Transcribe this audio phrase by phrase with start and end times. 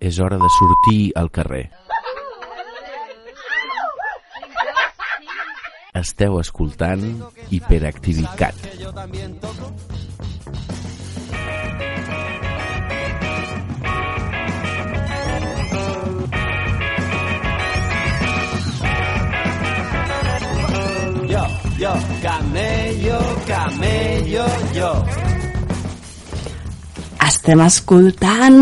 [0.00, 1.70] És hora de sortir al carrer.
[5.98, 7.02] Esteu escoltant
[7.50, 8.54] Hiperactivitat.
[21.28, 21.46] Yo,
[21.78, 21.92] yo,
[22.22, 25.27] camello, camello, yo.
[27.48, 28.56] Estem escoltant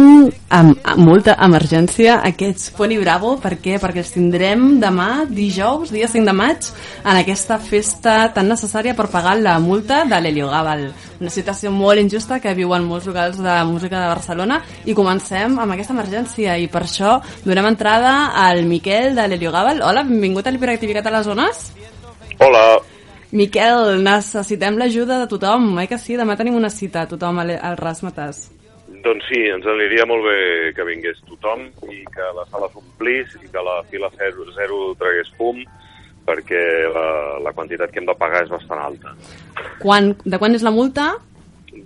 [0.54, 3.32] amb, amb molta emergència aquests Pony Bravo.
[3.42, 3.80] Per què?
[3.82, 6.68] Perquè els tindrem demà, dijous, dia 5 de maig,
[7.00, 10.84] en aquesta festa tan necessària per pagar la multa de l'Heliogàbal.
[11.18, 15.74] Una situació molt injusta que viuen molts locals de música de Barcelona i comencem amb
[15.74, 19.82] aquesta emergència i per això donem entrada al Miquel de l'Heliogàbal.
[19.82, 21.72] Hola, benvingut a l'Hiperactivitat a les zones.
[22.38, 22.68] Hola,
[23.34, 26.14] Miquel, necessitem l'ajuda de tothom, eh que sí?
[26.14, 28.52] Demà tenim una cita, tothom al, al Rasmatas.
[29.06, 30.38] Doncs sí, ens aniria molt bé
[30.76, 35.30] que vingués tothom i que la sala s'omplís i que la fila zero, zero tragués
[35.38, 35.62] fum
[36.26, 37.06] perquè la,
[37.44, 39.14] la quantitat que hem de pagar és bastant alta.
[39.78, 41.12] Quan, de quan és la multa?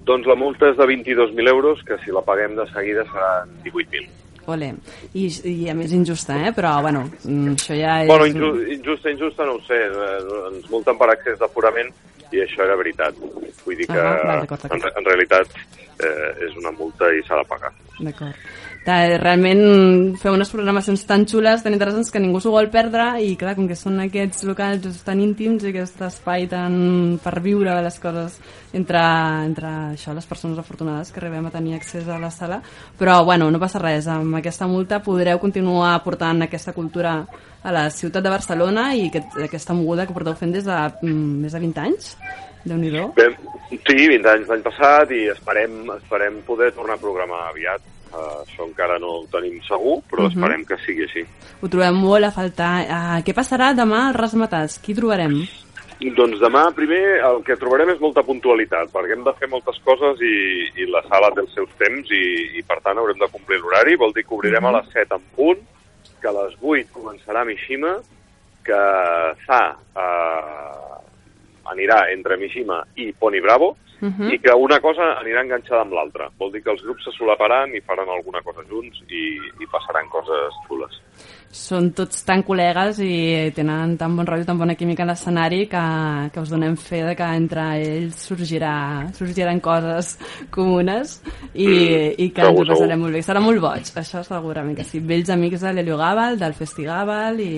[0.08, 4.08] Doncs la multa és de 22.000 euros, que si la paguem de seguida seran 18.000.
[4.50, 4.70] Ole.
[5.12, 6.54] I, I a més injusta, eh?
[6.56, 8.08] Però, bueno, mm, això ja és...
[8.08, 11.92] Bueno, inju injusta, injusta no ho sé, eh, ens multen per accés d'aforament
[12.32, 13.16] i això era veritat.
[13.64, 15.52] Vull dir que Ah, va, en, en realitat
[16.00, 17.72] eh, és una multa i s'ha de pagar.
[18.00, 18.36] D'acord.
[18.80, 23.52] Realment feu unes programacions tan xules, tan interessants, que ningú s'ho vol perdre i, clar,
[23.58, 28.38] com que són aquests locals tan íntims i aquest espai tan per viure les coses
[28.72, 29.02] entre,
[29.44, 32.62] entre això, les persones afortunades que arribem a tenir accés a la sala.
[32.98, 34.08] Però, bueno, no passa res.
[34.08, 37.18] Amb aquesta multa podreu continuar portant aquesta cultura
[37.62, 41.44] a la ciutat de Barcelona i aquest, aquesta moguda que porteu fent des de mm,
[41.44, 42.14] més de 20 anys.
[42.64, 42.90] déu nhi
[43.76, 47.99] sí, 20 anys l'any passat i esperem, esperem poder tornar a programar aviat.
[48.10, 50.34] Uh, això encara no ho tenim segur, però uh Mhm.
[50.34, 50.38] -huh.
[50.38, 51.24] esperem que sigui així.
[51.62, 52.74] Ho trobem molt a faltar.
[52.82, 54.78] Uh, què passarà demà al Rasmatats?
[54.80, 55.46] Qui trobarem?
[56.00, 60.18] Doncs demà, primer, el que trobarem és molta puntualitat, perquè hem de fer moltes coses
[60.20, 63.58] i, i la sala té els seus temps i, i per tant, haurem de complir
[63.60, 63.96] l'horari.
[63.96, 65.58] Vol dir que obrirem a les 7 en punt,
[66.22, 67.98] que a les 8 començarà Mishima,
[68.64, 68.80] que
[69.46, 74.32] Za eh, anirà entre Mishima i Pony Bravo, Mhm.
[74.32, 76.30] i que una cosa anirà enganxada amb l'altra.
[76.38, 80.08] Vol dir que els grups se solaparan i faran alguna cosa junts i, i passaran
[80.08, 81.00] coses xules.
[81.50, 85.82] Són tots tan col·legues i tenen tan bon rotllo, tan bona química a l'escenari que,
[86.30, 88.74] que us donem fe de que entre ells sorgirà,
[89.16, 90.12] sorgiran coses
[90.54, 91.16] comunes
[91.50, 93.24] i, i que ens ho passarem molt bé.
[93.26, 95.02] Serà molt boig, això segurament que sí.
[95.02, 97.50] Vells amics de l'Helio Gàbal, del Festigàbal i,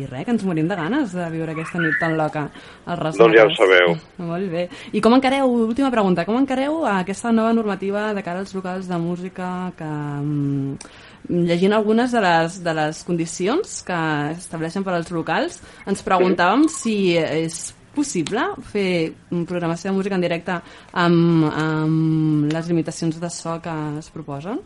[0.00, 2.48] i res, que ens morim de ganes de viure aquesta nit tan loca
[2.82, 3.94] al Ras Doncs ja ho sabeu.
[4.26, 4.66] Molt bé.
[4.90, 8.98] I com encareu, última pregunta, com encareu aquesta nova normativa de cara als locals de
[8.98, 14.02] música que, mm, llegint algunes de les, de les condicions que
[14.36, 18.42] estableixen per als locals, ens preguntàvem si és possible
[18.72, 19.12] fer
[19.48, 20.58] programació de música en directe
[20.92, 24.60] amb, amb les limitacions de so que es proposen?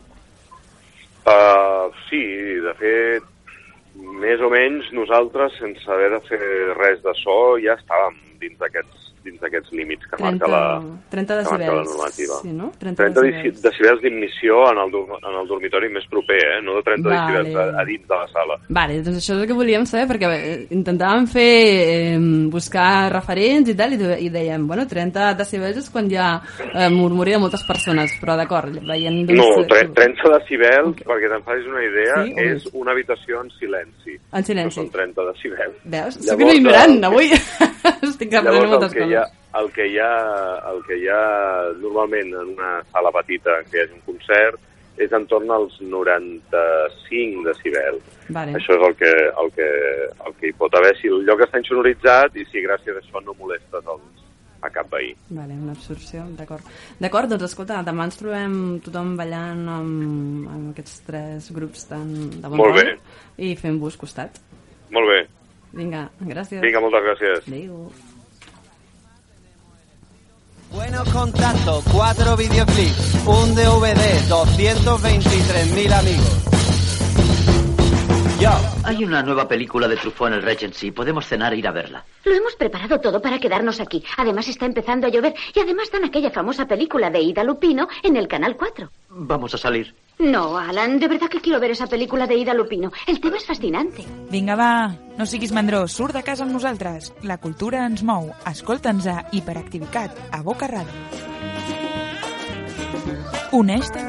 [1.21, 2.23] Uh, sí,
[2.65, 3.27] de fet,
[4.23, 6.43] més o menys nosaltres, sense haver de fer
[6.79, 11.37] res de so, ja estàvem dins d'aquests dins d'aquests límits que 30, marca la, 30
[11.37, 11.89] que marca la decibels.
[11.91, 12.35] normativa.
[12.41, 12.71] Sí, no?
[12.79, 13.43] 30, 30 decibels.
[13.57, 14.95] deci- decibels d'ignició en, el,
[15.29, 16.61] en el dormitori més proper, eh?
[16.63, 17.21] no de 30 Vale.
[17.21, 18.57] decibels a, a dins de la sala.
[18.69, 21.49] Vale, doncs això és el que volíem saber, perquè eh, intentàvem fer,
[22.15, 22.17] eh,
[22.51, 26.31] buscar referents i tal, i, i dèiem, bueno, 30 decibels és quan ha
[26.73, 29.21] eh, murmuri de moltes persones, però d'acord, veient...
[29.31, 33.49] No, doncs, eh, 30 decibels, perquè te'n facis una idea, Sí, és una habitació en
[33.59, 34.17] silenci.
[34.33, 34.79] En silenci.
[34.79, 35.77] No són 30 decibels.
[35.85, 36.17] Veus?
[36.19, 37.31] Soc Llavors, una ignorant, el que- avui
[38.11, 39.27] estic aprenent moltes que, hi ha,
[39.59, 40.11] el, que hi ha,
[40.71, 41.21] el que hi ha
[41.81, 44.59] normalment en una sala petita hi hagi un concert
[45.01, 48.03] és en torn als 95 decibels.
[48.29, 48.57] Vale.
[48.59, 49.11] Això és el que,
[49.43, 49.69] el, que,
[50.27, 53.23] el que hi pot haver si el lloc està insonoritzat i si gràcies a això
[53.25, 54.21] no molestes els,
[54.61, 55.11] a cap veí.
[55.33, 56.67] Vale, una absorció, d'acord.
[57.01, 58.55] D'acord, doncs escolta, demà ens trobem
[58.85, 62.87] tothom ballant amb, amb aquests tres grups tan de bon Molt bé.
[63.41, 64.37] i fent-vos costat.
[64.93, 65.21] Molt bé.
[65.73, 66.61] Vinga, gràcies.
[66.61, 67.47] Vinga, moltes gràcies.
[67.47, 67.85] Adéu.
[70.71, 76.51] Buenos contactos, cuatro videoclips, un DVD, 223.000 amigos.
[78.39, 78.49] Yo.
[78.83, 80.91] Hay una nueva película de Truffaut en el Regency.
[80.91, 82.03] Podemos cenar e ir a verla.
[82.25, 84.03] Lo hemos preparado todo para quedarnos aquí.
[84.17, 88.15] Además está empezando a llover y además dan aquella famosa película de Ida Lupino en
[88.15, 88.89] el Canal 4.
[89.09, 89.93] Vamos a salir.
[90.21, 92.91] No, Alan, de verdad que quiero ver esa película de Ida Lupino.
[93.07, 94.05] El tema es fascinante.
[94.29, 97.11] Vinga, va, no siguis mandró, surt de casa amb nosaltres.
[97.23, 98.29] La cultura ens mou.
[98.45, 100.93] Escolta'ns a Hiperactivitat, a Boca Ràdio.
[103.51, 104.05] Uneix-te.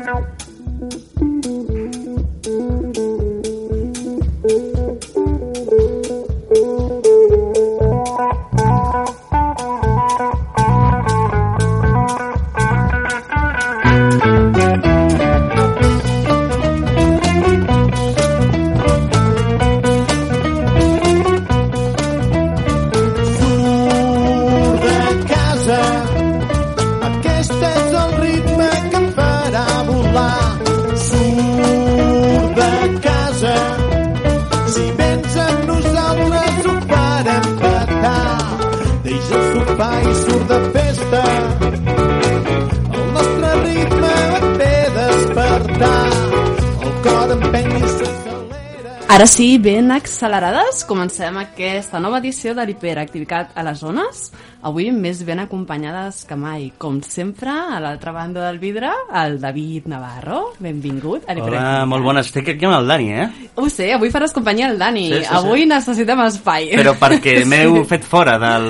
[49.23, 54.23] Ara sí, ben accelerades, comencem aquesta nova edició de l'hiperactivitat a les zones.
[54.63, 56.69] Avui més ben acompanyades que mai.
[56.79, 60.53] Com sempre, a l'altra banda del vidre, el David Navarro.
[60.63, 62.23] Benvingut a Hola, molt bona.
[62.23, 63.49] Estic aquí amb el Dani, eh?
[63.59, 65.09] Ho sé, avui faràs companyia al Dani.
[65.09, 65.33] Sí, sí, sí.
[65.35, 66.69] avui necessitem espai.
[66.79, 68.69] Però perquè m'heu fet fora del...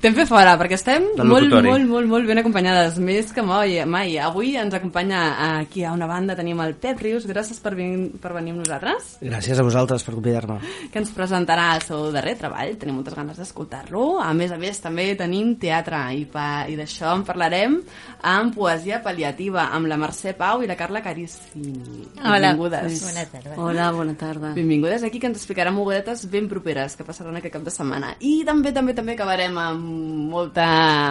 [0.00, 3.76] T'hem fet fora, perquè estem molt, molt, molt, molt ben acompanyades, més que mai.
[3.84, 4.16] mai.
[4.16, 5.26] Avui ens acompanya
[5.58, 9.18] aquí a una banda, tenim el Pep Rius, gràcies per, vin per venir amb nosaltres,
[9.20, 10.56] Gràcies a vosaltres per convidar-me.
[10.88, 14.08] que ens presentarà el seu darrer treball, tenim moltes ganes d'escoltar-lo.
[14.24, 17.78] A més a més, també tenim teatre, i, pa, i d'això en parlarem
[18.24, 22.06] amb poesia pal·liativa, amb la Mercè Pau i la Carla Carissimi.
[22.22, 22.54] Hola.
[22.54, 23.02] Benvingudes.
[23.04, 23.56] Bona tarda.
[23.60, 24.52] Hola, bona tarda.
[24.56, 28.14] Benvingudes aquí, que ens explicaran mogudetes ben properes que passaran aquest cap de setmana.
[28.24, 29.90] I també, també, també acabarem amb
[30.32, 30.68] molta,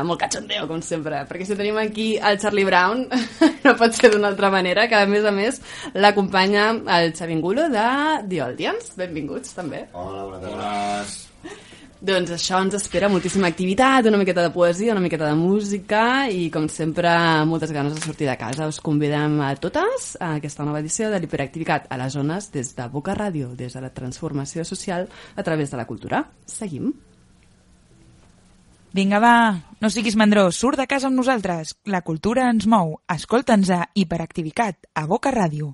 [0.07, 3.05] molt cachondeo, com sempre, perquè si tenim aquí el Charlie Brown,
[3.65, 5.61] no pot ser d'una altra manera, que a més a més
[5.93, 7.85] l'acompanya el Xavi Angulo de
[8.29, 8.97] The Audience.
[8.97, 9.85] Benvinguts, també.
[9.93, 11.31] Hola, bona tarda.
[12.03, 16.50] Doncs això ens espera moltíssima activitat, una miqueta de poesia, una miqueta de música i,
[16.51, 17.13] com sempre,
[17.47, 18.67] moltes ganes de sortir de casa.
[18.67, 22.89] Us convidem a totes a aquesta nova edició de l'hiperactivitat a les zones des de
[22.91, 26.25] Boca Ràdio, des de la transformació social a través de la cultura.
[26.44, 26.91] Seguim.
[28.91, 29.38] Vinga, va,
[29.79, 31.71] no siguis mandró, surt de casa amb nosaltres.
[31.88, 32.97] La cultura ens mou.
[33.15, 35.71] Escolta'ns a Hiperactivitat, a Boca Ràdio.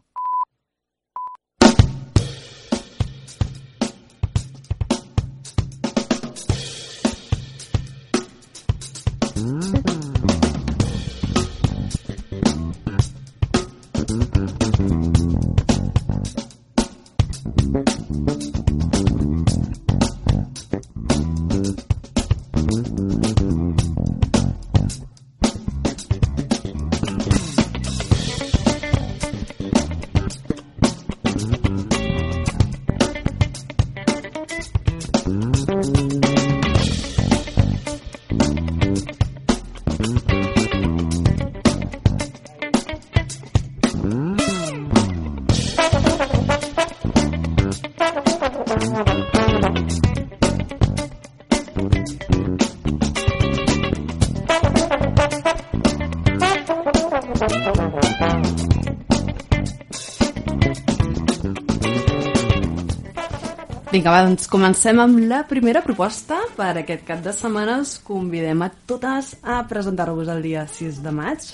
[63.99, 66.37] Vinga, va, doncs comencem amb la primera proposta.
[66.55, 71.11] Per aquest cap de setmana us convidem a totes a presentar-vos el dia 6 de
[71.11, 71.47] maig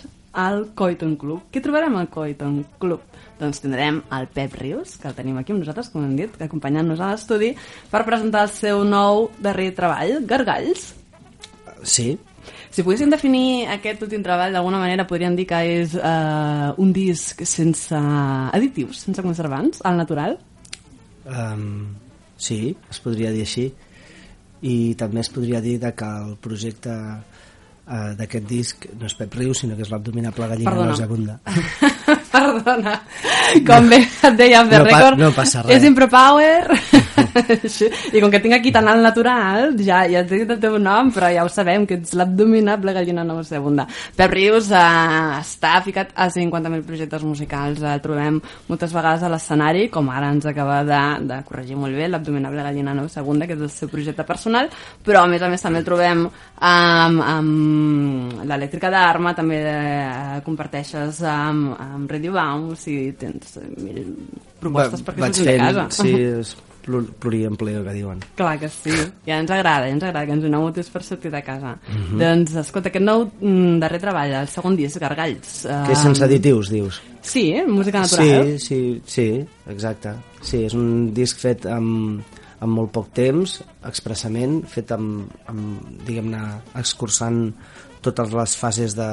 [0.43, 1.47] al Coiton Club.
[1.49, 3.01] Què trobarem al Coiton Club?
[3.39, 7.01] Doncs tindrem el Pep Rius, que el tenim aquí amb nosaltres, com hem dit, acompanyant-nos
[7.01, 7.49] a l'estudi,
[7.89, 10.91] per presentar el seu nou darrer treball, Gargalls.
[11.81, 12.11] Sí,
[12.69, 17.41] Si poguéssim definir aquest últim treball d'alguna manera, podríem dir que és eh, un disc
[17.41, 20.37] sense additius, sense conservants, al natural.
[21.25, 22.04] um,
[22.37, 23.69] sí, es podria dir així.
[24.65, 29.53] I també es podria dir que el projecte uh, d'aquest disc no és Pep Riu,
[29.53, 30.93] sinó que és l'abdominable gallina Perdona.
[30.93, 31.39] nauseabunda.
[32.35, 32.95] Perdona,
[33.67, 35.77] com bé et deia el No Record, no passa res.
[35.77, 36.75] és Impropower.
[38.15, 41.11] I com que tinc aquí tan alt natural, ja, ja et dic el teu nom,
[41.15, 43.85] però ja ho sabem, que ets l'abdominable gallina nauseabunda.
[44.17, 47.83] Pep Rius eh, està ficat a 50.000 projectes musicals.
[47.83, 48.39] El trobem
[48.69, 52.95] moltes vegades a l'escenari, com ara ens acaba de, de corregir molt bé, l'abdominable gallina
[52.97, 54.71] nauseabunda, que és el seu projecte personal,
[55.05, 61.21] però a més a més també el trobem amb, amb l'elèctrica d'Arma, també eh, comparteixes
[61.29, 64.15] amb, amb Radio Bounce i tens eh, mil
[64.59, 66.03] propostes Va- perquè surtin de fent, casa.
[66.03, 66.55] Sí, és
[66.85, 68.19] plur- pluriempleo, que diuen.
[68.37, 68.93] Clar que sí,
[69.25, 71.75] ja ens agrada, ja ens agrada que ens doneu motius per sortir de casa.
[71.89, 72.19] Mhm.
[72.21, 75.65] Doncs, escolta, aquest nou mm, darrer treball, el segon disc, Gargalls.
[75.65, 77.01] Que és sense additius, dius?
[77.25, 78.55] Sí, música natural.
[78.57, 80.13] Sí, sí, sí, exacte.
[80.41, 82.21] Sí, és un disc fet amb,
[82.61, 86.43] amb molt poc temps, expressament, fet amb, amb diguem-ne,
[86.77, 87.49] excursant
[88.05, 89.09] totes les fases de,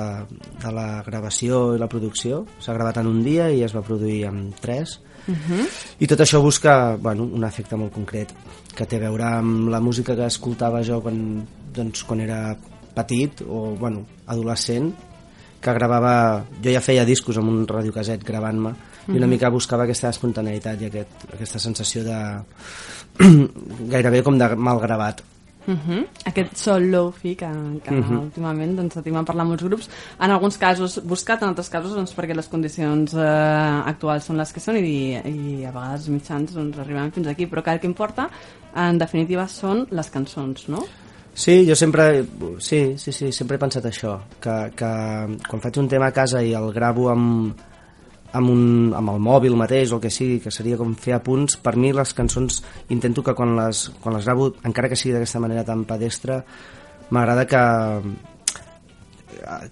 [0.62, 2.44] de la gravació i la producció.
[2.62, 5.00] S'ha gravat en un dia i es va produir en tres.
[5.26, 5.66] Mhm.
[6.02, 8.32] I tot això busca bueno, un efecte molt concret
[8.74, 12.56] que té a veure amb la música que escoltava jo quan, doncs, quan era
[12.94, 14.92] petit o bueno, adolescent
[15.62, 16.44] que gravava...
[16.62, 18.74] Jo ja feia discos amb un radiocaset gravant-me
[19.08, 19.30] i una Mhm.
[19.30, 22.18] mica buscava aquesta espontaneïtat i aquest, aquesta sensació de...
[23.92, 25.22] gairebé com de mal gravat.
[25.66, 26.06] Uh -huh.
[26.24, 27.46] Aquest sol lofi que,
[27.84, 28.10] que uh Mhm.
[28.10, 28.20] -huh.
[28.22, 29.88] últimament doncs, sentim a parlar molts grups
[30.20, 34.52] en alguns casos buscat, en altres casos doncs, perquè les condicions eh, actuals són les
[34.52, 37.80] que són i, i a vegades els mitjans doncs, arribem fins aquí però que el
[37.80, 38.28] que importa
[38.74, 40.84] en definitiva són les cançons no?
[41.34, 42.26] Sí, jo sempre,
[42.58, 44.90] sí, sí, sí, sempre he pensat això, que, que
[45.48, 47.54] quan faig un tema a casa i el gravo amb,
[48.32, 48.64] amb, un,
[48.96, 51.92] amb el mòbil mateix o el que sigui, que seria com fer apunts, per mi
[51.92, 55.86] les cançons intento que quan les, quan les gravo, encara que sigui d'aquesta manera tan
[55.88, 56.42] pedestre,
[57.10, 57.64] m'agrada que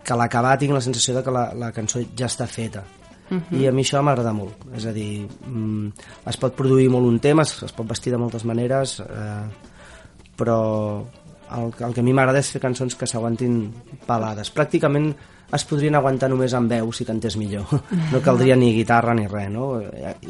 [0.05, 2.83] que l'acabar tinc la sensació de que la, la cançó ja està feta
[3.31, 3.61] Mhm.
[3.63, 5.93] i a mi això m'agrada molt és a dir, mm,
[6.27, 9.45] es pot produir molt un tema es, es pot vestir de moltes maneres eh,
[10.37, 11.05] però
[11.57, 13.73] el, el que a mi m'agrada és fer cançons que s'aguantin
[14.07, 15.13] pelades pràcticament
[15.51, 17.67] es podrien aguantar només amb veu si cantés millor
[18.13, 19.81] no caldria ni guitarra ni res no?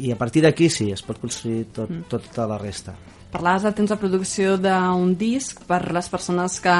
[0.00, 2.04] i a partir d'aquí sí, es pot construir tot, Mm.
[2.08, 2.94] tota la resta
[3.30, 6.72] Parlaves del temps de producció d'un disc per les persones que,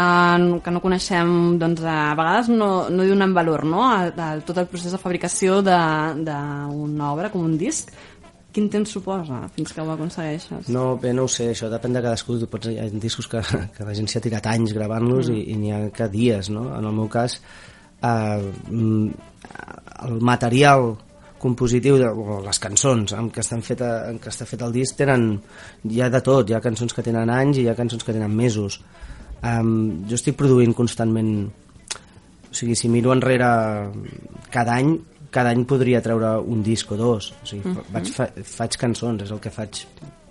[0.65, 3.85] que no coneixem doncs a vegades no, no donem valor no?
[3.87, 7.93] a, a tot el procés de fabricació de- d'una obra com un disc
[8.55, 10.71] quin temps suposa fins que ho aconsegueixes?
[10.75, 12.39] No, bé, no ho sé, això depèn de cadascú.
[12.41, 13.43] Tu pots, hi ha discos que,
[13.77, 15.37] que la gent s'hi ha tirat anys gravant-los Mm.
[15.37, 16.69] i, i n'hi ha que dies, no?
[16.79, 17.41] En el meu cas,
[18.03, 18.51] eh,
[20.07, 20.97] el material
[21.41, 24.99] compositiu de, o les cançons amb què, estan feta, amb què està fet el disc
[24.99, 25.31] tenen,
[26.05, 28.35] ha de tot, hi ha cançons que tenen anys i hi ha cançons que tenen
[28.37, 28.81] mesos
[29.41, 31.33] um, jo estic produint constantment
[32.51, 33.49] o sigui, si miro enrere
[34.53, 34.99] cada any
[35.31, 37.33] cada any podria treure un disc o dos.
[37.43, 37.85] O sigui, Mhm.
[37.93, 39.85] vaig, fa, faig cançons és el que faig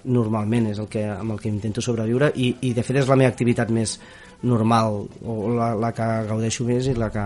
[0.05, 3.15] normalment és el que, amb el que intento sobreviure i, i de fet és la
[3.15, 3.99] meva activitat més
[4.43, 7.25] normal o la, la que gaudeixo més i la que,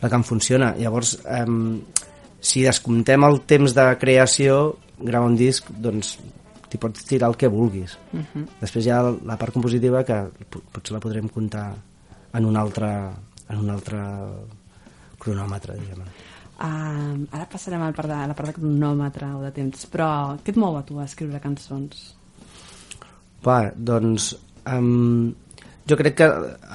[0.00, 0.74] la que em funciona.
[0.78, 1.80] Llavors um,
[2.40, 6.18] si descomptem el temps de creació gravar un disc doncs
[6.70, 7.98] t'hi pots tirar el que vulguis.
[8.12, 8.46] Mhm.
[8.60, 11.74] després hi ha la part compositiva que po- potser la podrem comptar
[12.34, 12.88] en un altre,
[13.48, 13.98] en un altre
[15.18, 16.02] cronòmetre diguem
[16.64, 19.82] Uh, ara passarem a la part, de, a la part de cronòmetre o de temps,
[19.92, 20.08] però
[20.40, 22.14] què et mou a tu a escriure cançons?
[23.44, 24.30] Va, doncs
[24.72, 25.34] um,
[25.84, 26.28] jo crec que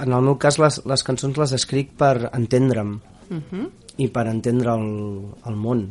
[0.03, 3.69] en el meu cas les, les cançons les escric per entendre'm Uh -huh.
[3.98, 5.84] i per entendre el, el món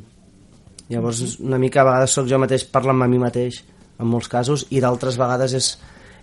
[0.88, 3.62] llavors una mica a vegades sóc jo mateix parlant amb mi mateix
[4.00, 5.78] en molts casos i d'altres vegades és,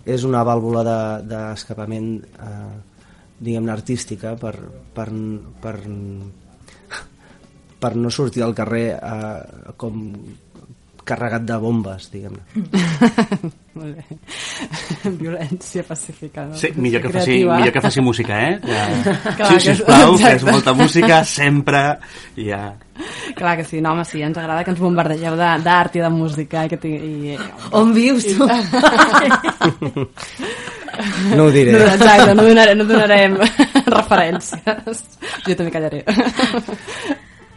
[0.05, 2.75] és una vàlvula de- d'escapament de, eh,
[3.39, 4.55] diguem-ne artística per,
[4.93, 5.09] per,
[5.61, 5.79] per,
[7.85, 10.01] per no sortir al carrer eh, com
[11.05, 12.41] carregat de bombes, diguem-ne.
[13.77, 14.05] Molt bé.
[15.19, 16.47] Violència pacífica.
[16.49, 16.55] No?
[16.57, 17.57] Sí, millor que, faci, Creativa.
[17.59, 18.55] millor que faci música, eh?
[18.65, 18.85] Ja.
[19.37, 20.51] Clar, sí, que- sisplau, fes exacte.
[20.55, 21.83] molta música, sempre,
[22.41, 22.63] i ja...
[23.37, 26.09] Clar que sí, no, home, sí, ens agrada que ens bombardegeu de- d'art i de
[26.09, 26.63] música.
[26.65, 27.37] I que tingui, i...
[27.77, 28.47] On vius, tu?
[31.35, 31.73] No ho diré.
[31.75, 33.37] No, exacte, no donarem, no donarem
[33.97, 35.05] referències.
[35.45, 36.01] Jo també callaré.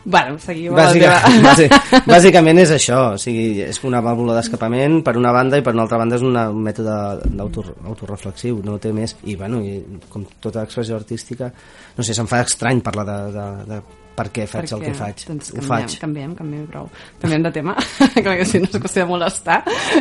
[0.09, 1.77] Bueno, seguim amb Bàsica, teva- bàsic,
[2.15, 5.85] bàsicament és això, o sigui, és una vàlvula d'escapament per una banda i per una
[5.87, 6.97] altra banda és una, un mètode
[7.37, 11.53] d'autor- autoreflexiu, no té més, i bueno, i com tota expressió artística,
[11.97, 13.81] no sé, se'm fa estrany parlar de, de, de
[14.19, 15.93] per què faig el Perquè, que faig, Doncs ho canviem, faig.
[16.03, 16.89] Canviem, canviem, prou.
[17.23, 17.77] Canviem de tema.
[18.19, 19.61] Que sí, no és qüestió de molestar.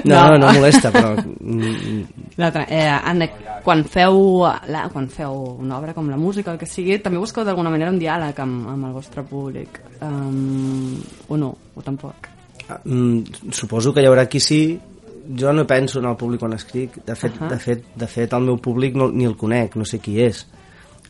[0.09, 1.11] No, no, no molesta, però...
[2.41, 3.27] L'altre, eh, Anna,
[3.61, 4.17] quan feu,
[4.73, 7.91] la, quan feu una obra com la música, el que sigui, també busqueu d'alguna manera
[7.93, 9.77] un diàleg amb, amb el vostre públic.
[10.01, 12.30] Um, o no, o tampoc.
[12.84, 14.62] Mm, suposo que hi haurà qui sí
[15.27, 17.04] jo no penso en el públic quan escric.
[17.06, 17.50] De fet, uh -huh.
[17.50, 20.48] de fet, de fet el meu públic no, ni el conec, no sé qui és.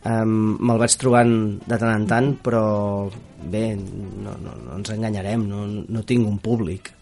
[0.06, 3.10] Um, Me'l vaig trobant de tant en tant, però
[3.44, 6.94] bé, no, no, no ens enganyarem, no, no tinc un públic.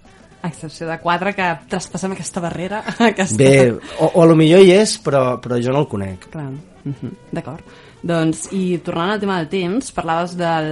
[0.42, 2.84] A excepció de quatre que traspassem aquesta barrera.
[3.00, 3.38] Aquesta...
[3.38, 6.30] Bé, o, o a lo millor hi és, però, però jo no el conec.
[6.30, 7.12] Clar, uh -huh.
[7.32, 7.63] d'acord.
[8.05, 10.67] Doncs, i tornant al tema del temps, parlaves del,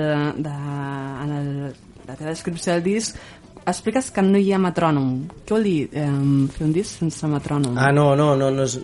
[0.45, 0.57] de,
[1.23, 1.47] en el,
[2.05, 3.17] la teva descripció del disc,
[3.65, 5.15] expliques que no hi ha metrònom.
[5.41, 6.09] Què vol dir eh,
[6.53, 7.79] fer un disc sense metrònom?
[7.79, 8.77] Ah, no, no, no, no és,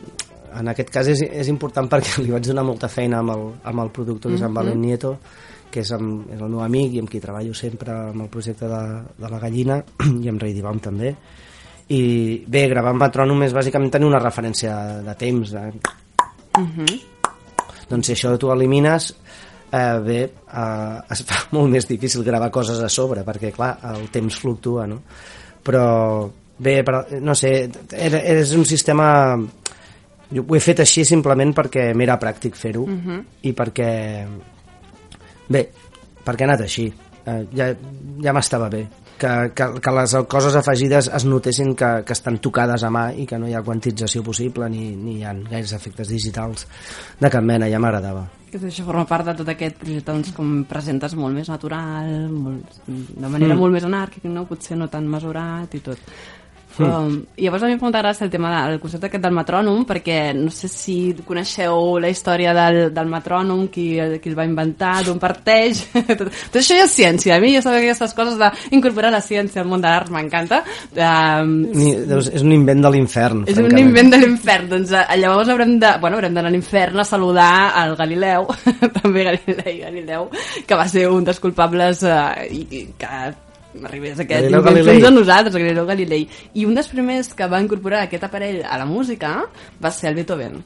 [0.57, 3.85] en aquest cas és, és important perquè li vaig donar molta feina amb el, amb
[3.85, 4.57] el productor, que és en Mhm.
[4.57, 5.13] Valen Nieto,
[5.69, 8.65] que és, amb, és el meu amic i amb qui treballo sempre amb el projecte
[8.65, 8.81] de,
[9.19, 9.83] de la gallina
[10.23, 11.13] i amb Ray Divam també.
[11.89, 12.01] I
[12.47, 15.51] bé, gravar amb metrònom és bàsicament tenir una referència de temps.
[15.53, 15.61] De...
[16.57, 16.99] Uh -huh.
[17.89, 19.09] Doncs si això tu elimines,
[19.71, 24.09] eh, bé, eh, es fa molt més difícil gravar coses a sobre, perquè clar, el
[24.13, 25.01] temps fluctua, no?
[25.65, 26.29] Però
[26.59, 29.37] bé, però, no sé, és un sistema...
[30.29, 33.21] Jo ho he fet així simplement perquè m'era pràctic fer-ho Mhm.
[33.49, 33.91] i perquè...
[35.49, 35.63] Bé,
[36.25, 36.85] perquè ha anat així.
[37.25, 37.71] Eh, ja
[38.21, 38.83] ja m'estava bé.
[39.19, 43.25] Que, que, que les coses afegides es notessin que, que estan tocades a mà i
[43.27, 46.63] que no hi ha quantització possible ni, ni hi ha gaires efectes digitals
[47.19, 48.23] de cap mena, ja m'agradava.
[48.49, 52.79] Que això forma part de tot aquest projecte doncs, com presentes molt més natural, molt,
[52.87, 53.59] de manera Mm.
[53.59, 54.47] molt més anàrquica, no?
[54.47, 55.99] potser no tan mesurat i tot.
[56.79, 56.89] Mm.
[56.89, 59.83] Um, llavors a mi em fa molta gràcia el tema del concepte aquest del metrònom,
[59.89, 60.95] perquè no sé si
[61.27, 63.87] coneixeu la història del, del metrònom, qui,
[64.21, 65.83] qui el va inventar, d'on parteix...
[66.19, 67.35] tot, tot això ja és ciència.
[67.35, 70.61] A mi ja sabeu aquestes coses d'incorporar la ciència al món de l'art m'encanta.
[70.95, 73.43] Um, Ni, és un invent de l'infern.
[73.45, 73.89] és un francament.
[73.89, 74.71] invent de l'infern.
[74.75, 77.51] Doncs eh, llavors haurem de, bueno, haurem d'anar a l'infern a saludar
[77.83, 78.47] al Galileu,
[79.01, 80.31] també Galilei Galileu,
[80.65, 83.13] que va ser un dels culpables eh, i, i que
[83.83, 84.95] arribés aquest Galileu invent Galilei.
[84.95, 86.27] fins a nosaltres, Galileu Galilei.
[86.53, 89.43] I un dels primers que va incorporar aquest aparell a la música
[89.83, 90.61] va ser el Beethoven.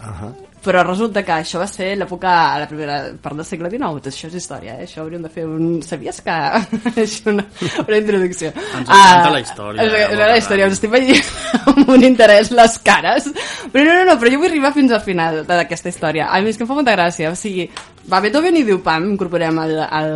[0.00, 0.30] Ahà.
[0.60, 4.08] Però resulta que això va ser l'època, a la primera part del segle XIX.
[4.10, 4.84] Això és història, eh?
[4.84, 5.78] Això hauríem de fer un...
[5.82, 6.34] Sabies que...
[7.00, 7.46] això una,
[7.86, 8.50] una introducció.
[8.52, 11.30] Ens encanta la història, és- és la la història, us estic veient
[11.72, 13.30] amb un interès les cares.
[13.72, 16.28] Però no, no, no, però jo vull arribar fins al final d'aquesta història.
[16.28, 17.32] A mi és que em fa molta gràcia.
[17.32, 17.70] O sigui,
[18.08, 20.14] va Beethoven i diu, pam, incorporem el, el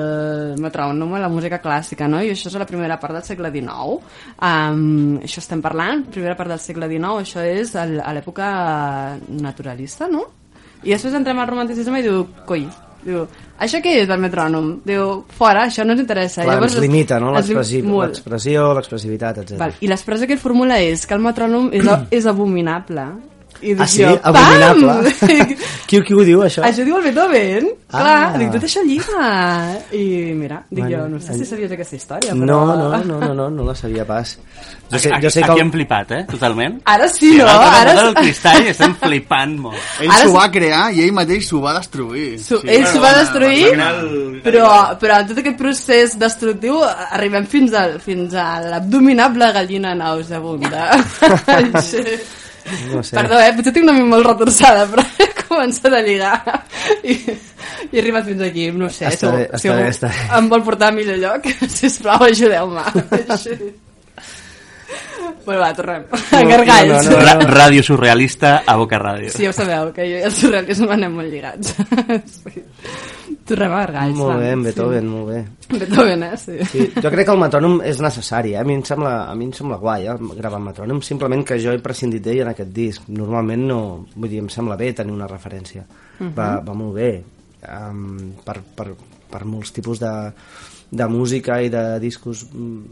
[0.62, 2.23] metrònom a la música clàssica, no?
[2.25, 3.99] I això és la primera part del segle XIX.
[4.38, 8.49] Um, això estem parlant, primera part del segle XIX, això és el, a l'època
[9.28, 10.25] naturalista, no?
[10.85, 12.65] I després entrem al romanticisme i diu, coi,
[13.04, 13.26] diu,
[13.65, 14.71] això què és el metrònom?
[14.85, 16.45] Diu, fora, això no ens interessa.
[16.45, 17.35] Clar, ens limita, no?
[17.37, 19.61] L'expressió, l'expressivitat, etc.
[19.61, 19.76] Val.
[19.80, 23.06] I l'expressió que formula és que el metrònom és, és abominable.
[23.62, 24.02] I dic Ah, sí?
[24.02, 25.12] jo, Abominable.
[25.21, 25.54] pam!
[25.88, 26.62] qui, qui ho diu, això?
[26.67, 27.69] Això diu el Beethoven.
[27.95, 28.00] Ah.
[28.00, 29.28] Clar, dic, tot això lliga.
[29.95, 32.45] I mira, dic Bueno, jo, no sé si sabies aquesta història, però...
[32.45, 34.36] No, no, no, no, no, no la sabia pas.
[34.90, 36.23] Jo sé, jo sé que aquí hem flipat, eh?
[36.30, 36.80] Totalment.
[36.84, 37.47] Ara sí, no?
[37.49, 38.02] Ara Ara sí.
[38.02, 39.80] del cristall estem flipant molt.
[40.04, 40.34] Ell s'ho sí.
[40.36, 42.26] va crear i ell mateix s'ho va destruir.
[42.43, 43.73] Su ell s'ho va destruir,
[44.45, 44.69] però,
[45.00, 50.90] però en tot aquest procés destructiu arribem fins, al, fins a l'abdominable gallina nauseabunda.
[52.93, 53.13] No sé.
[53.19, 53.50] Perdó, eh?
[53.59, 56.33] Potser tinc una ment molt retorçada, però he començat a lligar
[57.05, 57.15] i, i
[57.93, 58.71] he arribat fins aquí.
[58.73, 60.23] No sé, Està si, bé, si està bé, algú està bé.
[60.39, 61.45] em vol portar a millor lloc,
[61.79, 62.85] sisplau, ajudeu-me.
[65.45, 66.03] bueno, va, tornem.
[66.11, 66.17] No,
[66.49, 67.05] Gargalls.
[67.11, 69.29] no, no, Ra Ràdio surrealista a Boca Ràdio.
[69.35, 71.75] Sí, ja ho sabeu, que jo i el surrealisme anem molt lligats.
[72.33, 72.65] sí.
[73.45, 73.83] Tornem a.
[74.17, 75.41] Molt bé, en Beethoven, molt bé.
[75.67, 75.78] Sí.
[75.78, 76.37] Beethoven, eh?
[76.41, 76.57] Sí.
[76.71, 78.61] Sí, jo crec que el metrònom és necessari, eh?
[78.63, 80.15] a, mi em sembla, a mi em sembla guai eh?
[80.39, 83.09] gravar amb metrònom, simplement que jo he prescindit d'ell en aquest disc.
[83.13, 83.80] Normalment no,
[84.17, 85.85] vull dir, em sembla bé tenir una referència.
[86.19, 86.33] Mhm.
[86.39, 87.11] va, va molt bé.
[87.65, 88.91] Um, per, per,
[89.30, 90.13] per molts tipus de,
[90.91, 92.83] de música i de discos mm,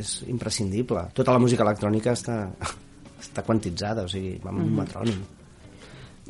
[0.00, 1.08] és imprescindible.
[1.16, 2.42] Tota la música electrònica està,
[3.24, 5.39] està quantitzada, o sigui, va amb un Mhm.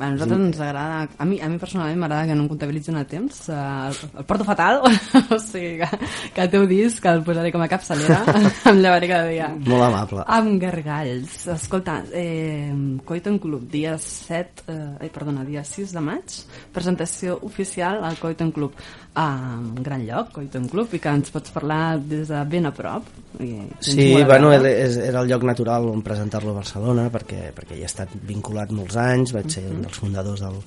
[0.01, 3.07] A nosaltres ens agrada, a mi, a mi personalment m'agrada que no em comptabilitzin el
[3.09, 4.81] temps, eh, el, el porto fatal,
[5.35, 5.99] o sigui que,
[6.35, 8.21] que el teu disc el posaré com a capçalera,
[8.71, 9.51] em llevaré cada dia.
[9.67, 10.25] Molt amable.
[10.25, 11.37] Amb gargalls.
[11.53, 12.73] Escolta, eh,
[13.05, 16.41] Coiton Club, dia 7, eh, ai, perdona, dia 6 de maig,
[16.73, 18.75] presentació oficial al Coiton Club.
[19.13, 22.71] Ah, un gran lloc, Coiton Club, i que ens pots parlar des de ben a
[22.71, 23.09] prop.
[23.43, 23.49] I
[23.83, 27.89] Sí, a bueno, era el lloc natural on presentar-lo a Barcelona perquè, perquè hi he
[27.89, 30.61] estat vinculat molts anys, vaig ser un dels fundadors del,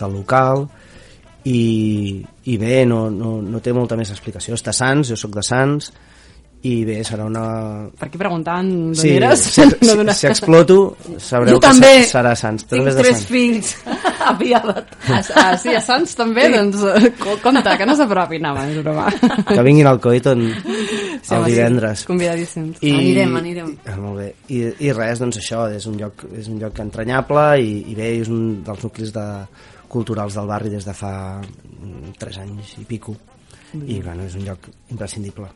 [0.00, 0.64] del local
[1.44, 4.56] i, i bé, no, no, no té molta més explicació.
[4.56, 5.92] Està a Sants, jo sóc de Sants
[6.62, 7.42] i bé, serà una...
[7.98, 9.40] Per aquí preguntant d'on Sí, eres?
[9.50, 11.90] si, si, donar- si exploto sabreu Jo que també.
[12.04, 12.66] se- serà a Sants.
[12.68, 13.24] Tu Tinc tres Sants.
[13.26, 13.72] fills.
[14.32, 14.68] Avia't.
[15.12, 16.44] Ah, ah, sí, a Sants també?
[16.52, 19.08] Doncs eh, co- compte, que no s'apropin, home, és broma.
[19.48, 20.44] Que vinguin al Coiton.
[20.54, 21.50] Sí, el home, sí.
[21.56, 22.04] divendres.
[22.06, 22.78] Convidadíssims.
[22.86, 23.72] Anirem, anirem.
[23.90, 24.28] Ah, molt bé.
[24.54, 28.12] I, I res, doncs això, és un lloc, és un lloc entranyable i, i bé,
[28.22, 29.26] és un dels nuclis de,
[29.90, 33.16] culturals del barri des de fa mm, tres anys i pico.
[33.74, 35.50] I bueno, és un lloc imprescindible.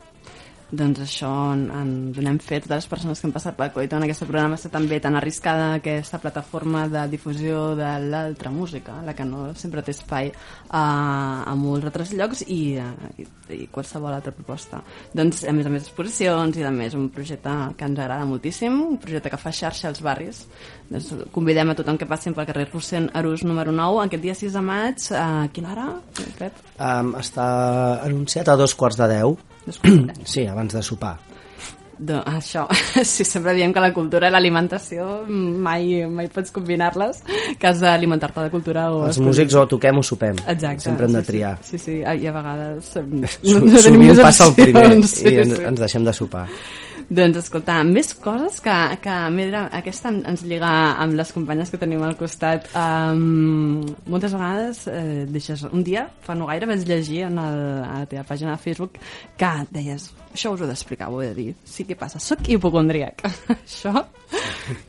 [0.66, 4.02] Doncs això en, en donem fet totes les persones que han passat pel Coito en
[4.02, 9.52] aquesta programació també tan arriscada aquesta plataforma de difusió de l'altra música, la que no
[9.54, 10.32] sempre té espai
[10.66, 10.82] a,
[11.46, 14.82] a molts altres llocs i, i, i qualsevol altra proposta.
[15.14, 18.82] Doncs a més a més exposicions i a més un projecte que ens agrada moltíssim,
[18.90, 20.48] un projecte que fa xarxa als barris.
[20.90, 24.58] Doncs convidem a tothom que passin pel carrer Rossent Arús número 9 aquest dia 6
[24.58, 25.10] de maig.
[25.14, 25.90] A quina hora,
[26.40, 26.58] Pep?
[26.76, 27.46] Um, està
[28.02, 29.14] anunciat a dos quarts de
[29.66, 30.06] deu.
[30.34, 31.16] sí, abans de sopar.
[31.96, 32.66] De, això,
[33.08, 37.22] sí, sempre diem que la cultura i l'alimentació mai, mai pots combinar-les,
[37.56, 39.06] que has d'alimentar-te de cultura o...
[39.08, 40.36] Els músics o toquem o sopem.
[40.44, 40.84] Exacte.
[40.90, 41.54] Sempre hem de sí, triar.
[41.64, 42.90] Sí, sí, i a vegades...
[43.00, 46.44] eh, No, no sovint passa el primer opcions, i ens, ens deixem de sopar.
[47.06, 50.66] Doncs escolta, més coses que, que Medra, aquesta en- ens lliga
[50.98, 52.66] amb les companyes que tenim al costat.
[52.74, 58.00] Um, moltes vegades eh, deixes un dia, fa no gaire, vaig llegir en el, a
[58.00, 58.98] la teva pàgina de Facebook
[59.38, 61.54] que deies, això us ho he d'explicar, ho he de dir.
[61.64, 62.20] Sí, què passa?
[62.22, 63.24] Soc hipocondríac.
[63.56, 64.04] això?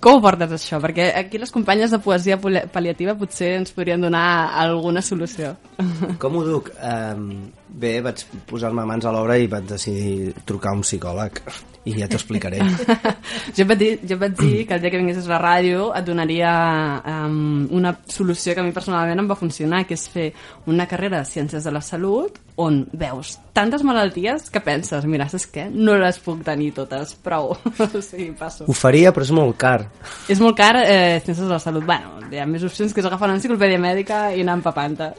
[0.04, 0.82] Com ho portes, això?
[0.84, 4.26] Perquè aquí les companyes de poesia pal·liativa potser ens podrien donar
[4.64, 5.56] alguna solució.
[6.22, 6.72] Com ho duc?
[6.82, 11.44] Um, bé, vaig posar-me mans a l'obra i vaig decidir trucar un psicòleg
[11.88, 12.60] i ja t'ho explicaré.
[13.56, 15.40] jo, et vaig dir, jo et vaig dir que el dia que vinguessis a la
[15.44, 16.52] ràdio et donaria
[17.00, 20.28] um, una solució que a mi personalment em va funcionar, que és fer
[20.68, 25.52] una carrera de Ciències de la Salut on veus tantes malalties que penses, mira, saps
[25.54, 25.68] què?
[25.72, 27.54] No les puc tenir totes, prou.
[27.86, 28.66] o sigui, passo.
[28.68, 29.80] Ho faria, però és molt car.
[30.28, 31.86] És molt car, eh, Ciències de la Salut.
[31.88, 35.12] Bueno, hi ha més opcions que és agafar una enciclopèdia mèdica i anar empapant-te.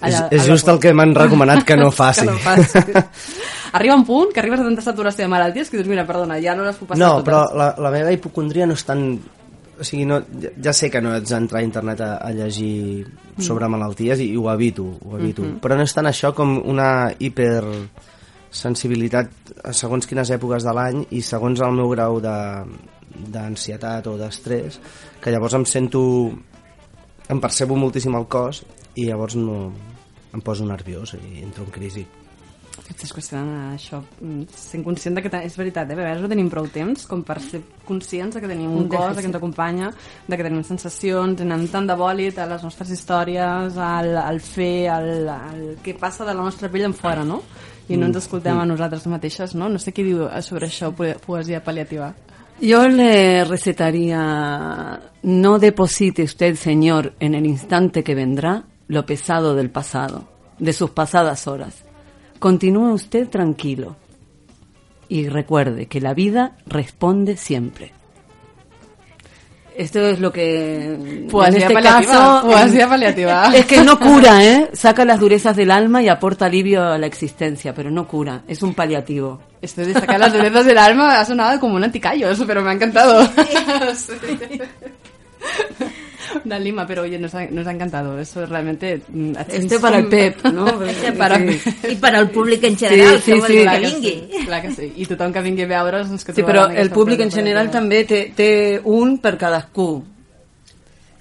[0.00, 2.24] És, és just el que m'han recomanat que no faci.
[2.26, 3.02] que no faci.
[3.76, 6.56] Arriba un punt que arribes a tanta saturació de malalties que dius, mira, perdona, ja
[6.58, 7.28] no les puc passar No, totes.
[7.28, 9.04] però la, la meva hipocondria no és tan...
[9.80, 10.18] O sigui, no,
[10.60, 13.06] ja, sé que no ets d'entrar a internet a, a llegir
[13.40, 15.40] sobre malalties i, i ho evito, ho evito.
[15.46, 15.60] Mhm.
[15.62, 17.62] Però no és tant això com una hiper
[18.50, 19.30] sensibilitat
[19.64, 22.36] a segons quines èpoques de l'any i segons el meu grau de
[23.10, 24.78] d'ansietat o d'estrès
[25.20, 26.02] que llavors em sento
[27.30, 28.62] em percebo moltíssim el cos
[28.94, 29.72] i llavors no,
[30.34, 32.06] em poso nerviós i entro en crisi
[32.90, 35.92] és qüestió d'això, mm, sent conscient de que és veritat, eh?
[35.94, 38.88] a vegades no tenim prou temps com per ser conscients de que tenim un, Un
[38.88, 39.92] cos, de que ens acompanya,
[40.26, 44.88] de que tenim sensacions, anem tant de bòlit a les nostres històries, al, al fer,
[44.90, 47.42] al, al que passa de la nostra pell en fora, no?
[47.90, 49.68] I no ens escoltem a nosaltres mateixes, no?
[49.68, 52.12] No sé què diu sobre això, po- poesia paliativa.
[52.60, 59.70] Yo le recetaría, no deposite usted, Señor, en el instante que vendrá, lo pesado del
[59.70, 61.84] pasado, de sus pasadas horas.
[62.38, 63.96] Continúe usted tranquilo
[65.08, 67.92] y recuerde que la vida responde siempre.
[69.80, 73.50] Esto es lo que Poesía en este paliativa, caso paliativa.
[73.54, 74.68] es que no cura, ¿eh?
[74.74, 78.62] Saca las durezas del alma y aporta alivio a la existencia, pero no cura, es
[78.62, 79.40] un paliativo.
[79.62, 82.68] Esto de sacar las durezas del alma ha sonado como un anticallo, eso, pero me
[82.68, 83.26] ha encantado.
[83.94, 84.60] Sí.
[86.44, 88.18] Una lima, pero oye, nos ha, nos ha encantado.
[88.18, 89.00] Eso realmente...
[89.08, 90.82] mm, Este para el Pep, no?
[90.86, 91.60] Este para Sí.
[91.82, 91.92] Pep.
[91.92, 93.54] I per al públic en general, Sí, que sí, vol sí.
[93.54, 94.28] que que vingui.
[94.38, 94.92] sí, clar que sí.
[94.96, 96.08] I tothom que vingui a veure's...
[96.08, 100.04] Doncs que Sí, però el públic en general també té, té un per cadascú.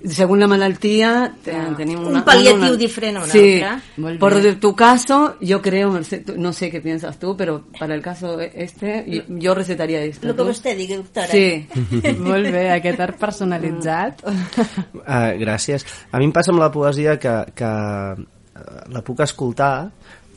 [0.07, 3.61] Según la malaltia, te- tenim Un paliatiu diferent a un sí.
[3.61, 4.17] altre.
[4.17, 5.99] Por tu caso, yo creo,
[6.37, 10.29] no sé qué piensas tú, pero para el caso este, yo, yo recetaría esto.
[10.29, 11.27] El que vostè digui, doctora.
[11.27, 11.67] Sí.
[12.19, 14.23] Molt bé, aquest art personalitzat.
[14.23, 15.83] Uh, gràcies.
[16.11, 19.89] A mi em passa amb la poesia que, que eh, la puc escoltar,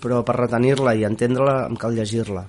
[0.03, 2.49] però per retenir-la i entendre-la em cal llegir-la.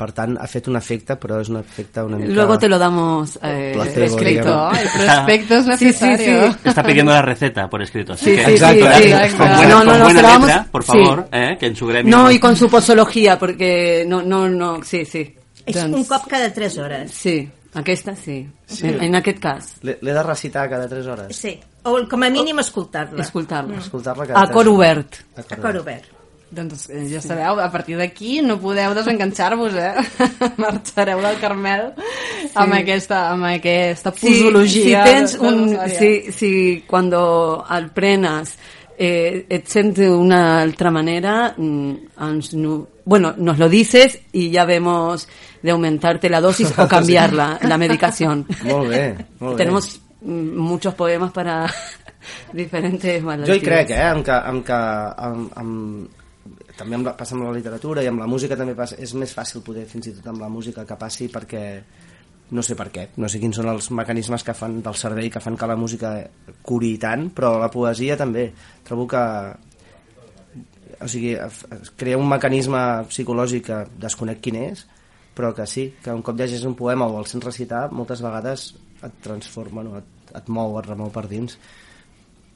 [0.00, 2.32] Per tant, ha fet un efecte, però és un efecte una mica...
[2.32, 4.44] Luego te lo damos eh, Placebo, escrito.
[4.44, 4.78] digamos.
[4.80, 6.52] El prospecto es Sí, sí, necesario.
[6.52, 6.58] sí.
[6.64, 8.14] Está pidiendo la receta por escrito.
[8.14, 9.36] Así Sí, que, sí, Exacto, sí, sí.
[9.36, 10.88] Con buena, No, no, con buena la vamos- letra, por sí.
[10.88, 12.16] favor, eh, que en su gremio...
[12.16, 15.36] No, y con su posología, porque no, no, no, sí, sí.
[15.66, 17.12] És un cop cada 3 hores.
[17.12, 18.48] Sí, aquesta sí.
[18.82, 19.74] En, en aquest cas.
[19.82, 21.36] L'he de recitar cada 3 hores.
[21.36, 21.60] Sí.
[21.84, 23.20] O com a mínim escoltar-la.
[23.22, 23.76] Escoltar-la.
[23.78, 25.20] Escoltar-la cada A cor obert.
[25.36, 26.08] A A cor obert.
[26.50, 29.94] Doncs eh, ja sabeu, a partir d'aquí no podeu desenganxar-vos, eh?
[30.58, 31.92] Marxareu del Carmel
[32.58, 35.04] amb aquesta, amb aquesta Si, si posologia.
[35.04, 38.56] tens de- de un, si, si cuando el prenes
[38.98, 44.64] eh, et sents d'una altra manera, mm, ens, no, bueno, nos lo dices y ya
[44.64, 45.28] vemos
[45.62, 48.44] de aumentarte la dosis o cambiarla, la medicación.
[48.64, 49.56] Molt bé, molt bé.
[49.64, 51.72] Tenemos mm, muchos poemas para
[52.52, 53.56] diferentes Jo malalties.
[53.62, 56.08] hi crec, eh, en que, en que en, en,
[56.80, 59.34] també amb la, passa amb la literatura i amb la música també passa, és més
[59.36, 61.64] fàcil poder fins i tot amb la música que passi perquè
[62.56, 65.42] no sé per què, no sé quins són els mecanismes que fan del cervell que
[65.42, 66.14] fan que la música
[66.66, 68.48] curi tant, però la poesia també
[68.86, 69.24] trobo que
[71.00, 71.36] o sigui,
[71.96, 74.86] crea un mecanisme psicològic que desconec quin és
[75.36, 78.72] però que sí, que un cop llegeix un poema o el sents recitar, moltes vegades
[79.06, 80.00] et transforma, no?
[80.00, 81.54] et, et mou, et remou per dins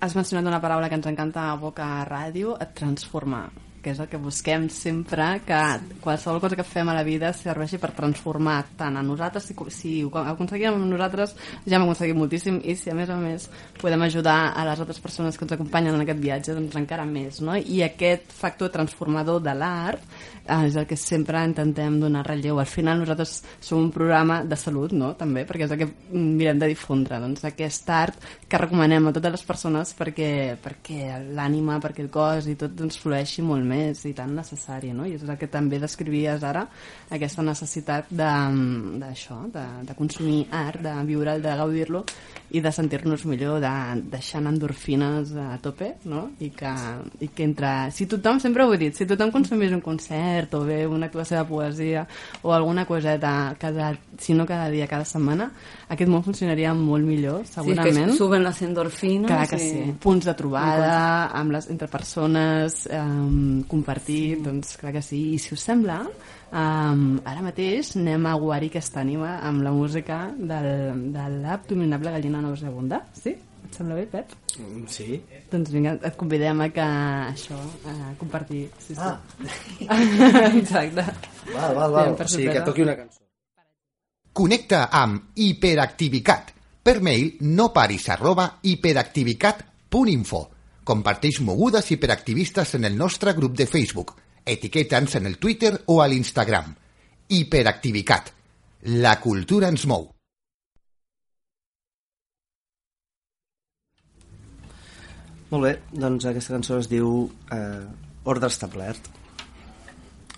[0.04, 3.46] Has mencionat una paraula que ens encanta a Boca Ràdio, et transformar
[3.84, 5.60] que és el que busquem sempre, que
[6.02, 9.94] qualsevol cosa que fem a la vida serveixi per transformar tant a nosaltres, si, si
[10.04, 13.48] ho aconseguim amb nosaltres, ja hem aconseguit moltíssim, i si a més a més
[13.80, 17.42] podem ajudar a les altres persones que ens acompanyen en aquest viatge, doncs encara més,
[17.44, 17.58] no?
[17.60, 22.58] I aquest factor transformador de l'art és el que sempre intentem donar relleu.
[22.60, 26.58] Al final nosaltres som un programa de salut, no?, també, perquè és el que mirem
[26.60, 32.04] de difondre, doncs aquest art que recomanem a totes les persones perquè, perquè l'ànima, perquè
[32.04, 35.06] el cos i tot doncs, flueixi molt més i tan necessari, no?
[35.08, 36.66] I és el que també descrivies ara,
[37.14, 42.04] aquesta necessitat de- d'això, de, de consumir art, de viure'l, de gaudir-lo
[42.54, 43.72] i de sentir-nos millor, de
[44.12, 46.28] deixant endorfines a tope, no?
[46.40, 46.74] I que,
[47.24, 47.72] i que entre...
[47.94, 51.38] Si tothom, sempre ho he dit, si tothom consumís un concert o bé una actuació
[51.38, 52.06] de poesia
[52.42, 55.50] o alguna coseta cada, si no cada dia, cada setmana,
[55.88, 58.10] aquest món funcionaria molt millor, Sí, segurament.
[58.10, 59.30] que suben las endorfinas.
[59.30, 59.94] Clar que i- sí.
[60.00, 65.34] Punts de trobada amb les, entre persones, um, compartir, doncs clar que sí.
[65.34, 66.02] I si us sembla,
[66.52, 72.40] um, ara mateix anem a guarir aquesta ànima amb la música del, de l'abdominable gallina
[72.42, 73.04] nauseabunda.
[73.12, 73.34] Sí?
[73.74, 74.30] Et sembla bé, Pep?
[74.60, 75.20] Mm, Sí.
[75.50, 77.56] Doncs vinga, et convidem a que això,
[77.90, 78.70] a compartir.
[78.78, 79.00] Sí, sí.
[79.00, 79.18] Ah.
[80.54, 81.02] Exacte.
[81.52, 82.14] Val, val, val.
[82.14, 83.18] O sigui, que toqui una cançó.
[84.32, 86.52] Connecta amb Hiperactivicat.
[86.84, 90.42] Per mail no paris arroba hiperactivicat.info.
[90.84, 94.14] Comparteix mogudes hiperactivistes en el nostre grup de Facebook.
[94.44, 96.74] Etiqueta'ns en el Twitter o a l'Instagram.
[97.26, 98.34] Hiperactivicat.
[99.02, 100.13] La cultura ens mou.
[105.54, 107.84] Molt bé, doncs aquesta cançó es diu eh,
[108.26, 109.06] Ordre establert.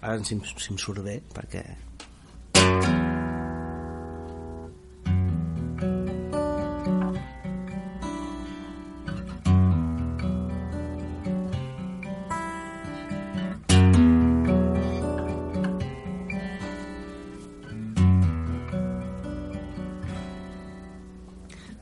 [0.03, 1.65] Ara si, si em surt bé, perquè...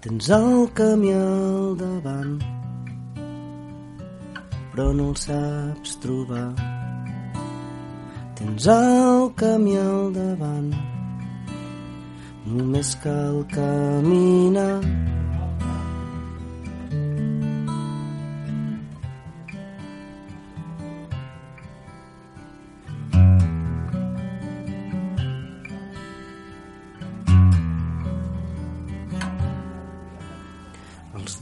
[0.07, 2.53] Tens el camí al davant
[4.74, 6.50] però no el saps trobar.
[8.34, 10.72] Tens el camí al davant,
[12.50, 14.82] només cal caminar.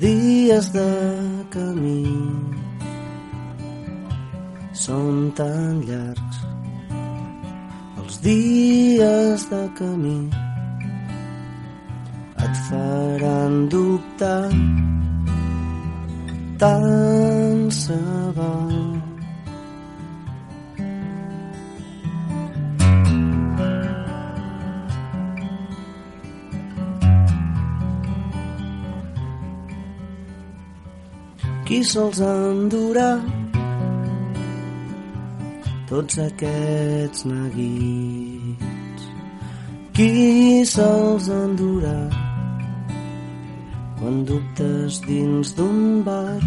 [0.02, 0.82] Dies de
[1.54, 2.51] camí
[4.82, 6.38] són tan llargs
[8.02, 10.20] els dies de camí.
[12.42, 14.50] Et faran dubtar
[16.62, 17.98] tant se
[18.38, 18.74] val
[31.68, 33.12] qui sols endurà
[35.92, 39.02] tots aquests neguits.
[39.92, 41.98] Qui se'ls endurà
[43.98, 46.40] quan dubtes dins d'un bar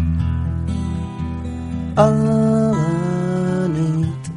[1.94, 4.32] a la nit?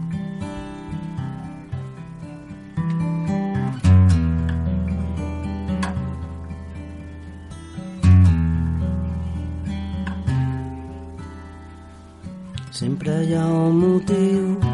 [12.69, 14.68] Sempre hi ha un motiu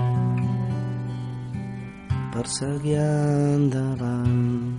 [2.46, 2.98] per seguir
[3.56, 4.78] endavant.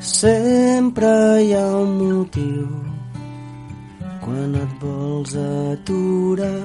[0.00, 1.10] Sempre
[1.44, 2.68] hi ha un motiu
[4.22, 6.62] quan et vols aturar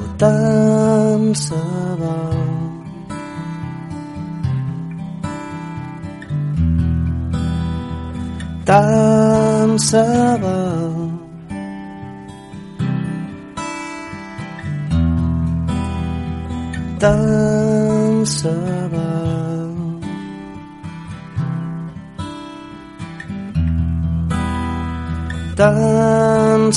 [0.00, 1.62] o tant se
[2.02, 2.42] val.
[8.68, 10.06] Tant se
[10.44, 11.01] val.
[17.02, 18.54] Tant se
[18.92, 19.74] val.
[25.56, 26.72] Tant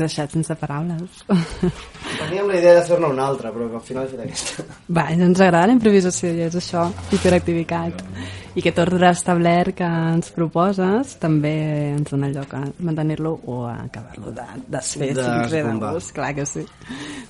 [0.00, 1.22] deixat sense paraules.
[1.28, 4.66] Teníem la idea de fer-ne una altra, però al final he fet aquesta.
[4.88, 8.04] Va, ens agrada la improvisació i és això, hiperactivitat.
[8.50, 11.54] I aquest ordre establert que ens proposes també
[11.94, 16.14] ens dona lloc a mantenir-lo o a acabar-lo de desfer, si ens ve de gust,
[16.16, 16.66] clar que sí.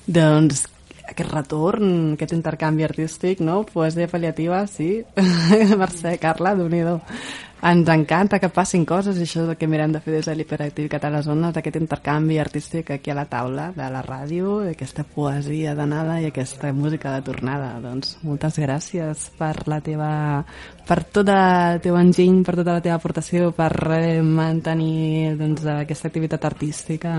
[0.06, 0.64] Doncs
[1.11, 3.61] aquest retorn, aquest intercanvi artístic, no?
[3.68, 4.92] Poesia pal·liativa, sí.
[5.83, 6.85] Mercè, Carla, déu nhi
[7.62, 10.34] ens encanta que passin coses i això és el que mirem de fer des de
[10.36, 15.04] l'hiperactivitat a les zones, aquest intercanvi artístic aquí a la taula de la ràdio, aquesta
[15.04, 17.74] poesia d'anada i aquesta música de tornada.
[17.84, 20.10] Doncs moltes gràcies per la teva
[20.90, 26.11] per tot el teu enginy, per tota la teva aportació, per eh, mantenir doncs, aquesta
[26.11, 27.12] activitat artística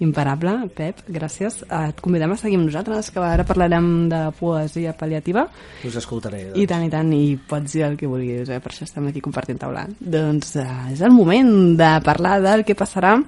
[0.00, 0.54] imparable.
[0.76, 1.60] Pep, gràcies.
[1.68, 5.44] Et convidem a seguir amb nosaltres, que ara parlarem de poesia pal·liativa.
[5.84, 6.46] Us escoltaré.
[6.56, 8.60] I tant, i tant, i pots dir el que vulguis, eh?
[8.62, 9.84] per això estem aquí compartint taula.
[10.00, 13.18] Doncs eh, és el moment de parlar del que passarà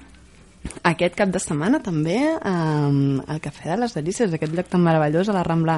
[0.83, 5.29] aquest cap de setmana també eh, al Cafè de les Delícies, aquest lloc tan meravellós
[5.29, 5.77] a la Rambla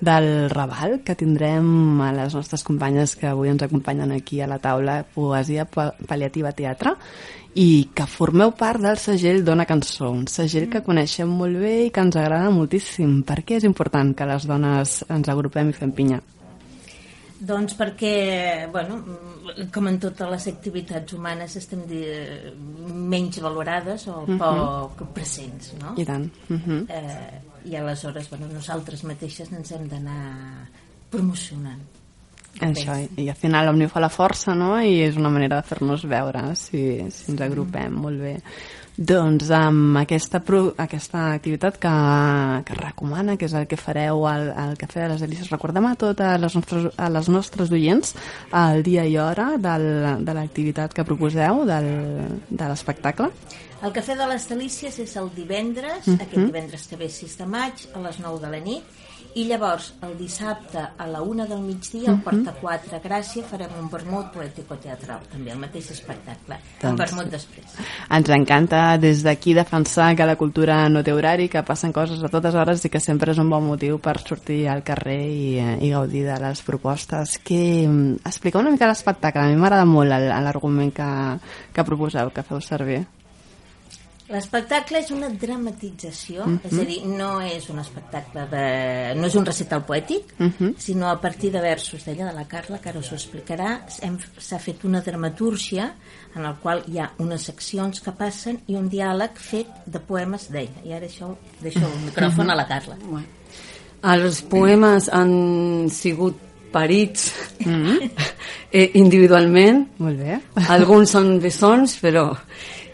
[0.00, 4.58] del Raval, que tindrem a les nostres companyes que avui ens acompanyen aquí a la
[4.58, 6.96] taula Poesia Pa- Pal·liativa Teatre
[7.54, 11.90] i que formeu part del segell Dona Cançó, un segell que coneixem molt bé i
[11.92, 13.18] que ens agrada moltíssim.
[13.28, 16.22] Per què és important que les dones ens agrupem i fem pinya?
[17.42, 19.00] Doncs perquè, bueno,
[19.74, 22.02] com en totes les activitats humanes estem de,
[22.94, 24.38] menys valorades o Mhm.
[24.38, 25.94] poc presents, no?
[25.98, 26.28] I tant.
[26.48, 26.86] Mhm.
[26.88, 30.68] eh, I aleshores, bueno, nosaltres mateixes ens hem d'anar
[31.10, 31.82] promocionant.
[32.60, 34.74] Això, i, i al final l'Òmniu fa la força, no?
[34.80, 38.34] I és una manera de fer-nos veure si, si ens agrupem, molt bé.
[38.96, 41.92] Doncs amb aquesta, pro, aquesta activitat que,
[42.68, 45.94] que recomana, que és el que fareu al, al Cafè de les Delícies, recordem a
[45.96, 48.12] totes les nostres, a les nostres oients
[48.52, 49.86] el dia i hora del,
[50.26, 51.88] de l'activitat que proposeu, del,
[52.50, 53.30] de l'espectacle.
[53.82, 56.20] El Cafè de les Delícies és el divendres, Mhm.
[56.20, 58.84] aquest divendres que ve 6 de maig, a les 9 de la nit,
[59.34, 62.22] i llavors el dissabte a la 1 del migdia, al Mhm.
[62.22, 67.64] Porta 4 Gràcia, farem un vermut poètico-teatral, també el mateix espectacle, un Doncs- vermut després.
[68.10, 72.28] Ens encanta des d'aquí defensar que la cultura no té horari, que passen coses a
[72.28, 75.78] totes hores i que sempre és un bon motiu per sortir al carrer i, eh,
[75.80, 77.38] i gaudir de les propostes.
[77.38, 79.40] Que, mm, expliqueu una mica l'espectacle.
[79.40, 81.38] A mi m'agrada molt l'argument que,
[81.72, 83.06] que proposeu, que feu servir.
[84.30, 86.60] L'espectacle és una dramatització, Mhm.
[86.64, 89.14] és a dir, no és un espectacle de...
[89.16, 90.74] no és un recital poètic, Mhm.
[90.78, 93.84] sinó a partir de versos d'ella, de la Carla, que ara us ho explicarà,
[94.38, 95.94] s'ha fet una dramatúrgia
[96.34, 100.50] en el qual hi ha unes seccions que passen i un diàleg fet de poemes
[100.50, 100.80] d'ella.
[100.84, 102.96] I ara això deixo el micròfon a la Carla.
[104.04, 106.36] Els poemes han sigut
[106.72, 107.32] parits
[108.72, 109.88] eh, individualment.
[109.98, 110.40] Molt bé.
[110.68, 112.36] Alguns son bessons, pero...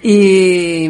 [0.03, 0.89] Y,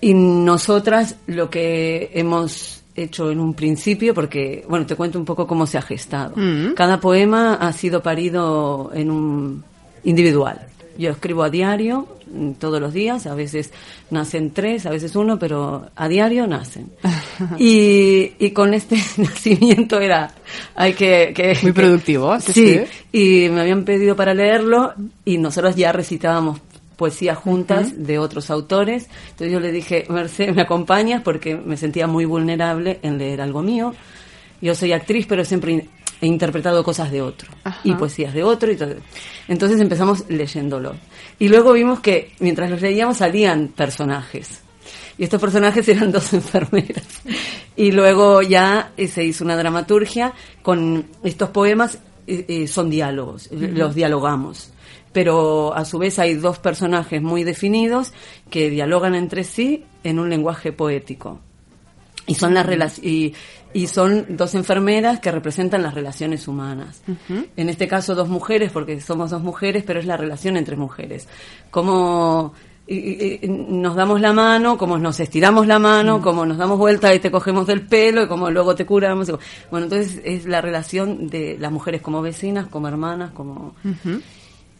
[0.00, 5.46] y nosotras lo que hemos hecho en un principio, porque, bueno, te cuento un poco
[5.46, 6.34] cómo se ha gestado.
[6.36, 6.74] Mm.
[6.74, 9.64] Cada poema ha sido parido en un
[10.04, 10.66] individual.
[10.98, 12.06] Yo escribo a diario,
[12.58, 13.72] todos los días, a veces
[14.10, 16.90] nacen tres, a veces uno, pero a diario nacen.
[17.58, 20.34] y, y con este nacimiento era,
[20.74, 21.32] hay que...
[21.34, 22.80] que Muy productivo, sí, sí.
[23.12, 24.92] y me habían pedido para leerlo
[25.24, 26.60] y nosotros ya recitábamos
[27.02, 29.08] poesía juntas de otros autores.
[29.30, 31.20] Entonces yo le dije, Merced, ¿me acompañas?
[31.20, 33.92] Porque me sentía muy vulnerable en leer algo mío.
[34.60, 35.88] Yo soy actriz, pero siempre
[36.20, 37.80] he interpretado cosas de otro Ajá.
[37.82, 38.70] y poesías de otro.
[38.70, 38.94] Y todo.
[39.48, 40.94] Entonces empezamos leyéndolo.
[41.40, 44.60] Y luego vimos que mientras los leíamos salían personajes.
[45.18, 47.02] Y estos personajes eran dos enfermeras.
[47.74, 53.50] Y luego ya eh, se hizo una dramaturgia con estos poemas, eh, eh, son diálogos,
[53.50, 54.72] los dialogamos.
[55.12, 58.12] Pero a su vez hay dos personajes muy definidos
[58.50, 61.38] que dialogan entre sí en un lenguaje poético.
[62.26, 63.34] Y son las rela- y,
[63.74, 67.02] y son dos enfermeras que representan las relaciones humanas.
[67.56, 71.26] En este caso dos mujeres, porque somos dos mujeres, pero es la relación entre mujeres.
[71.70, 72.54] Cómo
[72.86, 72.96] y-
[73.44, 77.18] y- nos damos la mano, cómo nos estiramos la mano, cómo nos damos vuelta y
[77.20, 79.28] te cogemos del pelo, y cómo luego te curamos.
[79.28, 79.32] y-
[79.70, 83.74] Bueno, entonces es la relación de las mujeres como vecinas, como hermanas, como...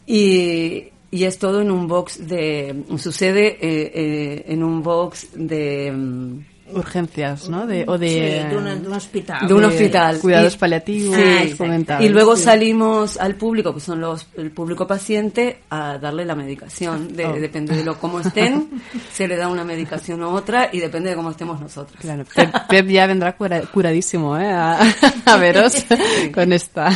[0.05, 2.83] Y, y es todo en un box de...
[2.97, 6.43] Sucede eh, eh, en un box de...
[6.75, 7.65] urgencias, ¿no?
[7.67, 8.07] De, o de...
[8.07, 9.47] Sí, de un- de un hospital.
[9.47, 10.19] De un hospital.
[10.19, 11.53] Cuidados Y- paliativos, Sí.
[11.57, 12.03] comentados.
[12.05, 12.43] Y luego Sí.
[12.43, 17.13] salimos al público, que son los el público paciente, a darle la medicación.
[17.15, 17.33] De- Oh.
[17.33, 18.69] Depende de lo cómo estén,
[19.13, 21.97] se le da una medicación u otra y depende de cómo estemos nosotros.
[21.99, 24.51] Claro, Pep, Pep ya vendrá cura- curadísimo ¿eh?
[24.51, 24.79] a,
[25.25, 25.85] a veros
[26.33, 26.89] con esta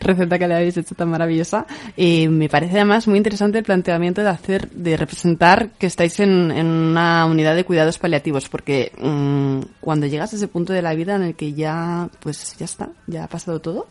[0.00, 1.66] receta que le habéis hecho tan maravillosa.
[1.96, 6.50] Y me parece además muy interesante el planteamiento de hacer, de representar que estáis en,
[6.50, 10.94] en una unidad de cuidados paliativos, porque mm, cuando llegas a ese punto de la
[10.94, 13.86] vida en el que ya, pues ya está, ya ha pasado todo,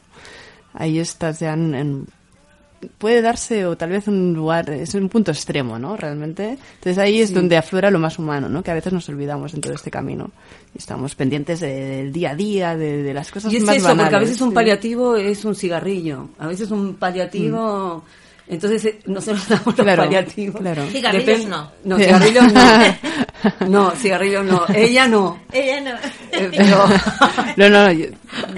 [0.73, 2.07] ahí estás ya en, en-
[2.97, 6.57] puede darse o tal vez un lugar es un punto extremo no realmente.
[6.75, 7.35] Entonces ahí es Sí.
[7.35, 10.31] donde aflora lo más humano no que a veces nos olvidamos en todo este camino.
[10.73, 11.67] Y estamos pendientes de-
[11.97, 14.19] del día a día de, de las cosas Y es más eso, banales porque a
[14.19, 14.55] veces un sí.
[14.55, 18.03] paliativo es un cigarrillo, a veces un paliativo...
[18.51, 20.59] Entonces eh, nosotros damos los Claro, paliativos.
[20.61, 20.85] claro.
[20.91, 21.71] Cigarrillos Depen- no.
[21.85, 23.67] No, cigarrillos no.
[23.69, 24.65] No, cigarrillos no.
[24.75, 25.39] Ella no.
[25.51, 25.91] Ella no.
[26.31, 26.85] Eh, pero-
[27.57, 28.05] no, no, yo,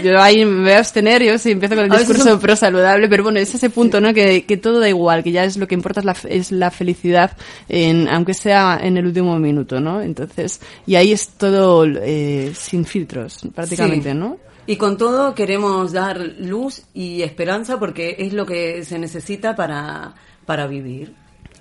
[0.04, 3.08] yo ahí me voy a abstener, yo sí empiezo con el discurso un- pro saludable,
[3.08, 4.14] pero bueno, es ese punto, ¿no?
[4.14, 6.72] Que, que todo da igual, que ya es lo que importa es la, es la
[6.72, 7.38] felicidad,
[7.70, 10.02] en, aunque sea en el último minuto, ¿no?
[10.02, 14.18] Entonces, y ahí es todo eh, sin filtros, prácticamente, Sí.
[14.18, 14.38] ¿no?
[14.66, 20.16] Y con todo queremos dar luz y esperanza porque es lo que se necesita para,
[20.46, 21.14] para vivir.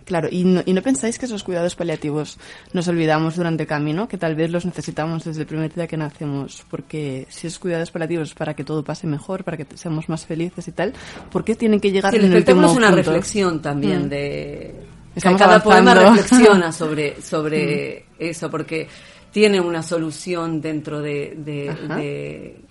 [0.04, 2.36] Claro, y no, y no pensáis que esos cuidados paliativos
[2.72, 5.96] nos olvidamos durante el camino, que tal vez los necesitamos desde el primer día que
[5.96, 10.26] nacemos, porque si esos cuidados paliativos para que todo pase mejor, para que seamos más
[10.26, 10.92] felices y tal,
[11.30, 12.96] ¿por qué tienen que llegar Sí, el en el último es una punto?
[12.96, 14.08] reflexión también Mm.
[14.08, 14.74] de...
[15.14, 18.88] Estamos cada poema reflexiona sobre, sobre eso, porque
[19.30, 21.34] tiene una solución dentro de...
[21.36, 21.96] de, Ajá.
[21.96, 22.61] de,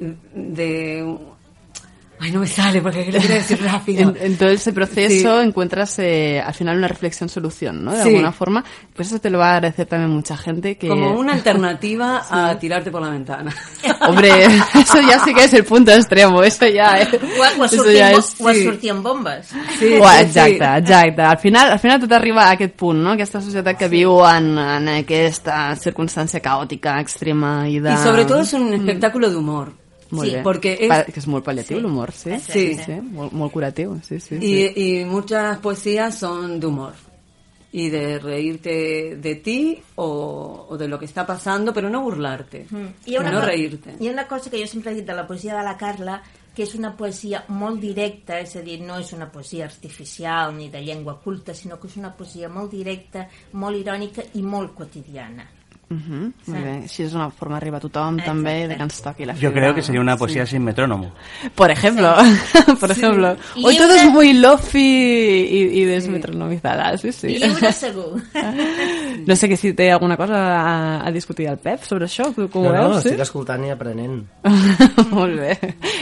[0.00, 1.16] de-
[2.22, 4.10] Ay, no me sale porque lo quiero decir rápido.
[4.10, 5.46] En, en todo ese proceso Sí.
[5.46, 7.92] encuentras eh, al final una reflexión-solución, ¿no?
[7.92, 8.08] De Sí.
[8.10, 8.62] alguna forma.
[8.94, 10.86] Pues eso te lo va a agradecer también mucha gente que...
[10.88, 13.54] Como una alternativa a tirarte por la ventana.
[14.06, 17.08] Hombre, eso ya sí que es el punto extremo, eso ya es...
[17.14, 18.90] O, o, eso bo- és- o a sí.
[19.02, 19.46] bombes.
[19.46, 20.58] Sí, sí, exacte, sí.
[20.76, 21.22] exacte.
[21.22, 23.12] Al final, al final tot arriba a aquest punt, no?
[23.12, 27.94] Aquesta societat que viu en, en aquesta circumstància caòtica, extrema i de...
[27.94, 29.79] Y sobre todo es un espectáculo de humor.
[30.10, 30.42] Molt Sí, bé.
[30.42, 31.82] porque es- Pa- que és molt paliatiu, Sí.
[31.82, 32.30] l'humor, sí?
[32.40, 32.74] Sí.
[32.74, 32.92] sí.
[33.00, 34.34] Molt, molt curatiu, sí, sí.
[34.36, 34.38] Y,
[34.68, 34.72] sí.
[34.76, 36.94] y muchas poesías son de humor
[37.72, 42.66] y de reírte de ti o, o de lo que está pasando, pero no burlarte,
[42.70, 43.16] Mm.
[43.20, 43.94] Una no reírte.
[44.00, 46.20] hi ha una cosa que jo sempre he dit de la poesia de la Carla,
[46.52, 50.68] que és una poesia molt directa, és a dir, no és una poesia artificial ni
[50.68, 55.46] de llengua culta, sinó que és una poesia molt directa, molt irònica i molt quotidiana.
[55.90, 56.82] Mhm, Muy bien.
[56.84, 59.60] Així és una forma d'arribar a tothom també, de que ens toqui la Yo fibra.
[59.60, 61.10] creo que sería una poesía sin metrónomo.
[61.56, 62.14] Por ejemplo,
[62.80, 63.36] por ejemplo.
[63.56, 67.38] Y Hoy todo una- es muy lofi y, y desmetronomizada, sí, sí.
[67.38, 68.22] Lliure segur.
[69.26, 72.66] No sé que si té alguna cosa a, a discutir al Pep sobre això, com
[72.66, 73.04] ho no, no, veus?
[73.04, 74.22] estic escoltant i aprenent.
[75.10, 75.58] Molt bé.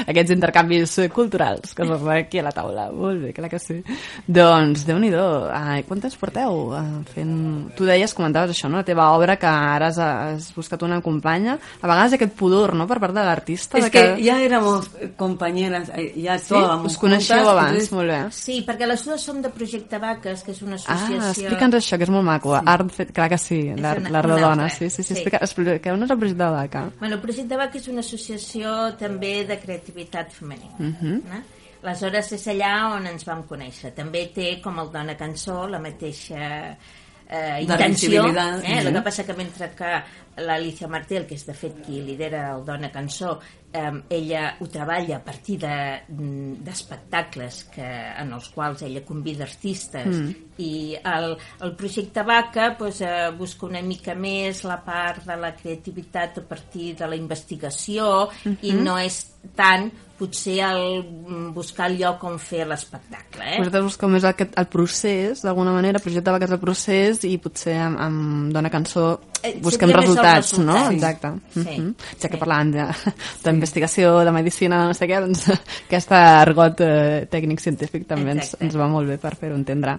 [0.07, 2.91] Aquests intercanvis culturals que es fan aquí a la taula.
[2.93, 3.81] Molt bé, clar que sí.
[4.27, 6.85] Doncs, déu nhi Ai, Quantes porteu eh,
[7.15, 7.73] fent...
[7.75, 8.77] Tu deies, comentaves això, no?
[8.83, 9.47] La teva obra, que
[9.79, 11.57] ara has, has buscat una companya.
[11.81, 13.79] A vegades aquest pudor, no?, per part de l'artista.
[13.79, 16.53] Es de que ya éramos eh, compañeras, eh, ya Sí?
[16.53, 18.21] actuábamos Us coneixeu juntas, abans, entonces- molt bé.
[18.33, 21.49] Sí, perquè les dues som de Projecte Vaques, que és una Ah, associació...
[21.49, 22.57] explica'ns això, que és molt maco.
[22.59, 22.63] Sí.
[22.67, 24.69] Art fet, clar que sí, l'art de dona.
[24.69, 25.03] Sí, sí, sí.
[25.09, 25.15] Sí.
[25.15, 26.91] Explica, expliqueu-nos el projecte vaca.
[26.99, 30.75] Bueno, el Projecte Vaca és una associació també de creativitat femenina.
[30.79, 31.23] Mhm.
[31.33, 31.43] eh?
[31.83, 33.93] Aleshores és allà on ens vam conèixer.
[33.95, 36.77] També té, com el Dona Cançó, la mateixa
[37.29, 38.27] eh, intenció.
[38.29, 38.79] Eh?
[38.81, 39.93] El que passa que mentre que
[40.45, 43.37] l'Alicia Martel, que és de fet qui lidera el Dona Cançó,
[43.73, 47.85] eh, ella ho treballa a partir de- mm, d'espectacles que,
[48.19, 50.35] en els quals ella convida artistes Mm.
[50.59, 55.55] i el, el projecte Vaca pues, eh, busca una mica més la part de la
[55.55, 58.29] creativitat a partir de la investigació
[58.63, 58.83] i Mhm.
[58.85, 63.59] no és tant potser el mm, buscar el lloc on fer l'espectacle eh?
[63.59, 67.23] Vosaltres busqueu més aquest, el procés, d'alguna manera, el projecte va que és el procés
[67.25, 69.21] i potser amb, amb Dona Cançó
[69.63, 70.73] busquem seria més els resultats, no?
[70.75, 70.95] resultats.
[70.95, 71.33] Exacte.
[71.55, 71.81] Sí.
[71.81, 71.95] Mhm.
[72.23, 73.13] Ja que parlàvem de-
[73.45, 75.49] d'investigació, de medicina, no sé què, doncs
[75.89, 79.99] aquest argot eh, tècnic científic també ens, ens va molt bé per fer-ho entendre.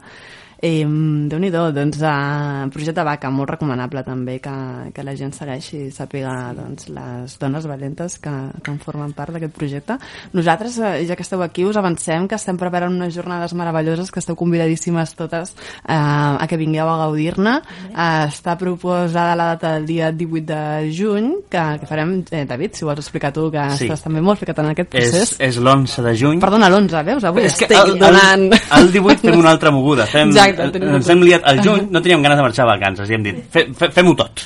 [0.62, 4.51] Eh, Déu-n'hi-do, doncs, eh, projecte Vaca, molt recomanable també que,
[4.93, 8.34] que la gent segueixi i sàpiga doncs, les dones valentes que,
[8.64, 9.95] que en formen part d'aquest projecte.
[10.36, 14.20] Nosaltres, eh, ja que esteu aquí, us avancem que estem preparant unes jornades meravelloses que
[14.20, 15.53] esteu convidadíssimes totes
[15.88, 17.55] eh, a que vingueu a gaudir-ne.
[17.93, 22.76] Eh, està proposada la data del dia 18 de juny, que, que farem, eh, David,
[22.76, 23.86] si vols explicar tu, que Sí.
[23.88, 25.36] estàs també molt ficat en aquest És, procés.
[25.39, 26.39] és l'11 de juny.
[26.43, 27.24] Perdona, l'11, veus?
[27.24, 28.49] Avui És estic el, el, donant...
[28.51, 30.05] el 18 fem una altra moguda.
[30.10, 33.10] Fem, Exacte, tenim ens hem liat al juny, no teníem ganes de marxar a vacances
[33.10, 34.45] i hem dit, fe, fe, fem-ho tot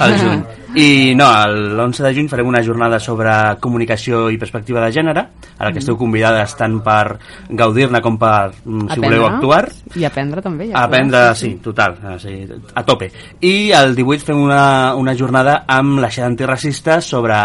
[0.00, 0.44] al juny.
[0.74, 3.30] I no, l'11 de juny farem una jornada sobre
[3.62, 5.22] comunicació i perspectiva de gènere,
[5.54, 5.84] a la que Mm.
[5.84, 7.16] esteu convidades tant per
[7.48, 9.68] gaudir-ne com per, mm, si voleu, actuar.
[9.94, 10.66] I aprendre també.
[10.72, 13.10] Ja aprendre, sí, total, o sigui, a tope.
[13.40, 17.36] I el 18 fem una, una jornada amb la xera antiracista sobre,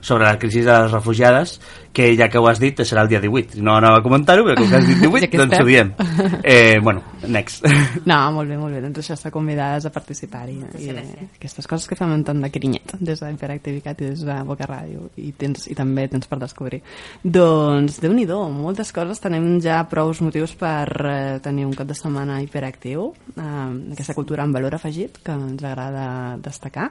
[0.00, 1.60] sobre la crisi de les refugiades,
[1.92, 3.60] que ja que ho has dit, serà el dia 18.
[3.64, 5.92] No anava a comentar-ho, però com que has dit 18, Ja que doncs ho diem.
[6.42, 7.66] Eh, bueno, next.
[8.08, 8.82] No, molt bé, molt bé.
[8.84, 10.58] Doncs això està convidades a participar-hi.
[10.78, 10.92] I,
[11.38, 15.08] aquestes coses que fem en tant de carinyet, des d'Hiperactivitat i des de Boca Ràdio.
[15.18, 16.82] I, tens, I també tens per descobrir.
[17.24, 19.20] Doncs, déu nhi moltes coses.
[19.24, 23.10] Tenim ja prous motius per eh, tenir un cap de setmana hiperactiu.
[23.34, 26.90] Eh, aquesta cultura amb valor afegit, que ens agrada destacar.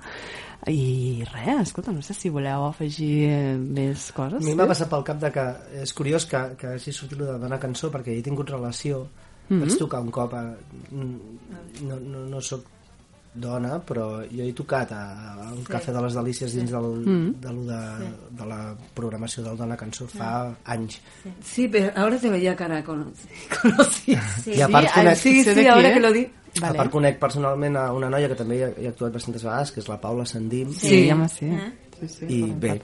[0.66, 4.42] I res, escolta, no sé si voleu afegir eh, més coses.
[4.42, 5.46] A mi m'ha passat pel cap de que
[5.84, 9.06] és curiós que, que hagi sortit de donar cançó perquè he tingut relació
[9.50, 9.62] Mhm.
[9.62, 10.42] vaig tocar un cop a,
[10.92, 12.66] no, no, no sóc
[13.34, 15.04] dona però jo he tocat a,
[15.46, 15.70] a un Sí.
[15.72, 17.40] cafè de les delícies dins del, Mhm.
[17.40, 18.10] de, lo de,
[18.42, 21.00] de la programació del Dona Cançó fa anys
[21.46, 23.14] Sí, pero ahora te veía cara con...
[23.62, 24.22] conocida.
[24.48, 26.32] I a part sí, conec- sí, Sé sí, de ahora qui, que lo eh?
[26.62, 26.66] Di...
[26.70, 29.44] a part conec personalment a una noia que també hi ha, hi ha actuat bastantes
[29.44, 31.02] vegades que és la Paula Sandim Sí, Sí.
[31.12, 31.46] home, sí.
[31.46, 31.72] Eh?
[32.00, 32.80] Sí, sí, i bé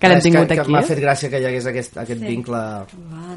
[0.00, 0.86] Que l'hem tingut que, aquí, que m'ha eh?
[0.88, 2.26] fet gràcia que hi hagués aquest, aquest Sí.
[2.26, 2.58] vincle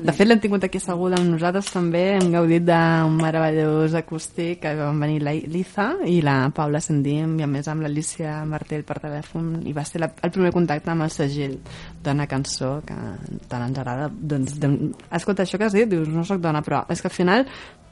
[0.02, 2.02] De fet, l'hem tingut aquí asseguda amb nosaltres també.
[2.18, 7.44] Hem gaudit d'un meravellós acústic que van venir la Liza i la Paula Sendim i
[7.46, 11.06] a més amb l'Alicia Martell per telèfon i va ser la, el primer contacte amb
[11.06, 11.60] el segell
[12.04, 12.98] d'una cançó que
[13.48, 14.10] tant ens agrada.
[14.10, 14.74] Doncs, de,
[15.12, 17.46] escolta, això que has dit, dius, no sóc dona, però és que al final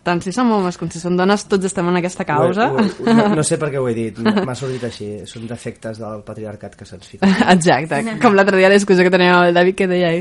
[0.06, 2.70] tant si som homes com si som dones, tots estem en aquesta causa.
[2.72, 5.10] Ho no, no sé per què ho he dit, m'ha sortit així.
[5.30, 7.32] Són defectes del patriarcat que se'ns fica.
[7.56, 10.14] Exacte, com l'altre dia la discussió que teníem amb el David que deia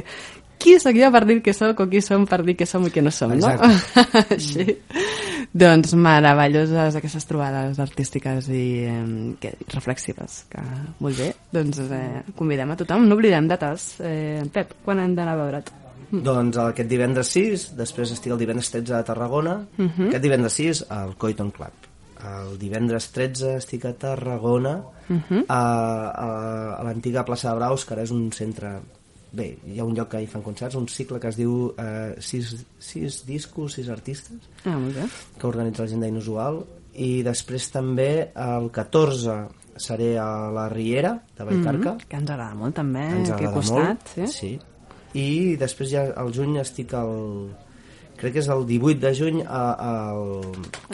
[0.64, 2.93] qui sóc jo per dir que sóc o qui som per dir que som i
[2.95, 3.51] que no som, no?
[4.37, 4.64] Així.
[5.55, 8.97] Doncs meravelloses aquestes trobades artístiques i eh,
[9.43, 10.64] que, reflexives, que
[11.05, 11.30] molt bé.
[11.53, 13.95] Doncs eh, convidem a tothom, no oblidem dates.
[14.01, 15.84] Eh, Pep, quan hem d'anar a veure't?
[16.22, 20.08] Doncs aquest divendres 6, després estic el divendres 13 a Tarragona, Mhm.
[20.08, 21.72] aquest divendres 6 al Coiton Club.
[22.24, 25.44] El divendres 13 estic a Tarragona, Mhm.
[25.48, 28.80] a, a, a l'antiga plaça de Braus, que ara és un centre...
[29.34, 32.14] Bé, hi ha un lloc que hi fan concerts, un cicle que es diu eh,
[32.20, 35.02] sis, sis discos, sis artistes, Ah, molt bé.
[35.40, 41.42] que organitza la gent d'Inusual, i després també el 14 seré a la Riera de
[41.44, 43.76] Vallcarca, Mhm, que ens agrada molt també, ens aquí al costat.
[43.76, 44.26] molt, Sí?
[44.28, 44.60] sí.
[45.14, 47.14] I després ja al juny estic al...
[48.14, 49.92] Crec que és el 18 de juny a, a,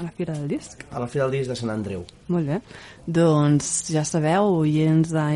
[0.01, 0.87] A la Fira del Disc.
[0.89, 2.07] a la Fira del Disc de Sant Andreu.
[2.33, 2.57] Molt bé.
[3.05, 5.27] Doncs ja sabeu, oients de,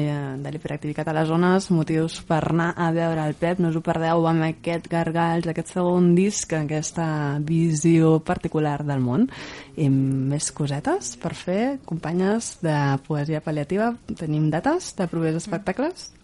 [0.41, 3.85] de l'hiperactivitat a les zones, motius per anar a veure el Pep, no us ho
[3.85, 7.07] perdeu amb aquest gargalls, aquest segon disc, aquesta
[7.45, 9.29] visió particular del món.
[9.77, 16.15] I més cosetes per fer, companyes de poesia pal·liativa, tenim dates de propers espectacles?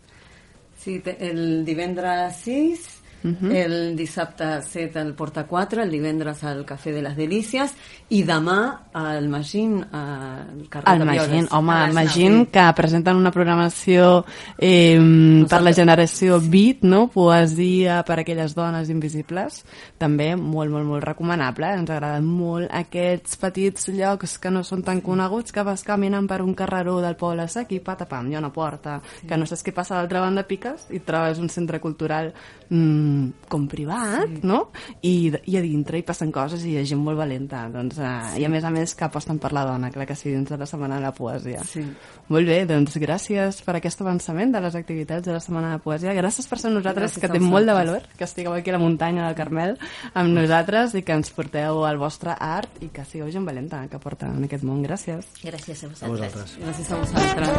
[0.82, 3.50] Sí, te- el divendres 6, Mhm.
[3.52, 7.74] el dissabte 7 al Porta 4, el divendres al Cafè de les Delícies
[8.08, 11.52] i demà al Magín, al carrer El de Violes.
[11.52, 12.46] home, A el les Magin, nou.
[12.50, 14.24] que presenten una programació
[14.58, 17.08] eh, per la generació Beat, no?
[17.08, 19.64] poesia per a aquelles dones invisibles,
[19.98, 21.66] també molt, molt, molt recomanable.
[21.74, 26.40] Ens agraden molt aquests petits llocs que no són tan coneguts, que vas caminant per
[26.42, 29.74] un carreró del poble sec i patapam, hi ha una porta, que no saps què
[29.74, 32.32] passa a l'altra banda, piques i trobes un centre cultural
[32.70, 33.09] mm,
[33.50, 34.40] com privat, sí.
[34.46, 34.60] no?
[35.02, 38.40] I, I a dintre hi passen coses i hi ha gent molt valenta, doncs, eh,
[38.40, 40.56] i a més a més que aposten per la dona, clar que sí, dins de
[40.60, 41.60] la Setmana de la Poesia.
[41.66, 41.82] Sí.
[42.30, 46.14] Molt bé, doncs gràcies per aquest avançament de les activitats de la Setmana de Poesia.
[46.16, 47.78] Gràcies per ser nosaltres, Gràcies que té molt de vosaltres.
[47.80, 49.76] valor, que estigueu aquí a la muntanya del Carmel
[50.14, 53.98] amb nosaltres i que ens porteu el vostre art i que sigueu gent valenta que
[53.98, 54.82] porta en aquest món.
[54.84, 55.26] Gràcies.
[55.42, 56.58] Gràcies a A vosaltres.
[56.60, 57.50] Gràcies a vosaltres.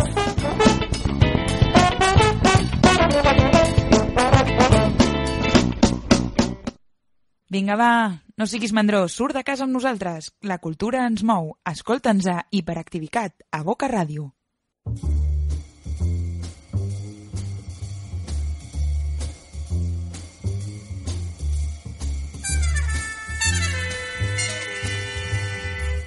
[7.52, 10.30] Vinga, va, no siguis mandró, surt de casa amb nosaltres.
[10.52, 11.50] La cultura ens mou.
[11.68, 14.32] Escolta'ns a Hiperactivitat, a Boca Ràdio.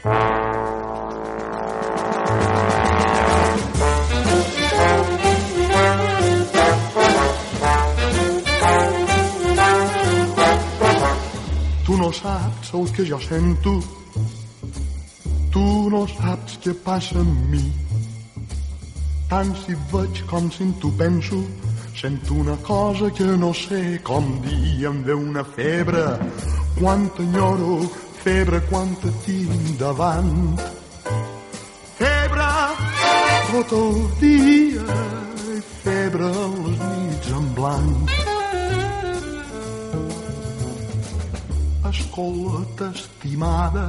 [0.05, 0.44] Tu
[12.05, 13.73] no saps el que jo sento,
[15.53, 17.63] tu no saps què passa amb mi.
[19.31, 21.39] Tant si veig com si en tu penso,
[21.97, 24.85] sento una cosa que no sé com dir.
[24.91, 26.03] Em ve una febre,
[26.77, 27.79] quan t'enyoro,
[28.27, 30.61] febre quan te tinc davant.
[32.03, 32.51] Febre,
[33.49, 35.01] tot el dia
[35.57, 38.24] i febre les nits en blanc.
[41.95, 43.89] Escolta, estimada,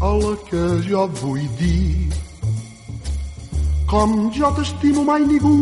[0.00, 2.12] a la que jo vull dir
[3.86, 5.56] com jo t'estimo mai ningú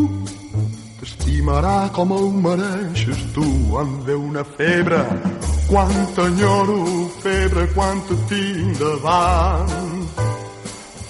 [0.99, 3.45] t'estimarà com ho mereixes tu
[3.81, 5.01] em ve una febre
[5.69, 6.81] quan t'enyoro
[7.21, 9.73] febre quan te tinc davant.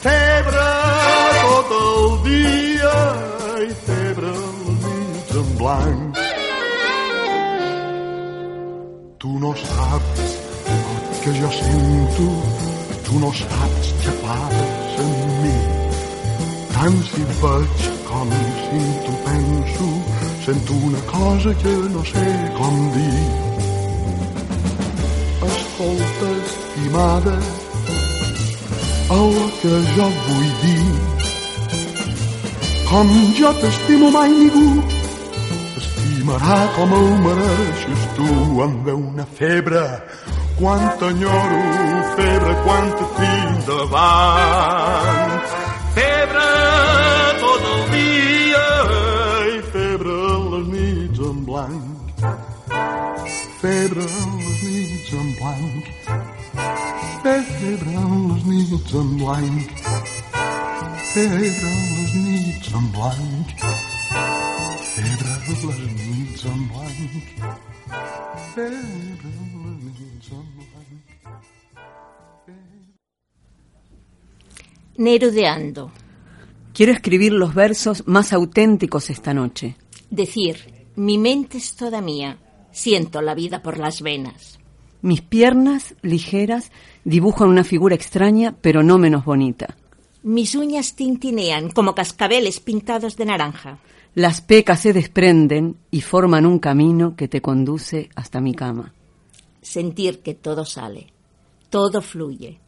[0.04, 0.68] Febre
[1.40, 2.94] tot el dia
[3.64, 6.33] i febre les nits en blanc
[9.24, 10.32] tu no saps
[10.68, 12.26] el que jo sento.
[13.06, 15.52] Tu no saps què fas en mi.
[16.74, 19.88] Tant si veig com si tu penso
[20.44, 22.24] sento una cosa que no sé
[22.58, 23.22] com dir.
[25.48, 27.38] Escolta estimada
[29.20, 30.90] el que jo vull dir.
[32.92, 34.68] Com jo t'estimo mai ningú
[36.24, 39.82] t'estimarà com ho mereixes tu em ve una febre
[40.58, 41.60] quan t'enyoro,
[42.16, 45.34] febre quan te tinc davant.
[45.94, 46.48] Febre
[47.42, 48.68] tot el dia
[49.52, 50.16] i febre
[50.52, 51.84] les nits en blanc.
[53.60, 55.84] Febre les nits en blanc.
[57.22, 59.68] Febre les nits en blanc.
[61.12, 61.44] Febre les nits en blanc.
[61.44, 64.63] Febre les nits en blanc.
[74.96, 75.90] Nerudeando.
[76.72, 79.76] Quiero escribir los versos más auténticos esta noche.
[80.10, 80.56] Decir,
[80.94, 82.38] mi mente es toda mía,
[82.70, 84.60] siento la vida por las venas.
[85.02, 86.70] Mis piernas, ligeras,
[87.04, 89.76] dibujan una figura extraña, pero no menos bonita.
[90.22, 93.80] Mis uñas tintinean como cascabeles pintados de naranja.
[94.14, 98.94] Las pecas se desprenden y forman un camino que te conduce hasta mi cama.
[99.60, 101.08] Sentir que todo sale,
[101.68, 102.60] todo fluye,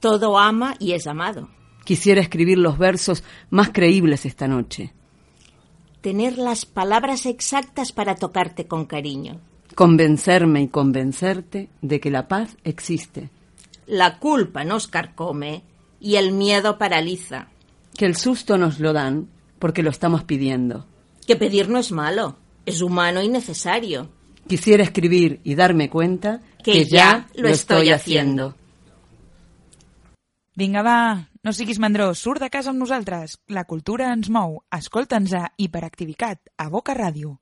[0.00, 1.50] todo ama y es amado.
[1.84, 4.94] Quisiera escribir los versos más creíbles esta noche.
[6.00, 9.40] Tener las palabras exactas para tocarte con cariño.
[9.74, 13.28] Convencerme y convencerte de que la paz existe.
[13.86, 15.64] La culpa nos carcome
[16.00, 17.48] y el miedo paraliza.
[17.94, 19.28] Que el susto nos lo dan
[19.58, 20.86] porque lo estamos pidiendo.
[21.26, 24.10] Que pedir no es malo, es humano y necesario.
[24.46, 28.48] Quisiera escribir y darme cuenta que, ya, lo estoy, haciendo.
[28.48, 28.64] haciendo.
[30.54, 33.38] Vinga, va, no siguis mandró, surt de casa amb nosaltres.
[33.48, 34.60] La cultura ens mou.
[34.70, 37.38] Escolta'ns a Hiperactivicat, a Boca Ràdio.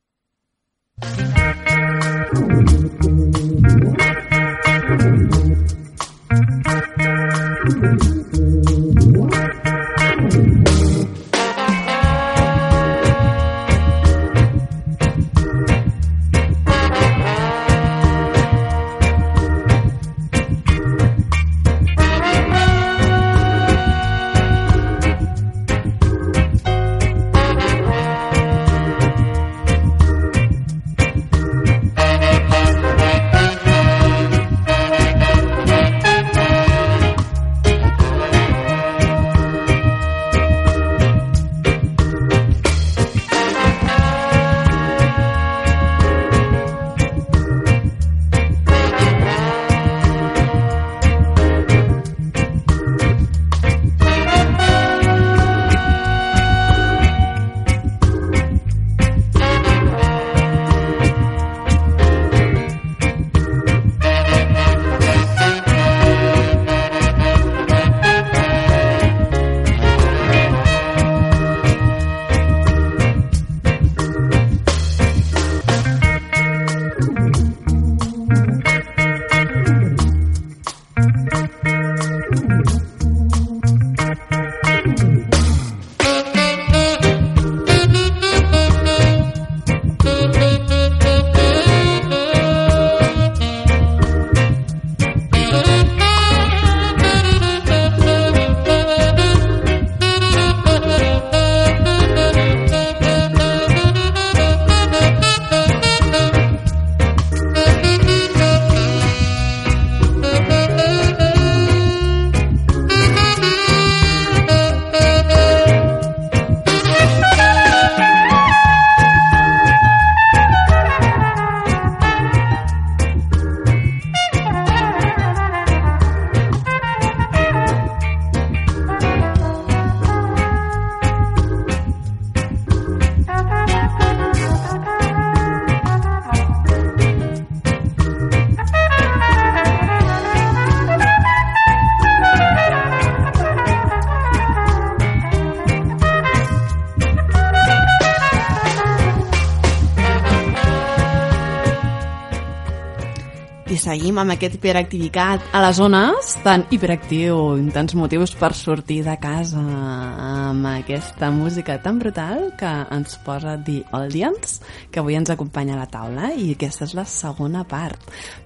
[153.93, 157.37] Seguim amb aquest hiperactivitat a les zones tan hiperactiu,
[157.75, 163.83] tants motius per sortir de casa amb aquesta música tan brutal que ens posa The
[163.93, 168.01] Audience, que avui ens acompanya a la taula i aquesta és la segona part.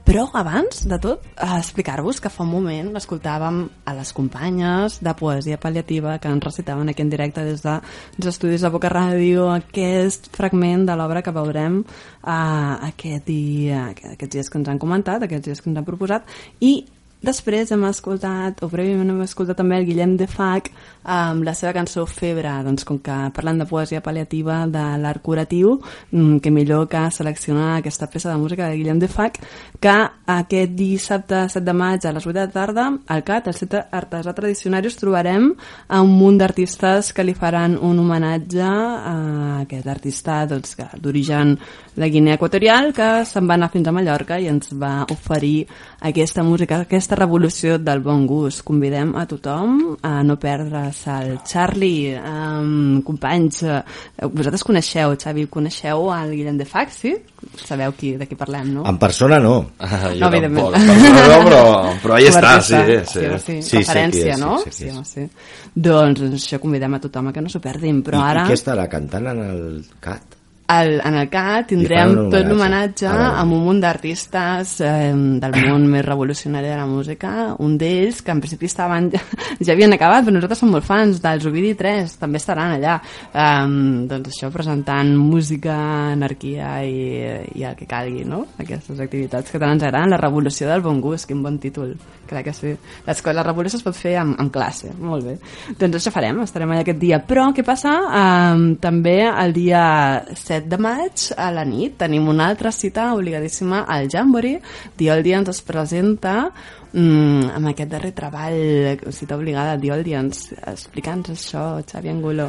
[0.06, 3.56] Però abans de tot, eh, explicar-vos que fa un moment escoltàvem
[3.90, 7.74] a les companyes de Poesia Paliativa que ens recitaven aquí en directe des de,
[8.16, 14.36] dels estudis de Boca Ràdio aquest fragment de l'obra que veurem uh, aquest dia, aquests
[14.36, 16.30] dies que ens han comentat, aquests dies que ens han proposat,
[16.60, 16.86] i
[17.26, 20.70] després hem escoltat, o prèviament hem escoltat també el Guillem de Fac
[21.02, 25.76] amb la seva cançó Febre, doncs com que parlant de poesia pal·liativa de l'art curatiu,
[26.10, 29.38] mm, que millor que seleccionar aquesta peça de música de Guillem de Fac,
[29.80, 29.96] que
[30.26, 34.34] aquest dissabte 7 de maig a les 8 de tarda, al CAT, al Centre Artesà
[34.34, 35.52] Tradicionari, us trobarem
[35.88, 39.16] a un munt d'artistes que li faran un homenatge a
[39.62, 41.58] aquest artista doncs, d'origen
[41.96, 45.66] de Guinea Equatorial que se'n va anar fins a Mallorca i ens va oferir
[46.00, 48.62] aquesta música, aquesta revolució del bon gust.
[48.66, 53.80] Convidem a tothom a no perdre's el Charlie, um, companys, eh,
[54.26, 57.14] vosaltres coneixeu, Xavi, coneixeu el Guillem de sí?
[57.56, 58.84] Sabeu qui, de qui parlem, no?
[58.88, 59.56] En persona no.
[59.86, 60.74] Ah, no, evidentment.
[60.74, 61.62] En persona no, però,
[62.02, 62.96] però ahí està, sí, sí.
[63.06, 63.58] sí, sí.
[63.62, 64.58] Sí, Referència, és, no?
[64.64, 65.26] sí, sí, sí.
[65.74, 68.46] Doncs, doncs això convidem a tothom a que no s'ho perdin, però I, ara...
[68.46, 69.62] I què estarà cantant en el
[70.04, 70.35] CAT?
[70.66, 72.48] Al, en el CAT tindrem tot homenatge.
[72.50, 77.52] l'homenatge amb un munt d'artistes eh, del món més revolucionari de la música.
[77.62, 79.20] Un d'ells, que en principi estaven ja,
[79.60, 82.96] ja havien acabat, però nosaltres som molt fans dels Ovidi 3, també estaran allà.
[83.30, 85.76] Um, doncs això, presentant música,
[86.16, 87.06] anarquia i,
[87.54, 88.42] i el que calgui, no?
[88.58, 90.16] Aquestes activitats que tant ens agraden.
[90.16, 91.94] La revolució del bon gust, quin bon títol.
[92.26, 92.74] Clar que sí.
[93.06, 95.38] Les La revolució es pot fer amb, amb classe, molt bé.
[95.78, 97.22] Doncs això farem, estarem allà aquest dia.
[97.22, 97.94] Però què passa?
[98.10, 99.86] Um, també el dia
[100.34, 104.62] 7 de maig a la nit tenim una altra cita obligadíssima al Jamboree.
[104.96, 106.52] The Audience es presenta
[106.92, 110.56] mm, amb aquest darrer treball, cita obligada, The Audience.
[110.72, 112.48] Explica'ns això, Xavi Angulo.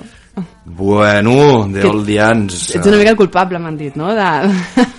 [0.65, 2.75] Bueno, de Que- Oldians...
[2.75, 4.13] Ets una mica el culpable, m'han dit, no?
[4.13, 4.25] De...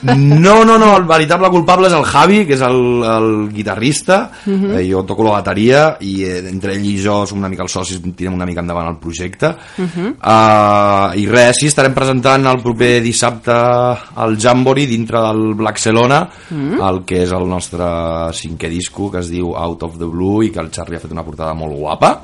[0.17, 4.77] No, no, no, el veritable culpable és el Javi, que és el, el guitarrista, Mhm.
[4.79, 7.73] eh, jo toco la bateria i eh, entre ell i jo som una mica els
[7.75, 9.51] socis, tirem una mica endavant el projecte.
[9.79, 16.81] Uh, I res, sí, estarem presentant el proper dissabte al Jamboree dintre del Blackcelona, Mhm.
[16.81, 17.85] el que és el nostre
[18.33, 21.13] cinquè disco, que es diu Out of the Blue, i que el Charlie ha fet
[21.13, 22.21] una portada molt guapa.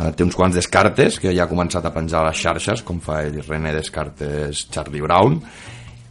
[0.00, 3.00] Uh, té uns quants Descartes, que ja ha començat a penjar a les xarxes, com
[3.04, 5.40] fa ell, René Descartes, Charlie Brown.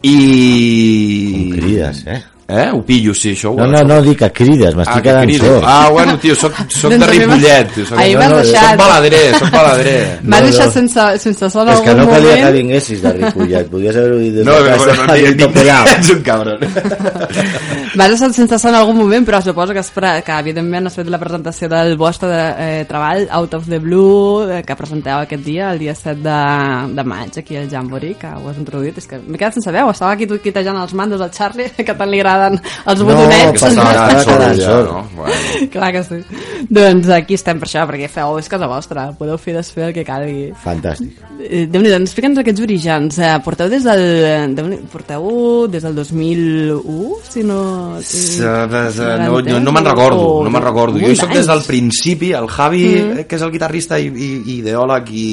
[0.04, 1.34] I...
[1.34, 2.22] Com crides, eh?
[2.50, 2.70] Eh?
[2.74, 3.58] Ho pillo, sí, això ho...
[3.60, 5.66] No, no, no, dic que crides, m'estic Ah, que quedant sord.
[5.70, 7.76] Ah, bueno, tio, soc, soc Doncs de Ripollet.
[7.86, 8.64] Soc, Ahir m'has no, no, deixat.
[8.72, 10.00] soc baladrer, soc baladrer.
[10.24, 10.74] M'has No, deixat no.
[10.80, 12.42] sense, sense És algun que no calia moment.
[12.48, 14.88] que vinguessis de Ripollet, podies haver-ho dit des No, de no, casa.
[14.88, 15.92] no, no, al ni- ni- Pelau.
[15.94, 16.66] ets un cabron.
[17.98, 21.08] M'has deixat sense son en algun moment, però suposo que, espera, que evidentment has fet
[21.10, 25.72] la presentació del vostre eh, treball, Out of the Blue, eh, que presenteu aquest dia,
[25.74, 26.36] el dia 7 de,
[26.98, 28.98] de maig, aquí al Jamboree, que ho has introduït.
[29.02, 32.12] És que m'he quedat sense veu, estava aquí quitejant els mandos al Charlie, que tant
[32.12, 33.62] li agraden els No, botonets.
[33.64, 34.92] passava, Sort, quedant ja, sord.
[34.94, 35.04] no?
[35.16, 35.70] Bueno.
[35.74, 36.22] Clar que sí.
[36.70, 40.06] Doncs aquí estem per això, perquè feu, és casa vostra, podeu fer desfer el que
[40.08, 40.50] calgui.
[40.66, 41.29] Fantàstic.
[41.40, 43.18] Eh, Déu-n'hi-do, explica'ns aquests orígens.
[43.24, 44.02] Eh, porteu des del,
[44.58, 47.96] déu-n'hi- porteu des del 2001, si no...
[48.04, 48.42] si-
[49.24, 51.00] No, no, no me'n recordo, no me'n recordo.
[51.00, 53.18] Jo soc des del principi, el Javi, Mm.
[53.20, 55.26] eh, que és el guitarrista i, i, i ideòleg i,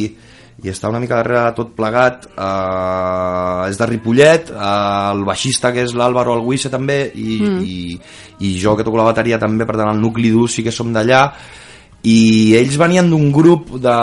[0.62, 5.72] i està una mica darrere de tot plegat, eh, és de Ripollet, eh, el baixista
[5.74, 7.60] que és l'Àlvaro Alguisse també, i, Mm.
[7.66, 8.00] i,
[8.46, 10.92] i jo que toco la bateria també, per tant el nucli dur sí que som
[10.94, 11.32] d'allà,
[12.06, 13.94] i ells venien d'un grup de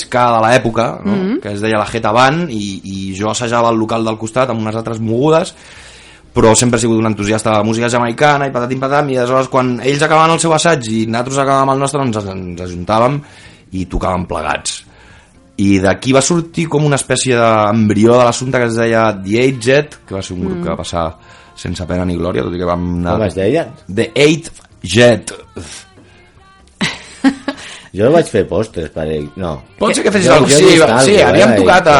[0.00, 1.12] ska de l'època, no?
[1.14, 1.40] Mhm.
[1.42, 4.64] que es deia la Jeta Band, i, i jo assajava al local del costat amb
[4.64, 5.54] unes altres mogudes,
[6.34, 9.48] però sempre he sigut un entusiasta de la música jamaicana i patatim patam, i aleshores
[9.48, 13.20] quan ells acabaven el seu assaig i nosaltres acabàvem el nostre, ens, ens ajuntàvem
[13.72, 14.82] i tocàvem plegats.
[15.56, 19.62] I d'aquí va sortir com una espècie d'embrió de l'assumpte que es deia The Eight
[19.64, 20.62] Jet, que va ser un grup Mm.
[20.64, 21.06] que va passar
[21.56, 23.16] sense pena ni glòria, tot i que vam anar...
[23.16, 23.68] Com es deia?
[23.88, 24.50] The Eight
[24.82, 25.32] Jet.
[27.96, 29.54] Jo vaig fer postres per ell, no.
[29.78, 30.66] Pot ser que fessis alguna cosa.
[30.66, 31.94] he Sí, sí, havíem eh, tocat a...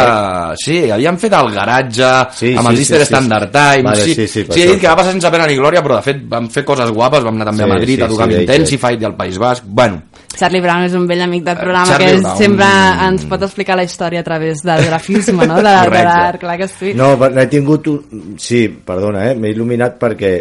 [0.61, 3.53] Sí, havíem fet al garatge, Sí, amb sí, el sí, Mister sí, Standard sí.
[3.55, 3.83] Time.
[3.87, 5.97] Vale, sí, sí, sí, sí, he dit que va passar sense pena ni glòria, però
[5.97, 8.29] de fet vam fer coses guapes, vam anar també a Sí, Madrid sí, a tocar
[8.29, 9.65] sí, Intensified i al País Basc.
[9.81, 10.03] Bueno,
[10.37, 12.37] Charlie Brown és un vell amic del programa Charlie que Brown.
[12.43, 12.69] sempre
[13.09, 15.57] ens pot explicar la història a través del grafisme, no?
[15.57, 16.93] De l'art clar que sí.
[16.99, 17.89] No, però n'he tingut...
[17.89, 18.37] Un...
[18.37, 19.35] Sí, perdona, eh?
[19.35, 20.35] m'he il·luminat perquè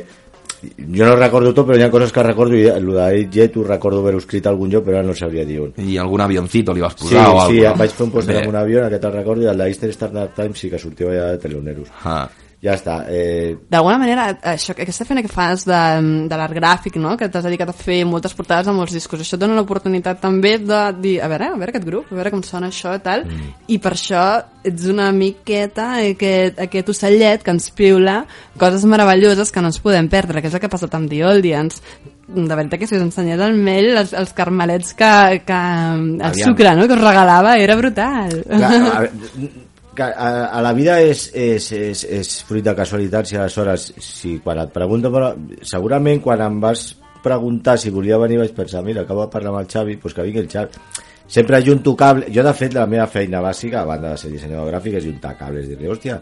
[0.61, 3.63] jo no recordo tot, però hi ha coses que recordo i el de Jet ho
[3.63, 5.73] recordo haver-ho escrit a algun lloc, però ara no sabria dir on.
[5.77, 8.39] I algun avioncito li vas Sí, posar o sí, alguna vaig fer un pòster Bé.
[8.41, 11.07] amb un avió, aquest el recordo, i el de Eastern Standard Time sí que sortia
[11.11, 11.89] allà de Teloneros.
[12.03, 12.27] Ah.
[12.63, 12.95] Ja està.
[13.11, 15.81] Eh, D'alguna manera, això, aquesta feina que fas de,
[16.29, 17.15] de l'art gràfic, no?
[17.19, 20.55] que t'has dedicat a fer moltes portades a molts discos, això et dona l'oportunitat també
[20.61, 23.25] de dir, a veure, a veure aquest grup, a veure com sona això i tal,
[23.27, 23.53] mm.
[23.75, 24.25] i per això
[24.65, 28.23] ets una miqueta aquest, aquest ocellet que ens piula
[28.57, 31.21] coses meravelloses que no ens podem perdre, que és el que ha passat amb The
[31.27, 31.81] Oldians.
[32.25, 35.11] De veritat que si us ensenyés el Mel, els, els carmelets que,
[35.45, 36.49] que el Aviam.
[36.49, 36.87] sucre no?
[36.89, 38.39] que us regalava, era brutal.
[38.49, 39.05] Clar, a,
[39.95, 44.37] que a, a la vida és, és, és, és fruit de casualitats i aleshores si
[44.43, 45.31] quan et pregunto però,
[45.63, 46.89] segurament quan em vas
[47.25, 50.25] preguntar si volia venir vaig pensar, mira, acabo de parlar amb el Xavi doncs que
[50.27, 54.11] vingui el Xavi sempre ajunto cable, jo de fet la meva feina bàsica a banda
[54.13, 56.19] de ser dissenyador gràfic és juntar cables, dir-li, hòstia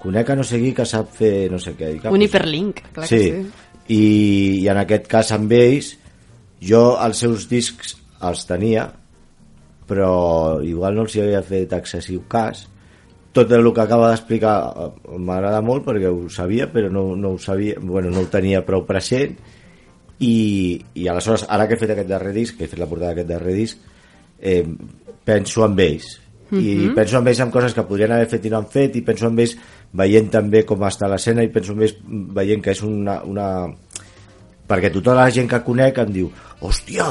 [0.00, 3.08] conec a no sé qui que sap fer no sé què I, Un hiperlink, clar
[3.08, 3.20] sí.
[3.20, 3.64] que sí.
[3.86, 4.04] I,
[4.64, 5.92] i en aquest cas amb ells
[6.64, 8.88] jo els seus discs els tenia
[9.86, 12.64] però igual no els hi havia fet excessiu cas
[13.36, 17.38] tot el que acaba d'explicar eh, m'agrada molt perquè ho sabia però no, no ho
[17.38, 19.36] sabia, bueno, no ho tenia prou present
[20.18, 20.36] i,
[20.96, 23.34] i aleshores ara que he fet aquest darrer disc que he fet la portada d'aquest
[23.34, 23.78] darrer disc
[24.40, 24.64] eh,
[25.26, 26.14] penso en ells
[26.52, 26.94] i Mhm.
[26.94, 29.26] penso en ells en coses que podrien haver fet i no han fet i penso
[29.26, 29.56] en ells
[29.92, 33.66] veient també com està l'escena i penso en ells veient que és una, una...
[34.68, 36.30] perquè tota la gent que conec em diu
[36.60, 37.08] hòstia,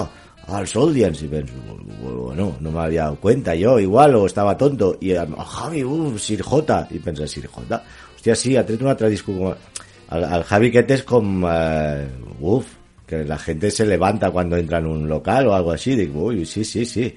[0.47, 1.53] els Oldians i penso,
[2.01, 3.55] bueno, no me había dado cuenta.
[3.55, 7.81] Yo igual o estaba tonto y el Javi, uff, Sir J y pensa, Sir J
[8.15, 9.55] hòstia sí, ha tret un altre disco
[10.09, 12.05] Javi aquest és com eh,
[12.41, 12.75] uff,
[13.05, 15.95] que la gente se levanta cuando entra en un local o algo así.
[15.95, 17.13] Dic, ui, sí, sí, sí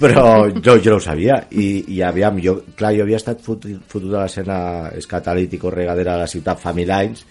[0.00, 3.82] però jo, jo no ho sabia i, i aviam, jo, clar, jo havia estat fotut,
[3.88, 4.24] fotut a
[4.96, 7.26] escatalítico regadera de la ciutat fa mil anys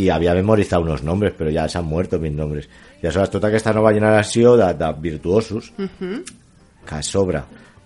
[0.00, 2.68] i havia memorizat unos nombres però ja s'han muerto mis nombres
[3.02, 6.22] i aleshores tota aquesta nova generació de, de virtuosos Mhm.
[6.86, 7.38] que a sobre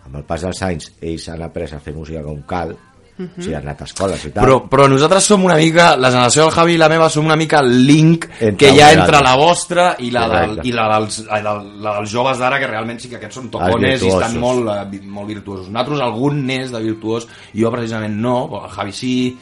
[0.06, 2.76] amb el pas dels anys ells han après a fer música com cal
[3.18, 3.28] Mhm.
[3.38, 6.10] o sigui, han anat a escoles i tal Però, però nosaltres som una mica, la
[6.10, 8.90] generació del Javi i la meva, som una mica el link Entre que hi ha
[8.92, 12.66] entre la vostra i la, del, i la, dels, la, la dels joves d'ara, que
[12.66, 15.68] realment sí que aquests són tocones i estan molt, eh, molt virtuosos.
[15.68, 19.38] Nosaltres algun n'és de virtuós, jo precisament no, però el Javi sí,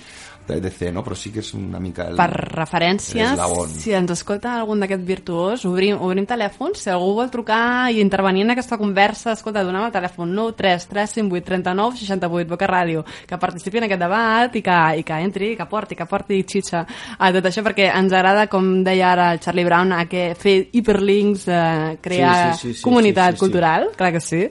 [0.57, 1.05] etc, no?
[1.07, 3.41] però sí que és una mica el, Per referències,
[3.75, 8.45] si ens escolta algun d'aquest virtuós, obrim, obrim telèfons, si algú vol trucar i intervenir
[8.47, 12.71] en aquesta conversa, escolta, donem el telèfon 9 3 3 5 8 39 68 Boca
[12.71, 16.43] Ràdio, que participi en aquest debat i que, i que entri, que porti, que porti
[16.43, 16.85] xitxa
[17.19, 20.57] a tot això, perquè ens agrada, com deia ara el Charlie Brown, a que fer
[20.73, 23.45] hiperlinks, eh, crear Sí, sí, sí, sí, comunitat sí, sí, sí.
[23.45, 24.43] cultural, clar que sí,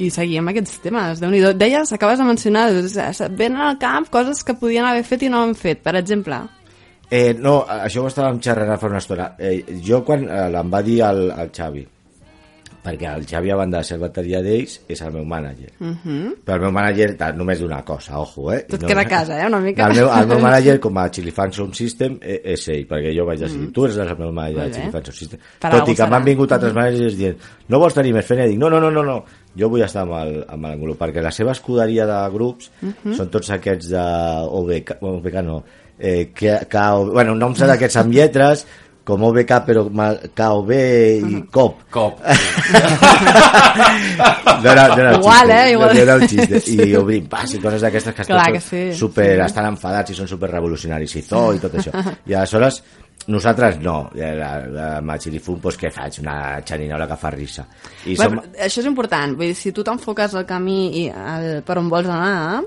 [0.00, 1.20] i seguir amb aquests temes.
[1.20, 2.70] déu nhi Deies, acabes de mencionar,
[3.36, 6.40] venen al camp coses que podien haver fet i no han fet, per exemple.
[7.10, 9.32] Eh, no, això ho estàvem xerrant fa una estona.
[9.38, 11.82] Eh, jo quan eh, em va dir el, el Xavi,
[12.82, 15.72] perquè el Xavi a banda de ser el bateria d'ells és el meu mànager.
[15.78, 16.34] Mhm.
[16.46, 18.64] Però el meu mànager només d'una cosa, ojo, eh?
[18.68, 19.86] Tot queda a casa, eh, una mica.
[19.88, 23.12] El meu, el meu mànager, com a Chili Fan Sound System, eh, és ell, perquè
[23.16, 23.72] jo vaig decidir, Mhm.
[23.72, 24.70] tu eres el meu mànager de.
[24.72, 25.40] Chili Fan Sound System.
[25.60, 26.80] Per Tot i que m'han vingut altres Mhm.
[26.82, 27.36] managers dient,
[27.68, 28.44] no vols tenir més feina?
[28.46, 29.24] I dic, no, no, no, no, no,
[29.56, 33.14] jo vull estar amb el, amb el grup, perquè la seva escuderia de grups Mhm.
[33.14, 34.00] són tots aquests de
[34.48, 35.64] OBK, bueno, OBK no,
[35.98, 38.66] eh, K, K, bueno, noms d'aquests amb lletres,
[39.04, 39.84] com OBK però
[40.36, 41.84] KOB i COP.
[41.90, 42.20] COP.
[44.60, 45.94] No era, no era el Igual, xiste, eh, igual.
[45.94, 46.58] No era el xiste.
[46.70, 49.44] I obrim pas i coses d'aquestes que, Clar estan que sí, super, sí.
[49.46, 51.94] estan enfadats i són super revolucionaris i zoo i tot això.
[52.28, 52.82] I aleshores
[53.30, 54.50] nosaltres no, la,
[54.98, 56.20] amb el Xilifum pues, què faig?
[56.24, 56.36] Una
[56.66, 57.66] xerinola que fa risa
[58.06, 61.50] i Bé, som, Això és important, vull dir, si tu t'enfoques al camí i al,
[61.66, 62.62] per on vols anar,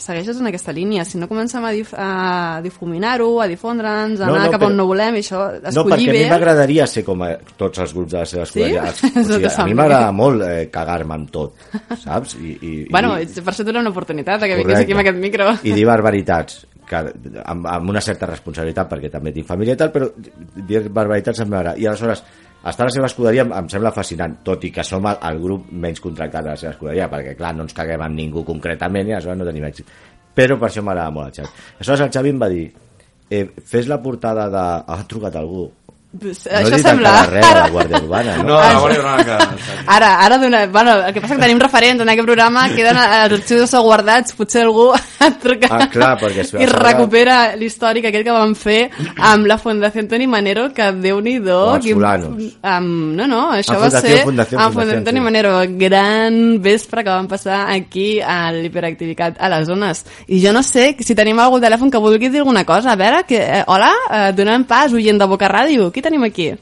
[0.00, 4.34] segueixes en aquesta línia, si no comencem a, dif a difuminar-ho, a difondre'ns, a No,
[4.34, 6.30] anar no, cap però- on no volem, i això, no, escollir perquè a mi bé...
[6.30, 8.62] m'agradaria ser com a tots els grups de la seva Sí?
[8.64, 8.88] escola.
[8.90, 11.54] El O sigui, a mi m'agrada molt eh, cagar-me amb tot,
[12.02, 12.34] saps?
[12.40, 15.18] I, i, Bueno, i, per això dona una oportunitat, eh, que vinguis aquí amb aquest
[15.22, 15.50] micro.
[15.62, 16.96] i dir barbaritats que,
[17.44, 21.48] amb, amb una certa responsabilitat perquè també tinc família i tal però dir barbaritats em
[21.52, 22.24] m'agrada i aleshores
[22.68, 25.40] estar a la seva escuderia em, em sembla fascinant tot i que som el, el
[25.40, 29.08] grup menys contractat de la seva escuderia perquè clar, no ens caguem amb ningú concretament
[29.08, 29.88] i aleshores no tenim èxit.
[30.36, 31.64] Però per això m'agrada molt el Xavi.
[31.78, 32.64] Aleshores el Xavi em va dir
[33.30, 34.66] eh, fes la portada de...
[34.86, 35.70] ha trucat algú
[36.18, 37.10] Pues, no això sembla...
[37.30, 38.48] res de la Guàrdia Urbana no?
[38.48, 39.36] No, la Guàrdia Urbana que...
[39.94, 40.64] Ara, ara dona...
[40.66, 44.64] Bueno, el que passa que tenim referents en aquest programa, queden els arxius guardats, potser
[44.64, 44.88] algú
[45.22, 48.90] ha trucat Ah, clar, perquè es- i recupera l'històric aquell que vam fer
[49.22, 51.60] amb la Fundació Toni Manero, que déu-n'hi-do...
[51.84, 52.42] Quin- fulanos.
[52.60, 55.26] Amb, no, no, això Ah, va Fundació, ser Fundació, amb Fundació, Fundació Toni sí.
[55.28, 55.54] Manero,
[55.84, 60.02] gran vespre que vam passar aquí a l'hiperactivitat a les zones.
[60.26, 62.92] I jo no sé si tenim algú al telèfon que vulgui dir alguna cosa.
[62.92, 65.90] A veure, que, eh, hola, eh, donem pas, oient de Boca Ràdio.
[65.94, 66.52] Qui tenim aquí?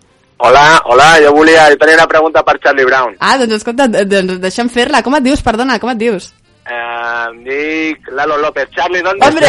[0.40, 3.16] Hola, hola, jo volia, jo tenia una pregunta per Charlie Brown.
[3.18, 5.02] Ah, doncs escolta, doncs deixa'm fer-la.
[5.02, 6.32] Com et dius, perdona, com et dius?
[6.68, 8.68] Eh, em dic Lalo López.
[8.76, 9.46] Charlie, ¿dónde ¡Hombre!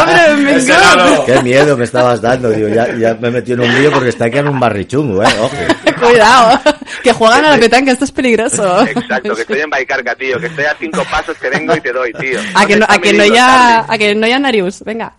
[0.00, 1.24] ¡Hombre, Ese Lalo.
[1.26, 4.08] Qué miedo me estabas dando, digo, ya, ya me he metido en un lío porque
[4.08, 5.56] está aquí en un barri chungo, eh, ojo.
[6.00, 6.58] Cuidado,
[7.04, 8.80] que juegan a la petanca, esto es peligroso.
[8.86, 10.40] Exacto, que estoy en Baicarca, tío.
[10.40, 12.40] Que estoy a cinco pasos que vengo y te doy, tío.
[12.54, 13.46] A que no, ¿Dónde a que no mi hi libro, ha,
[13.86, 13.94] Charlie?
[13.94, 15.12] a que no hi ha Narius, venga.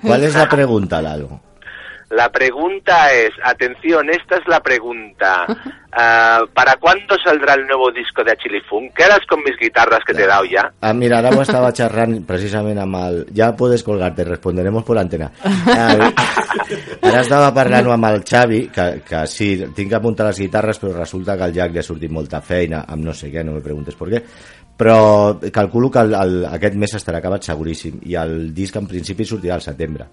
[0.00, 1.40] ¿Cuál es la pregunta, Lalo?
[2.14, 5.46] La pregunta es, atención, esta es la pregunta.
[5.96, 8.92] Ah, ¿Para cuándo saldrá el nuevo disco de Achille Funk?
[8.96, 10.72] ¿Quedas con mis guitarras que te he dado ya?
[10.80, 13.20] Ah, mira, ara ho estava xerrant precisament amb el...
[13.30, 15.30] Ja puedes colgar-te, responderemos por l'antena.
[15.70, 16.10] Ah,
[16.98, 20.96] ara estava parlant amb el Xavi, que, que sí, tinc que apuntar les guitarres, però
[20.98, 23.62] resulta que al Jack li ha sortit molta feina, amb no sé què, no me
[23.62, 24.24] preguntes per què,
[24.74, 24.98] però
[25.54, 29.60] calculo que el, el, aquest mes estarà acabat seguríssim, i el disc en principi sortirà
[29.60, 30.10] al setembre.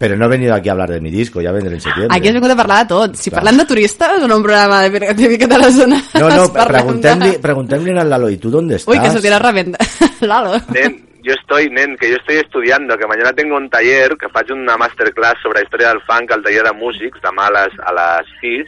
[0.00, 2.16] Però no he venido aquí a hablar de mi disco, ya vendré en septiembre.
[2.16, 3.14] Aquí has vingut a parlar de tot.
[3.20, 3.42] Si Clar.
[3.42, 6.02] parlem de turistes o no un programa de a la zona.
[6.18, 8.88] No, no, preguntem-li de- preguntem al Lalo, ¿y tú dónde estás?
[8.94, 9.76] Uy, que sortirà revenda.
[10.22, 10.56] Lalo.
[10.72, 14.50] Nen, yo estoy, nen, que yo estoy estudiando, que mañana tengo un taller, que faig
[14.52, 18.26] una masterclass sobre historia del funk al taller de músics, demà a les, a les
[18.40, 18.66] 6,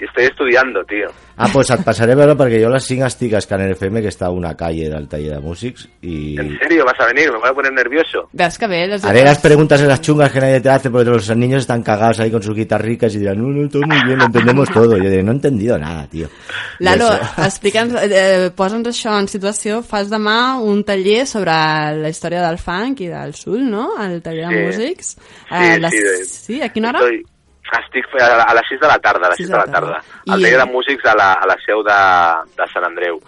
[0.00, 1.06] y estoy estudiando, tío.
[1.36, 4.00] Ah, pues et passaré a veure perquè jo a les 5 estic a Scanner FM,
[4.02, 6.36] que està a una calle del taller de músics, i...
[6.38, 7.32] ¿En serio vas a venir?
[7.32, 8.28] Me voy a poner nervioso.
[8.32, 11.10] Veus que bé, les Haré las preguntas en las chungas que nadie te hace porque
[11.10, 14.18] los niños están cagados ahí con sus guitarricas y dirán, no, no, todo muy bien,
[14.18, 14.96] lo entendemos todo.
[14.96, 16.28] Yo diré, no he entendido nada, tío.
[16.78, 17.08] Y Lalo,
[17.38, 19.82] explica'ns, eh, posa'ns això en situació.
[19.82, 23.90] Fas demà un taller sobre la història del funk i del soul, no?
[23.98, 24.64] Al taller de Sí.
[24.78, 25.16] músics.
[25.18, 27.00] Sí, Eh, les- sí, de- sí, a quina hora?
[27.00, 27.24] Estoy,
[27.72, 30.00] estic a, a les 6 de la tarda, a les 6 de la tarda.
[30.28, 31.98] Al taller de músics a la, a la seu de,
[32.56, 33.20] de Sant Andreu.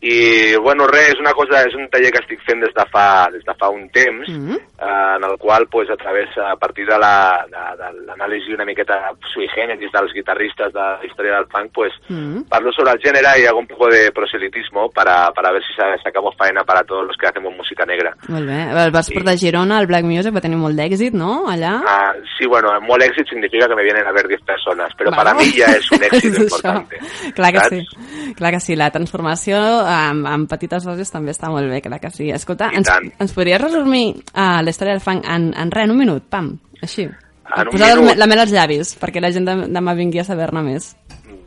[0.00, 3.28] I, bueno, res, és una cosa, és un taller que estic fent des de fa,
[3.34, 4.60] des de fa un temps, Mm.
[4.80, 8.64] Eh, en el qual, pues, a través, a partir de la- de- de l'anàlisi una
[8.64, 12.42] miqueta sui generis dels guitarristes de la història del funk, pues, Mm.
[12.48, 15.96] parlo sobre el género y hago un poco de proselitismo para, para ver si sa-
[16.02, 18.14] sacamos faena para todos los que hacemos música negra.
[18.28, 18.62] Molt bé.
[18.84, 21.48] El vas portar a Girona, el Black Music, va tenir molt d'èxit, no?
[21.48, 21.82] Allà.
[21.86, 25.32] Ah, sí, bueno, molt èxit significa que me vienen a ver 10 personas, pero para
[25.32, 25.44] Vamos.
[25.46, 26.78] mí ya es un éxito És això.
[26.78, 26.98] importante.
[27.34, 27.70] Clar que saps?
[27.70, 28.34] sí.
[28.34, 28.76] Clar que sí.
[28.76, 32.30] La transformació amb, amb petites dosis també està molt bé, clar que sí.
[32.30, 33.10] Escolta, I ens, tant.
[33.18, 36.52] ens podries resumir uh, la història del funk en, en res, en un minut, pam,
[36.82, 37.08] així.
[37.48, 38.16] En Posar minut.
[38.20, 40.92] la mel als llavis, perquè la gent de- demà vingui a saber-ne més.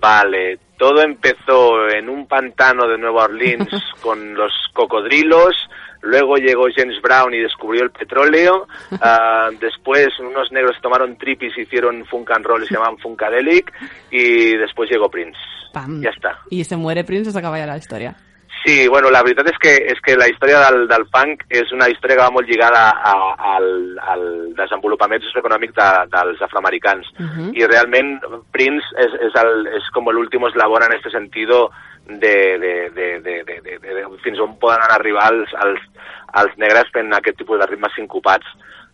[0.01, 3.69] Vale, todo empezó en un pantano de Nueva Orleans
[4.01, 5.53] con los cocodrilos,
[6.01, 8.67] luego llegó James Brown y descubrió el petróleo,
[9.01, 13.71] ah, después unos negros tomaron tripis y hicieron funk and roll y se llamaban Funkadelic,
[14.09, 15.37] y después llegó Prince.
[15.71, 16.01] Pam.
[16.01, 16.39] Ya está.
[16.49, 18.15] I se muere Prince i s'acaba ja la història.
[18.63, 21.87] Sí, bueno, la veritat és que, és que la història del, del funk és una
[21.89, 23.13] història que va molt lligada a,
[23.55, 23.69] al,
[24.13, 24.25] al
[24.57, 27.09] desenvolupament socioeconòmic de, dels afroamericans.
[27.17, 27.51] Mhm.
[27.57, 28.19] Y realment
[28.51, 31.71] Prince es, es, el, es como el último eslabón en este sentido
[32.05, 35.81] de, de, de, de, de, de, de, de fins on poden arribar els, els,
[36.41, 38.45] els negres fent aquest tipus de ritmes sincopats.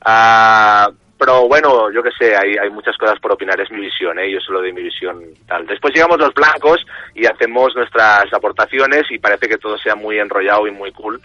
[0.06, 4.18] Uh, pero bueno, yo que sé, hay, hay muchas cosas por opinar, es mi visión,
[4.20, 4.32] ¿eh?
[4.32, 5.66] yo solo doy mi visión tal.
[5.66, 10.68] Después llegamos los blancos y hacemos nuestras aportaciones y parece que todo sea muy enrollado
[10.68, 11.20] y muy cool,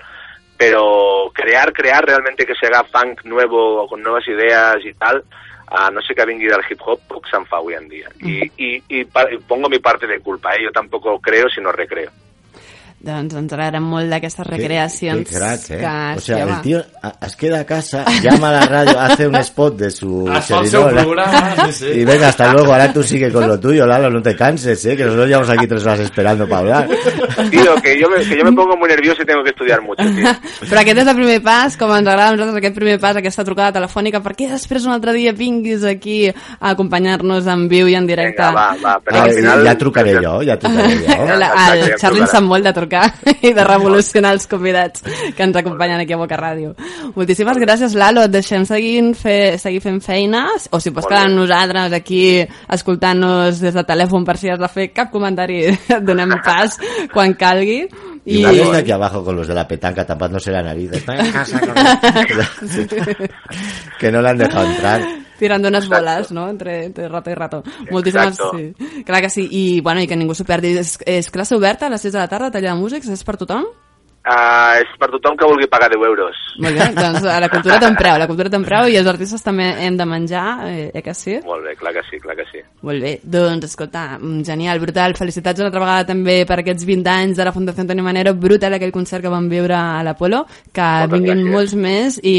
[0.57, 5.25] pero crear, crear realmente que se haga funk nuevo, con nuevas ideas y tal,
[5.67, 7.89] a no sé que vingui del hip hop, poc se'n fa avui en.
[7.93, 10.65] I, i, i, pa- i pongo mi parte de culpa, ¿eh?
[10.65, 12.11] yo tampoco creo, sino recreo.
[13.03, 15.27] Doncs ens agraden molt d'aquestes recreacions.
[15.27, 15.79] Qué crack, ¿eh?
[15.81, 16.85] que, o sea, el tío
[17.27, 20.87] es queda a casa, llama a la radio, hace un spot de su chirinola, seu
[20.89, 21.87] programa, sí, sí.
[21.99, 24.97] y venga, hasta luego, ahora tú sigue con lo tuyo, Lalo, no te canses, ¿eh?
[24.97, 26.89] que nosotros llevamos aquí tres horas esperando para hablar.
[27.51, 30.05] Tío, que yo, me, que yo me pongo muy nervioso y tengo que estudiar mucho,
[30.05, 30.31] tío.
[30.71, 33.43] Però aquest és el primer pas, com ens agrada a nosaltres aquest primer pas, aquesta
[33.43, 38.07] trucada telefònica, perquè després un altre dia vinguis aquí a acompanyar-nos en viu i en
[38.07, 38.47] directe.
[38.47, 39.67] Vinga, va, va, però Ah, al final...
[39.67, 41.19] ja trucaré jo, ja trucaré jo.
[41.35, 42.92] El, Charlie sap molt de trucar
[43.47, 45.03] i de revolucionar els convidats
[45.37, 46.75] que ens acompanyen aquí a Boca Ràdio.
[47.17, 48.27] Moltíssimes gràcies, Lalo.
[48.27, 52.23] Et deixem seguint, fer, seguir fent feines, o si pots quedar amb nosaltres aquí
[52.73, 55.65] escoltant-nos des de telèfon per si has de fer cap comentari,
[55.97, 56.79] et donem pas
[57.13, 57.87] quan calgui.
[58.25, 58.43] Y I...
[58.43, 60.93] Lalo está aquí abajo con los de la petanca tapándose la nariz.
[60.93, 61.75] Está en casa con-
[63.99, 65.22] que no le han dejado entrar.
[65.43, 66.47] Tirant d'unes boles, no?
[66.53, 67.63] Entre, entre rato i rato.
[67.91, 68.39] Moltíssimes...
[68.39, 68.53] Exacto.
[68.57, 69.03] Sí.
[69.05, 69.49] Clar que sí.
[69.51, 70.77] I, bueno, i que ningú s'ho perdi.
[70.79, 73.11] És, és classe oberta a les 6 de la tarda, taller de músics?
[73.13, 73.67] És per tothom?
[74.23, 76.37] Uh, és per tothom que vulgui pagar 10 euros.
[76.63, 78.95] Molt bé, doncs a la cultura té un preu, la cultura té un preu i
[79.01, 81.41] els artistes també hem de menjar, eh, eh que sí?
[81.43, 82.63] Molt bé, clar que sí, clar que sí.
[82.87, 87.11] Molt bé, doncs escolta, mm, genial, brutal, felicitats una altra vegada també per aquests 20
[87.11, 90.87] anys de la Fundació Antoni Manero, brutal aquell concert que vam viure a l'Apolo, que
[90.87, 91.53] Moltes vinguin gràcies.
[91.57, 92.39] molts més i,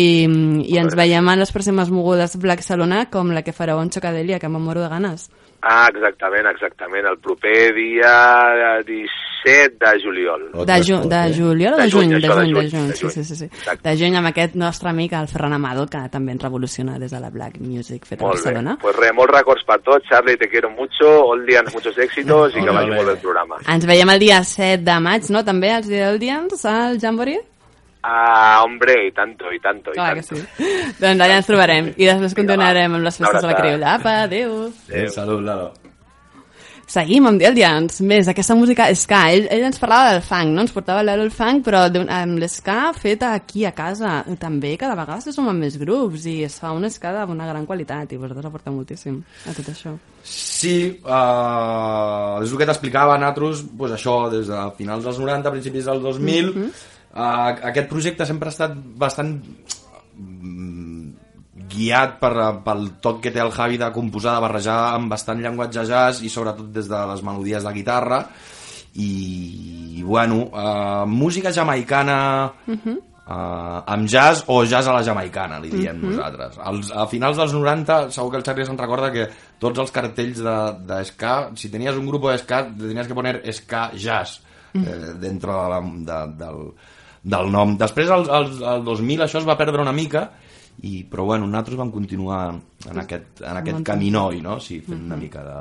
[0.63, 4.39] i ens veiem en les pròximes mogudes Black Salona com la que fareu en Xocadelia,
[4.39, 5.27] que me'n moro de ganes.
[5.65, 7.05] Ah, exactament, exactament.
[7.07, 8.15] El proper dia
[8.83, 10.41] 17 de juliol.
[10.65, 12.09] De, ju de juliol o de, De juny?
[12.11, 13.35] juny, De juny, de juny, sí, sí, sí.
[13.35, 13.49] sí.
[13.83, 17.19] De juny amb aquest nostre amic, el Ferran Amado, que també ens revoluciona des de
[17.23, 18.43] la Black Music feta a Molt bé.
[18.43, 18.77] Barcelona.
[18.81, 20.07] Pues re, molts records per tots.
[20.09, 21.07] Charlie, te quiero mucho.
[21.33, 23.57] Oldians, muchos éxitos i que vagi molt bé el programa.
[23.67, 25.43] Ens veiem el dia 7 de maig, no?
[25.47, 27.39] També, els Dialdians, al Jamboree?
[28.05, 30.35] Ah, hombre, i tanto, i tanto, i Clar que tanto.
[30.57, 30.71] sí.
[30.99, 31.93] doncs allà ens trobarem.
[31.95, 33.55] I després continuarem amb les festes de la.
[33.61, 33.93] Criolla.
[33.95, 34.57] Apa, adéu.
[34.91, 35.71] Eh, salut, Lalo.
[36.93, 38.01] Seguim amb Dialdians.
[38.05, 39.21] Més, aquesta música ska.
[39.31, 40.65] Ell, ell ens parlava del funk, no?
[40.65, 44.19] Ens portava l'Aro el funk, però amb l'esca feta aquí a casa.
[44.37, 48.11] També cada vegada se sumen més grups i es fa una ska d'una gran qualitat
[48.11, 49.95] i vosaltres aporteu moltíssim a tot això.
[50.27, 55.87] Sí, uh, és el que t'explicava, nosaltres, pues això, des de finals dels 90, principis
[55.87, 56.69] dels 2000, Mhm.
[57.13, 59.35] Uh, aquest projecte sempre ha estat bastant
[60.17, 61.13] mm,
[61.73, 62.33] guiat per,
[62.65, 66.29] pel toc que té el Javi de composar, de barrejar amb bastant llenguatge jazz i
[66.29, 68.19] sobretot des de les melodies de guitarra
[68.93, 72.17] i, bueno, uh, música jamaicana
[72.67, 76.11] uh, amb jazz o jazz a la jamaicana, li diem Mhm.
[76.11, 76.59] nosaltres.
[76.61, 80.43] Als, a finals dels 90, segur que el Xavier se'n recorda que tots els cartells
[80.43, 84.41] de, de ska, si tenies un grup de ska, te tenies que poner ska jazz
[84.75, 86.73] eh, dentro de la, de, del,
[87.23, 87.77] del nom.
[87.79, 90.27] Després, al, al, al 2000, això es va perdre una mica,
[90.83, 92.43] i, però bueno, nosaltres vam continuar
[92.89, 94.59] en aquest, en aquest caminoi, no?
[94.63, 95.57] Sí, fent una mica de,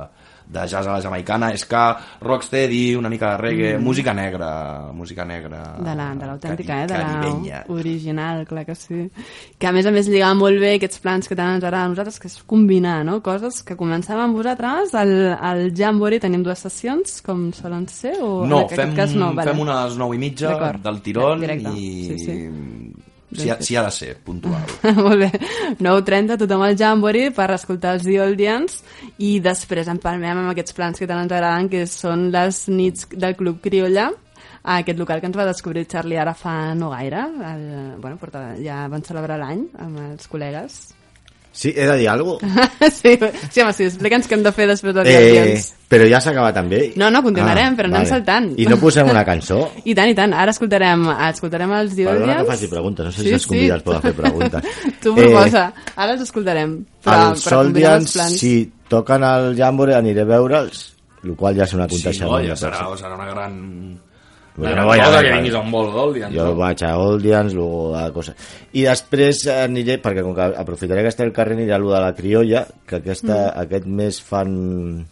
[0.47, 3.83] de jazz a la jamaicana, ska, rocksteady, una mica de reggae, Mm.
[3.83, 5.77] música negra, música negra.
[5.79, 6.87] De la- de l'autèntica, eh?
[6.87, 9.11] De la original, clar que sí.
[9.59, 11.89] Que a més a més lligava molt bé aquests plans que tant ens agrada a
[11.89, 13.21] nosaltres, que és combinar, no?
[13.23, 18.45] Coses que començàvem amb vosaltres, al, al Jamboree tenim dues sessions, com solen ser, o
[18.47, 19.33] No, en aquest fem, cas no?
[19.35, 19.51] Vale.
[19.51, 21.71] fem unes 9 i mitja del tirón Directe.
[21.71, 22.93] i Sí, sí.
[23.35, 24.65] Si, ha, si ha de ser puntual.
[25.05, 25.31] Molt bé.
[25.83, 28.81] 9.30, tothom al Jamboree per escoltar els The Oldians
[29.19, 33.09] i després en parlem amb aquests plans que tant ens agraden, que són les nits
[33.13, 34.11] del Club Criolla,
[34.63, 37.25] a aquest local que ens va descobrir Charlie ara fa no gaire.
[37.53, 37.65] El,
[37.99, 40.83] bueno, porta, ja van celebrar l'any amb els col·legues.
[41.53, 43.19] Sí, he de dir alguna sí,
[43.51, 46.31] sí, home, sí, explica'ns què hem de fer després dels The Eh, però ja s'ha
[46.33, 46.79] acabat també.
[46.97, 48.47] No, no, continuarem, però anem saltant.
[48.57, 49.59] I no posem una cançó?
[49.91, 50.33] I tant, i tant.
[50.33, 54.01] Ara escoltarem, escoltarem els The Perdona que faci preguntes, no sé si els convidats poden
[54.07, 54.71] fer preguntes.
[55.05, 55.67] tu Eh, proposa.
[55.95, 56.79] Ara els escoltarem.
[57.05, 58.55] Però, els Soldians, si
[58.89, 60.81] toquen al Jamboree aniré a veure'ls,
[61.27, 62.33] el qual ja és un Sí, aconteixement.
[62.33, 63.61] no, ja de serà, serà una gran...
[64.57, 66.35] Bueno, una gran voy a cosa ver, que vinguis a un bol d'Oldians.
[66.37, 66.55] Jo no?
[66.57, 68.35] vaig a Oldians, luego a cosa.
[68.73, 72.01] I després aniré, perquè com que aprofitaré que està el carrer, aniré a lo de
[72.05, 73.61] la criolla, que aquesta, Mm.
[73.67, 75.07] aquest mes fan...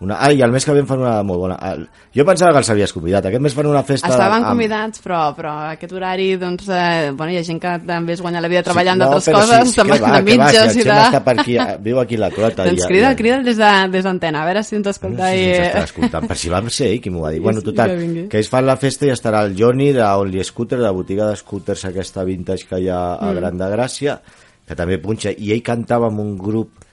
[0.00, 0.14] Una...
[0.22, 1.56] Ah, i el mes que ve fan una molt bona.
[1.72, 3.24] El- Jo pensava que els havies convidat.
[3.26, 4.06] Aquest mes fan una festa...
[4.12, 8.14] Estaven amb- convidats, però, però aquest horari, doncs, eh, bueno, hi ha gent que també
[8.14, 10.84] es guanya la vida treballant no, d'altres coses, que també va, de va, mitges si
[10.84, 10.94] i de...
[11.02, 12.68] Està per aquí, eh, viu aquí la clota.
[12.70, 15.18] doncs crida'l, i- crida'l des de, d'antena, a veure si ens escolta.
[15.18, 15.60] No sé si i...
[15.66, 17.42] ens escoltant, per si va ser ell qui m'ho va dir.
[17.42, 17.96] Bueno, Sí, total,
[18.30, 21.36] que ells fan la festa i estarà el Johnny de Only Scooter, de botiga de
[21.42, 23.40] scooters aquesta vintage que hi ha a Mm.
[23.42, 24.20] Gran de Gràcia,
[24.64, 26.84] que també punxa, i ell cantava amb un grup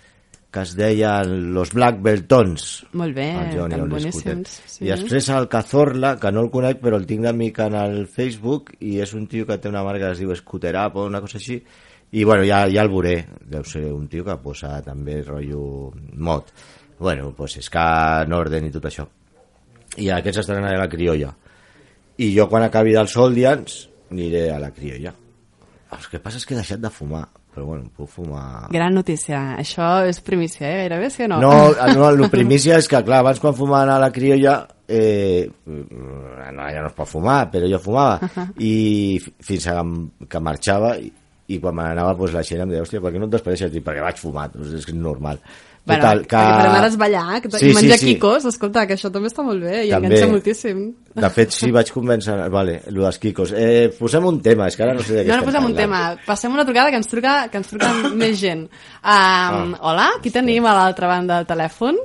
[0.56, 2.86] que es deia Los Black Beltons.
[2.96, 4.54] Molt bé, Johnny tan boníssims.
[4.72, 4.86] Sí.
[4.86, 8.72] I després el Cazorla, que no el conec, però el tinc d'amic en el Facebook,
[8.80, 11.20] i és un tio que té una marca que es diu Scooter Up o una
[11.26, 11.60] cosa així,
[12.16, 13.18] i bueno, ja, ja el veuré.
[13.52, 15.92] Deu ser un tio que posa també rotllo
[16.24, 16.56] mod.
[17.04, 17.86] Bueno, pues és que
[18.32, 19.04] Norden i tot això.
[20.00, 21.34] I aquests estaran a la criolla.
[22.16, 25.12] I jo quan acabi dels Soldians aniré a la criolla.
[25.92, 27.26] El que passa és que he deixat de fumar,
[27.56, 28.68] però bueno, puc fumar...
[28.76, 29.40] Gran notícia.
[29.58, 30.78] Això és primícia, eh?
[30.84, 31.40] Gairebé, sí o no?
[31.40, 31.54] No,
[31.96, 34.58] no, el primícia és que, clar, abans quan fumaven a la criolla,
[34.92, 38.20] eh, no, ja no es pot fumar, però jo fumava,
[38.60, 39.78] i fi- fins a
[40.30, 41.08] que marxava, i,
[41.56, 43.72] i quan me n'anava, pues, la gent em deia, hòstia, per què no et despedeixes?
[43.74, 45.40] Dic, perquè vaig fumar, doncs és normal.
[45.86, 46.36] Bueno, Total, que...
[46.36, 48.14] per anaves ballar, que Sí, menjar sí, sí.
[48.16, 50.08] quicos, escolta, que això també està molt bé i També.
[50.10, 50.80] enganxa moltíssim.
[51.14, 52.40] De fet, sí, vaig convèncer...
[52.50, 53.52] Vale, el dels quicos.
[53.54, 55.76] Eh, posem un tema, és que ara no sé de què No, no posem un
[55.76, 55.78] parlant.
[55.78, 56.26] tema.
[56.26, 57.92] Passem una trucada que ens truca, que ens truca
[58.24, 58.66] més gent.
[59.06, 62.02] Um, hola, qui tenim a l'altra banda del telèfon?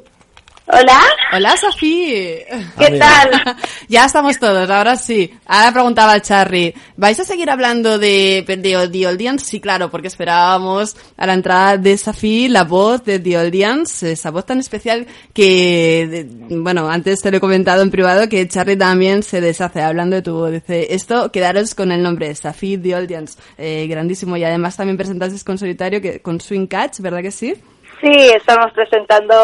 [0.72, 1.00] Hola.
[1.32, 2.38] Hola, Sofí.
[2.78, 3.56] ¿Qué tal?
[3.88, 5.32] ya estamos todos, ahora sí.
[5.46, 9.42] Ahora preguntaba el Charlie, ¿vais a seguir hablando de, de The Oldians?
[9.42, 14.30] Sí, claro, porque esperábamos a la entrada de Safí la voz de The Oldians, esa
[14.30, 18.76] voz tan especial que, de- bueno, antes te lo he comentado en privado que Charlie
[18.76, 20.52] también se deshace hablando de tu voz.
[20.52, 24.36] Dice, esto, quedaros con el nombre, Safí The Oldians, eh, grandísimo.
[24.36, 27.54] Y además también presentaste con solitario, que, con Swing Catch, ¿verdad que sí?
[28.00, 29.34] Sí, estamos presentando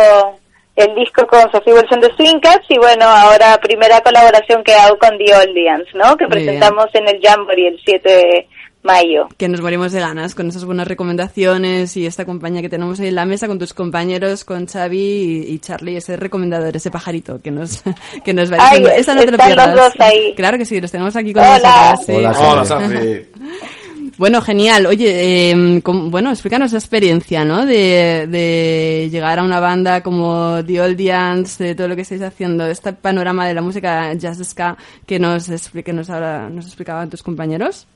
[0.76, 4.98] el disco con Sophie Wilson de Swing Cats y bueno, ahora primera colaboración que hago
[4.98, 6.16] con The Oldians, ¿no?
[6.16, 6.46] Que Muy bien.
[6.46, 8.48] presentamos en el Jamboree el 7 de
[8.82, 9.26] mayo.
[9.36, 13.08] Que nos morimos de ganas con esas buenas recomendaciones y esta compañía que tenemos ahí
[13.08, 17.40] en la mesa con tus compañeros, con Xavi y, y Charlie, ese recomendador, ese pajarito
[17.42, 17.82] que nos,
[18.24, 18.90] que nos va Ay, diciendo.
[19.00, 19.92] Esta no te lo están los pierdas.
[19.98, 20.34] dos ahí.
[20.36, 21.96] Claro que sí, los tenemos aquí con Hola.
[21.98, 22.06] nosotros.
[22.06, 22.12] sí.
[22.44, 23.22] Hola.
[24.18, 24.86] Bueno, genial.
[24.86, 27.66] Oye, eh, bueno, explícanos la experiencia, ¿no?
[27.66, 32.22] De, de llegar a una banda como The Old Dance, de todo lo que estáis
[32.22, 34.76] haciendo, este panorama de la música jazz ska
[35.06, 37.86] que nos, que nos, ahora, nos explicaban tus compañeros.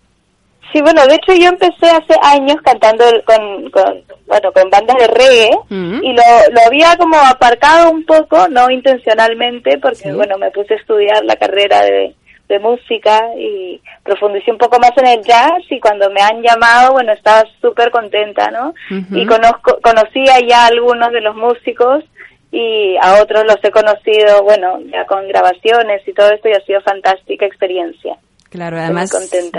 [0.72, 5.06] Sí, bueno, de hecho yo empecé hace años cantando con, con, bueno, con bandas de
[5.09, 6.22] reggae y lo,
[6.52, 11.34] lo había como aparcado un poco, no intencionalmente, porque bueno, me puse a estudiar la
[11.34, 12.14] carrera de,
[12.51, 16.93] de música y profundicé un poco más en el jazz y cuando me han llamado,
[16.93, 18.74] bueno, estaba súper contenta, ¿no?
[18.90, 22.05] Y conozco, conocía ya a algunos de los músicos
[22.51, 26.66] y a otros los he conocido, bueno, ya con grabaciones y todo esto y ha
[26.66, 28.18] sido fantástica experiencia.
[28.51, 29.51] Claro, además, sí.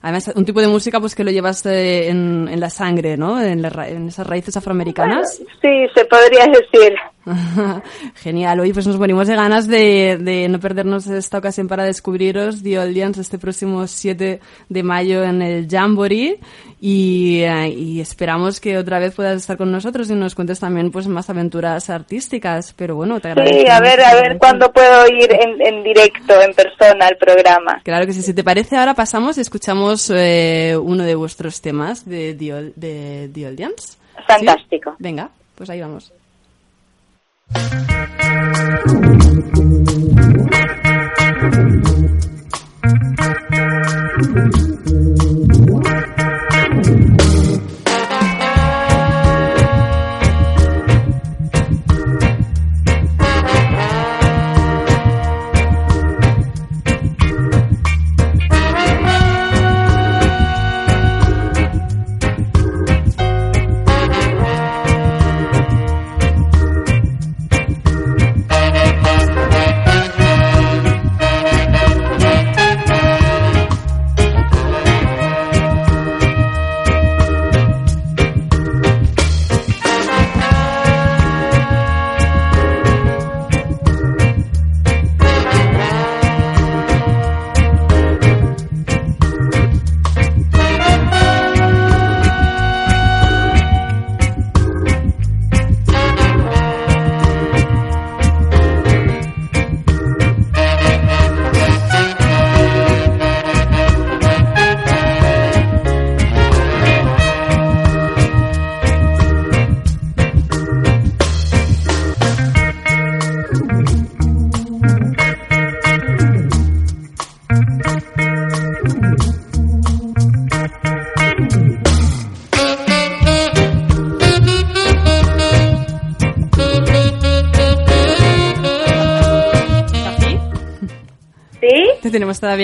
[0.00, 3.38] además un tipo de música pues que lo llevas eh, en, en la sangre, ¿no?
[3.38, 5.42] En, la en esas raíces afroamericanas.
[5.60, 6.94] Sí, se podría decir.
[8.16, 12.62] Genial, oye, pues nos morimos de ganas de, de no perdernos esta ocasión para descubriros
[12.62, 16.38] The Audience este próximo 7 de mayo en el Jamboree
[16.80, 20.90] y, eh, y esperamos que otra vez puedas estar con nosotros y nos cuentes también
[20.90, 23.58] pues más aventuras artísticas, pero bueno, te agradezco.
[23.58, 27.80] Sí, a ver, a ver cuándo puedo ir en, en directo, en persona al programa.
[27.82, 32.08] Claro que sí, si te parece ahora pasamos y escuchamos eh, uno de vuestros temas
[32.08, 33.98] de The, de Audience.
[34.26, 34.90] Fantástico.
[34.90, 34.96] ¿Sí?
[35.00, 36.12] Venga, pues ahí vamos.
[37.54, 37.88] thank
[44.56, 44.67] you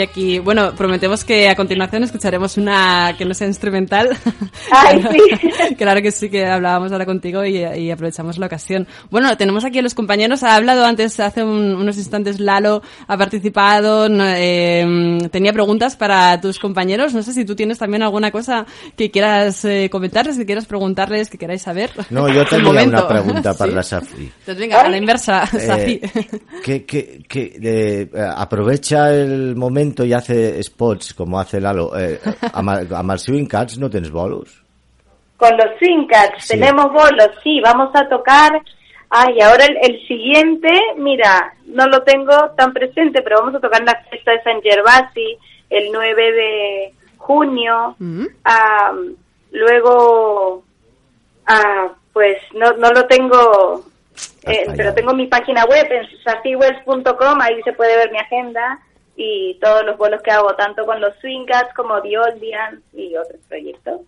[0.02, 0.38] Aquí.
[0.38, 4.10] Bueno, prometemos que a continuación escucharemos una que no sea instrumental.
[4.70, 5.74] Ay, claro, sí.
[5.78, 8.86] claro que sí, que hablábamos ahora contigo y, y aprovechamos la ocasión.
[9.10, 10.42] Bueno, tenemos aquí a los compañeros.
[10.42, 14.08] Ha hablado antes, hace un- unos instantes, Lalo ha participado.
[14.08, 17.14] no, eh, tenía preguntas para tus compañeros.
[17.14, 18.66] No sé si tú tienes también alguna cosa
[18.96, 21.90] que quieras eh, comentarles, que quieras preguntarles, que queráis saber.
[22.10, 23.76] No, yo Un tenía una pregunta para Sí.
[23.76, 24.24] la Safri.
[24.40, 26.00] Entonces, venga, a la inversa, Eh, Safi.
[26.62, 31.90] que, que, que eh, aprovecha el momento y hace spots como hace Lalo.
[31.98, 32.18] Eh,
[32.52, 34.62] amb els Swing Cats no tens bolos?
[35.36, 36.54] Con los Swing Cats Sí.
[36.54, 38.52] tenemos bolos, sí, vamos a tocar.
[39.10, 43.80] Ay, ahora el, el siguiente, mira, no lo tengo tan presente, pero vamos a tocar
[43.80, 45.36] en la fiesta de San Gervasi
[45.70, 47.96] el 9 de junio.
[48.44, 48.92] Ah,
[49.52, 50.62] luego,
[51.46, 53.84] ah, pues no, no lo tengo,
[54.44, 58.80] eh, pero tengo mi página web en safiwells.com, ahí se puede ver mi agenda
[59.16, 62.82] y todos los bolos que hago, tanto con los Swing Cats como The Old Dance
[62.92, 64.00] y otros proyectos.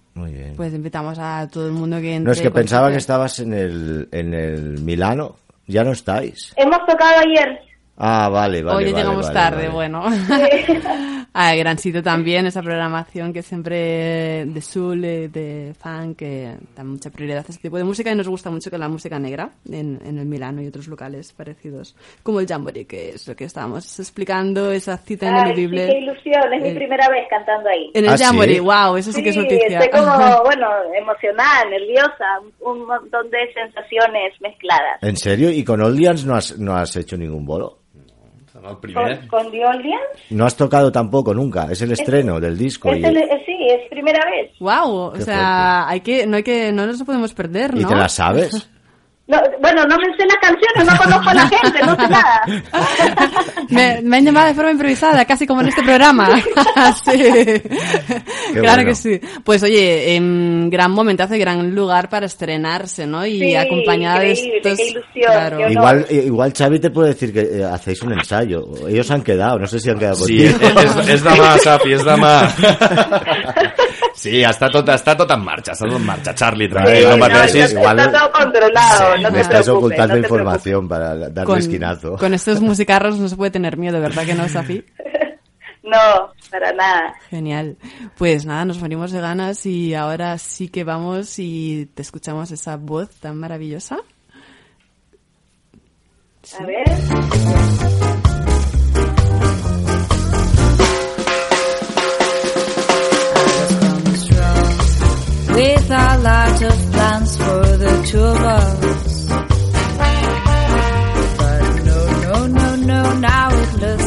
[0.56, 2.26] Pues invitamos a todo el mundo que entre.
[2.26, 5.36] No, es que pensaba que estabas en el, en el Milano.
[5.66, 6.54] Ya no estáis.
[6.56, 7.60] Hemos tocado ayer.
[7.96, 8.78] Ah, vale, vale.
[8.78, 9.74] Hoy vale, llegamos vale, tarde, vale.
[9.74, 10.04] bueno.
[11.38, 17.10] a gran sitio también, esa programación que siempre de soul, de funk, que da mucha
[17.10, 20.00] prioridad a este tipo de música y nos gusta mucho que la música negra en,
[20.04, 23.98] en el Milano y otros locales parecidos, como el Jamboree, que es lo que estábamos
[24.00, 25.86] explicando, esa cita Ay, sí, ineludible.
[25.86, 27.90] qué ilusión, es mi Eh, primera vez cantando ahí.
[27.92, 28.24] En el ¿Ah, sí?
[28.24, 29.78] Jamboree, wow, eso sí, que es noticia.
[29.78, 30.12] estoy como,
[30.44, 30.66] bueno,
[30.98, 35.02] emocionada, nerviosa, un un montón de sensaciones mezcladas.
[35.02, 35.50] ¿En serio?
[35.50, 37.78] ¿Y con Oldians no has, no has hecho ningún bolo?
[38.74, 40.04] Con, con The Audience.
[40.30, 42.90] No has tocado tampoco nunca, es el estreno del disco.
[42.90, 44.52] Es y, el- eh, sí, es primera vez.
[44.60, 47.80] Wow, o sea, hay que, no hay que, no nos lo podemos perder, ¿no?
[47.80, 48.70] ¿y te la sabes?
[49.28, 52.42] No, bueno, no me sé las canciones, no conozco a la gente, no sé nada.
[53.68, 56.28] Me, me han llamado de forma improvisada, casi como en este programa.
[57.04, 57.10] sí.
[58.52, 58.84] claro bueno.
[58.84, 59.20] que sí.
[59.42, 63.26] Pues oye, em, gran momentazo y gran lugar para estrenarse, ¿no?
[63.26, 64.76] Y Sí, acompañada de estos...
[64.76, 65.56] qué ilusión, claro.
[65.58, 65.72] qué honor.
[65.72, 68.62] Igual, igual Xavi te puede decir que eh, hacéis un ensayo.
[68.88, 70.80] Ellos han quedado, no sé si han quedado Sí, contigo.
[70.80, 72.52] és, és, és demà, Sapi, és demà.
[74.16, 77.34] Sí, està tot, està tot en marxa, està tot en marxa, Charlie, tranquil, no Vale,
[77.34, 77.72] pateixis.
[77.74, 82.16] igual Está todo controlado, no me preocupes, ocultando no te información para darle Con, esquinazo.
[82.16, 84.84] con estos musicarros no se puede tener miedo, ¿verdad que no, Safi?
[85.86, 87.14] No, para nada.
[87.30, 87.76] Genial.
[88.18, 92.76] Pues nada, nos morimos de ganas y ahora sí que vamos y te escuchamos esa
[92.76, 93.98] voz tan maravillosa.
[96.58, 96.84] A ver.
[105.56, 109.05] with a lot of plans for the two of us.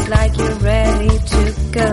[0.10, 1.42] Like you're ready to
[1.72, 1.90] go.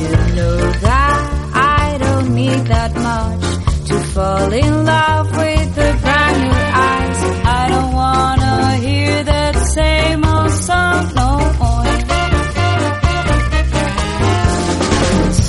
[0.00, 1.16] You know that
[1.54, 3.44] I don't need that much
[3.88, 7.18] to fall in love with the brand new eyes.
[7.60, 11.30] I don't wanna hear that same old song no
[11.60, 11.92] more.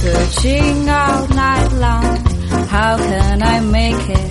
[0.01, 2.17] Searching all night long,
[2.67, 4.29] how can I make it?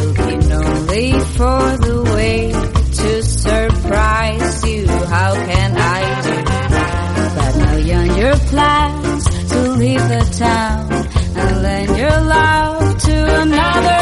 [0.00, 1.89] Looking only for the
[5.10, 10.92] How can I do you're on your plans to leave the town
[11.36, 13.99] and lend your love to another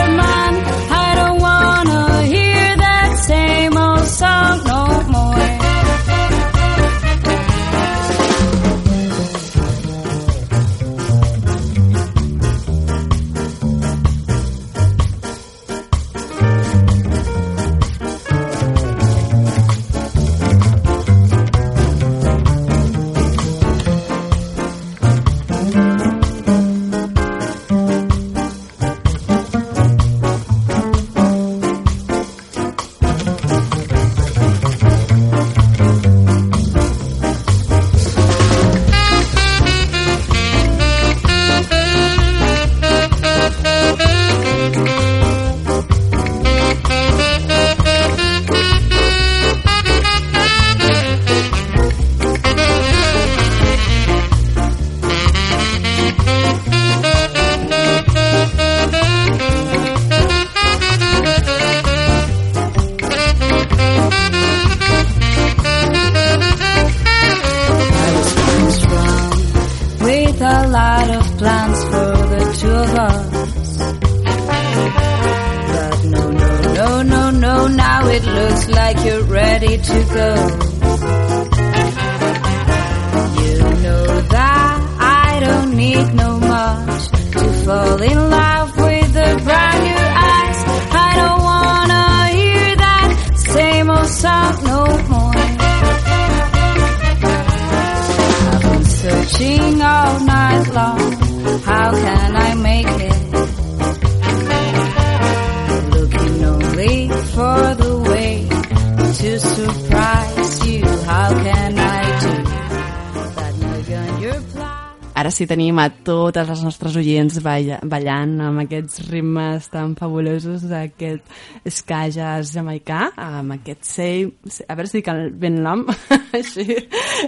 [117.01, 124.57] oients balla, ballant amb aquests ritmes tan fabulosos d'aquest ska jazz jamaicà, amb aquest same...
[124.69, 125.85] A veure si dic el ben nom.
[126.39, 126.67] Així.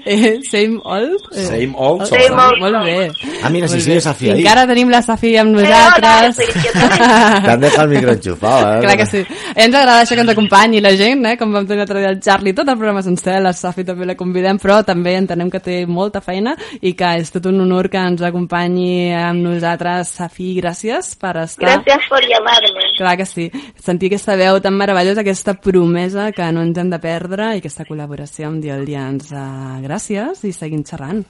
[0.04, 1.30] Eh, same old.
[1.32, 2.08] Eh, Same old oh.
[2.10, 3.10] Same old Molt bé.
[3.42, 4.04] Ah, mira, si Molt sigue bé.
[4.04, 6.40] Safi encara tenim la Safi amb nosaltres.
[6.40, 8.80] Te han dejado el micro enchufado, ¿eh?
[8.80, 9.18] Clar que sí.
[9.18, 11.36] Eh, ens agrada això que ens acompanyi la gent, eh?
[11.40, 14.16] com vam tenir l'altre dia el Charlie, tot el programa sencer, la Safi també la
[14.18, 18.00] convidem, però també entenem que té molta feina i que és tot un honor que
[18.00, 19.59] ens acompanyi amb nosaltres.
[20.08, 21.66] Safi, gràcies per estar...
[21.82, 22.86] Gracias por llamarme.
[22.98, 23.50] Clar que sí.
[23.80, 27.84] Sentir aquesta veu tan meravellosa, aquesta promesa que no ens hem de perdre i aquesta
[27.88, 29.30] col·laboració amb The Audience.
[29.34, 31.22] Uh, gràcies i seguim xerrant.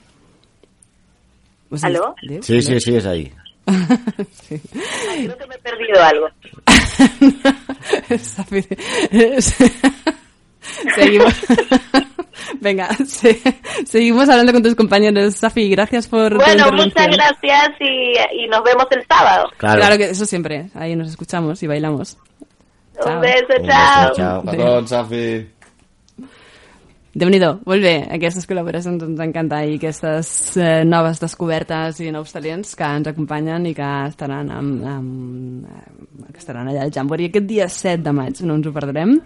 [1.71, 2.13] O sigui, ¿Aló?
[2.23, 2.79] adéu, Sí, sí, adéu.
[2.81, 3.31] sí, es ahí.
[3.65, 6.27] Creo que me he perdido algo.
[8.19, 8.61] Safi,
[10.95, 11.33] Seguimos.
[12.59, 13.41] Venga, se-
[13.85, 15.35] seguimos hablando con tus compañeros.
[15.35, 19.49] Safi, gracias por tu Bueno, muchas gracias y, y nos vemos el sábado.
[19.57, 19.97] Claro.
[19.97, 20.69] que eso siempre.
[20.75, 22.17] Ahí nos escuchamos y bailamos.
[23.05, 24.09] Un beso, Un chao.
[24.09, 24.41] beso.
[24.49, 25.47] A tots, Safi.
[27.13, 32.31] Déu nhi molt bé, aquestes col·laboracions ens encanta i aquestes eh, noves descobertes i nous
[32.31, 37.27] talents que ens acompanyen i que estaran, amb, amb, eh, que estaran allà al Jamboree
[37.27, 39.17] aquest dia 7 de maig, no ens ho perdrem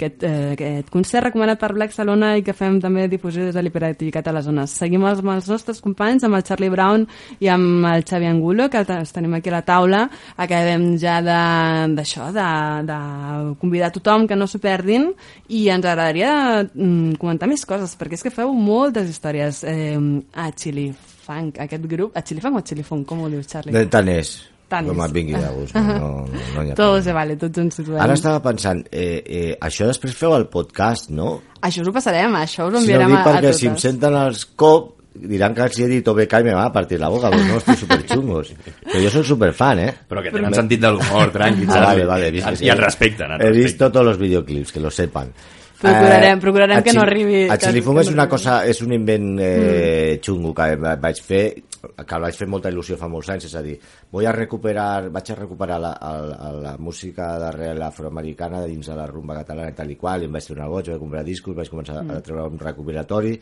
[0.00, 3.62] aquest, eh, aquest concert recomanat per Black Salona i que fem també difusió des de
[3.62, 4.72] l'hiperactivitat a les zones.
[4.72, 7.06] Seguim els, amb els nostres companys, amb el Charlie Brown
[7.40, 10.02] i amb el Xavi Angulo, que els tenim aquí a la taula.
[10.36, 12.46] Acabem ja d'això, de,
[12.88, 15.10] de, de convidar tothom que no s'ho perdin
[15.48, 16.32] i ens agradaria
[16.64, 19.96] mm, comentar més coses, perquè és que feu moltes històries eh,
[20.34, 20.90] a Chili
[21.24, 23.72] Funk, aquest grup, a Chili Funk o a Chili Funk, com ho dius, Charlie?
[23.76, 24.34] De tant és.
[24.70, 25.08] Tant Com és.
[25.08, 25.74] et vingui de gust.
[25.74, 26.10] No, no,
[26.54, 27.98] no ha Tot se vale, tots ens situem.
[28.02, 31.40] Ara estava pensant, eh, eh, això després feu el podcast, no?
[31.66, 33.58] Això us ho passarem, això us ho Si no enviarem dic a, a perquè totes.
[33.64, 36.72] si em senten els cop diran que els he dit OBK i me va a
[36.72, 38.52] partir la boca, però no estic superxungos.
[38.86, 39.90] Però jo soy superfan, eh?
[40.08, 42.30] Però que tenen sentit de l'humor, tranqui, Ah, vale, vale.
[42.30, 42.68] vist I sí.
[42.70, 43.64] et respecten, et He respecten.
[43.64, 45.32] visto todos los videoclips, que lo sepan.
[45.80, 48.92] Procurarem- Eh, procurarem a que no arribi- A que- Xilifum és una cosa, és un
[48.92, 53.30] invent eh, xungo que va- vaig fer que el vaig fer molta il·lusió fa molts
[53.32, 53.78] anys, és a dir,
[54.12, 59.06] vull a recuperar, vaig a recuperar la, la, la música d'arrel afroamericana dins de la
[59.06, 61.70] rumba catalana i tal i qual, i em vaig tornar boig, vaig comprar discos, vaig
[61.72, 63.40] començar a, a treure un recopilatori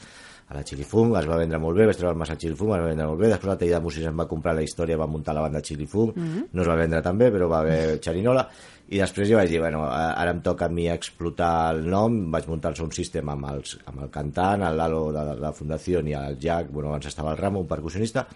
[0.48, 2.86] a la Xilifung, es va vendre molt bé, vaig treure el massa Xilifung, es va
[2.88, 5.42] vendre molt bé, després la Teida Músics em va comprar la història, va muntar la
[5.44, 6.46] banda Xilifung, Mhm.
[6.52, 8.48] no es va vendre tan bé, però va haver xerinola,
[8.88, 12.48] i després jo vaig dir, bueno, ara em toca a mi explotar el nom, vaig
[12.48, 16.12] muntar el sound system amb, els, amb el cantant, el Lalo de la Fundació i
[16.14, 18.26] el Jack, bueno, abans estava el Ramo, un percussionista,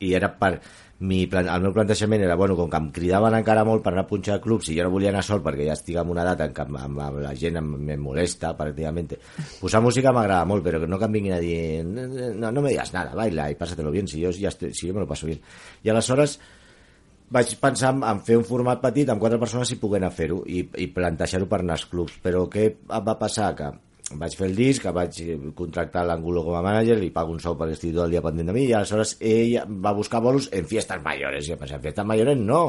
[0.00, 0.58] i era per
[0.98, 4.10] mi, el meu plantejament era, bueno, com que em cridaven encara molt per anar a
[4.10, 6.54] punxar clubs i jo no volia anar sol perquè ja estic en una edat en
[6.56, 9.14] què amb, amb, amb la gent em, me molesta pràcticament
[9.60, 12.92] posar música m'agrada molt però no que em vinguin a dir no, no me digas
[12.96, 15.40] nada, baila y pásatelo bien si yo, ya estoy, si yo me lo paso bien
[15.84, 16.38] i aleshores
[17.30, 20.64] vaig pensar en, fer un format petit amb quatre persones si poguent a fer-ho i,
[20.82, 23.54] i plantejar-ho per anar als clubs però què em va passar?
[23.54, 23.70] que
[24.16, 25.18] vaig fer el disc, vaig
[25.58, 28.48] contractar l'Angulo com a manager, li pago un sou perquè estic tot el dia pendent
[28.48, 31.88] de mi, i aleshores ell va buscar bolos en fiestas mayores, i jo pensava, en
[31.90, 32.62] fiestas mayores no,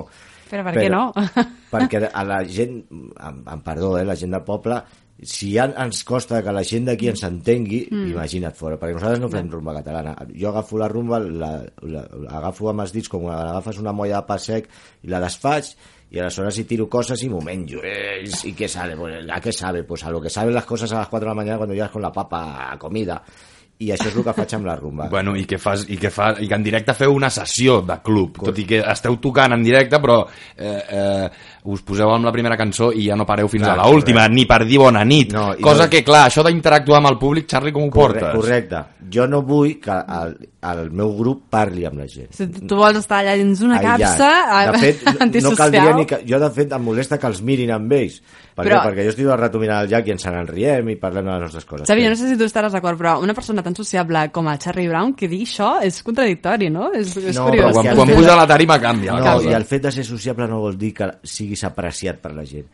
[0.49, 1.11] Però per què no?
[1.73, 2.81] perquè a la gent,
[3.21, 4.79] amb, amb perdó, eh, la gent del poble,
[5.19, 8.11] si ja ens costa que la gent d'aquí ens entengui, Mm.
[8.13, 10.15] imagina't fora, perquè nosaltres no fem rumba catalana.
[10.33, 11.51] Jo agafo la rumba, la,
[11.83, 14.69] la, la agafo amb els dits com agafes una molla de pa sec
[15.03, 15.73] i la desfaig,
[16.11, 17.79] y aleshores si tiro cosas y m'ho menjo.
[17.83, 18.95] Eh, ¿Y qué sabe?
[18.97, 19.83] Pues, ¿A qué sabe?
[19.83, 21.91] Pues a lo que saben las cosas a las 4 de la mañana cuando llegas
[21.91, 23.21] con la papa a comida.
[23.79, 25.05] I això és el que faig amb la rumba.
[25.13, 27.95] Bueno, i que, fas, i, que fa, i que en directe feu una sessió de
[28.03, 30.17] club, tot i que esteu tocant en directe, però
[30.57, 31.29] eh, eh,
[31.63, 34.43] us poseu amb la primera cançó i ja no pareu fins Clar, a l'última, ni
[34.49, 35.31] per dir bona nit.
[35.31, 38.35] No, Cosa no- que, clar, això d'interactuar amb el públic, Charlie, com ho Corre, portes?
[38.41, 38.83] correcte.
[39.15, 42.33] Jo no vull que el, el meu grup parli amb la gent.
[42.35, 44.17] Si tu vols estar allà dins una Aïllat.
[44.17, 45.57] capsa de fet, no- no antisocial...
[45.57, 48.17] caldria ni que, jo de fet em molesta que els mirin amb ells
[48.55, 48.89] per Però- què?
[48.89, 51.31] perquè jo estic el rato mirant el Jack i ens en riem i parlem de
[51.31, 53.75] les nostres coses Xavi, jo no sé si tu estaràs d'acord, però una persona tan
[53.77, 56.91] sociable com el Charlie Brown que digui això és contradictori, no?
[56.91, 57.71] És, és No, curiós.
[57.71, 59.13] però quan- Quan, puja a la tarima canvia.
[59.15, 59.49] no, cosa.
[59.49, 62.67] i el fet de ser sociable no vol dir que siguis apreciat per la gent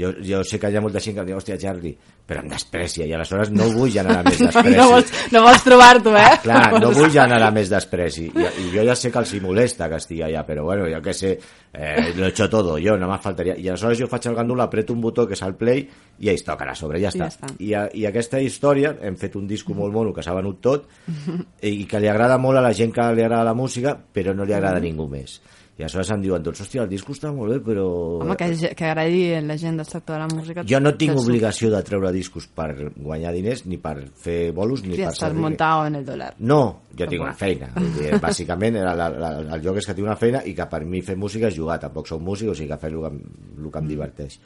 [0.00, 1.92] jo, jo sé que hi ha molta gent que em diu hòstia Charlie,
[2.26, 6.14] però em desprecia i aleshores no vull generar més despreci no vols, no vols trobar-t'ho,
[6.16, 6.36] eh?
[6.44, 8.28] Clar, no vull generar més despreci.
[8.30, 11.02] I, I jo ja sé que els hi molesta que estigui allà, però bueno, jo
[11.04, 11.32] que sé,
[11.72, 13.56] eh, lo he hecho todo, jo, no más faltaria.
[13.58, 15.84] I aleshores jo faig el gandul, apreto un botó que és el play
[16.20, 17.26] i ells toquen a sobre, ja està.
[17.26, 17.54] ja està.
[17.58, 20.86] I, a, I aquesta història, hem fet un disco molt mono que s'ha venut tot
[21.66, 24.46] i que li agrada molt a la gent que li agrada la música, però no
[24.48, 25.40] li agrada a ningú més.
[25.80, 27.84] I aleshores em diuen tots, hòstia, el disco està molt bé, però...
[28.20, 30.64] Home, que, que agradi la gent del sector de la música.
[30.68, 34.98] Jo no tinc obligació de treure discos per guanyar diners, ni per fer bolos, ni
[34.98, 36.34] Sí, per estàs montado en el dólar.
[36.44, 36.60] No,
[36.92, 37.70] jo tinc una feina.
[37.96, 40.82] Dir, bàsicament, la, la, la, el joc és que tinc una feina i que per
[40.84, 41.80] mi fer música és jugar.
[41.80, 43.14] Tampoc soc músic, o sigui que fer el que,
[43.56, 44.36] el que em diverteix.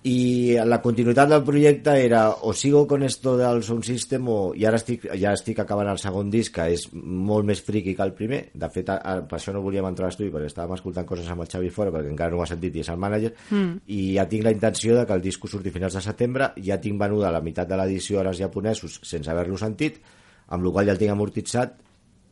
[0.00, 4.64] I la continuïtat del projecte era o sigo con esto del sound system o i
[4.64, 8.14] ara estic, ja estic acabant el segon disc que és molt més friqui que el
[8.16, 8.38] primer.
[8.56, 11.28] De fet a, a, per això no volíem entrar a l'estudi perquè estàvem escoltant coses
[11.28, 13.34] amb el Xavi fora perquè encara no ho ha sentit i és el mànager.
[13.50, 13.76] Mm.
[13.92, 16.52] i ja tinc la intenció de que el disco surti finals de setembre.
[16.64, 20.00] Ja tinc venuda la meitat de l'edició als japonesos sense haver-lo sentit
[20.48, 21.76] amb la qual ja el tinc amortitzat.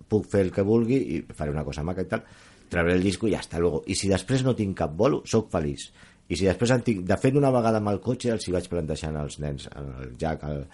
[0.08, 2.24] Puc fer el que vulgui i faré una cosa maca i tal.
[2.72, 3.84] Trauré el disco i ja està luego.
[3.84, 5.90] I si després no tinc cap bolo, sóc feliç
[6.28, 8.68] i si després en tinc, de fet una vegada amb el cotxe els hi vaig
[8.70, 10.66] plantejant als nens al Jack, al,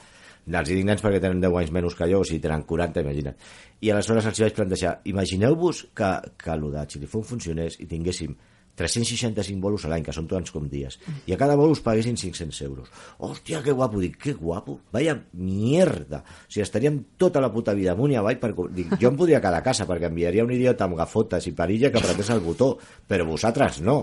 [0.46, 3.52] els dic nens perquè tenen 10 anys menys que jo o sigui tenen 40, imagina't
[3.80, 6.10] i aleshores els hi vaig plantejar imagineu-vos que,
[6.40, 8.34] que el de Xilifón funcionés i tinguéssim
[8.74, 10.96] 365 bolos a l'any, que són tants com dies,
[11.28, 12.90] i a cada bolo us paguessin 500 euros.
[13.22, 14.00] Hòstia, que guapo!
[14.02, 14.80] Dic, que guapo!
[14.94, 16.24] Vaya mierda!
[16.24, 18.50] O sigui, estaríem tota la puta vida amunt i avall per...
[18.74, 21.92] Dic, jo em podria quedar a casa perquè enviaria un idiota amb gafotes i perilla
[21.94, 22.74] que apretés el botó,
[23.06, 24.00] però vosaltres no.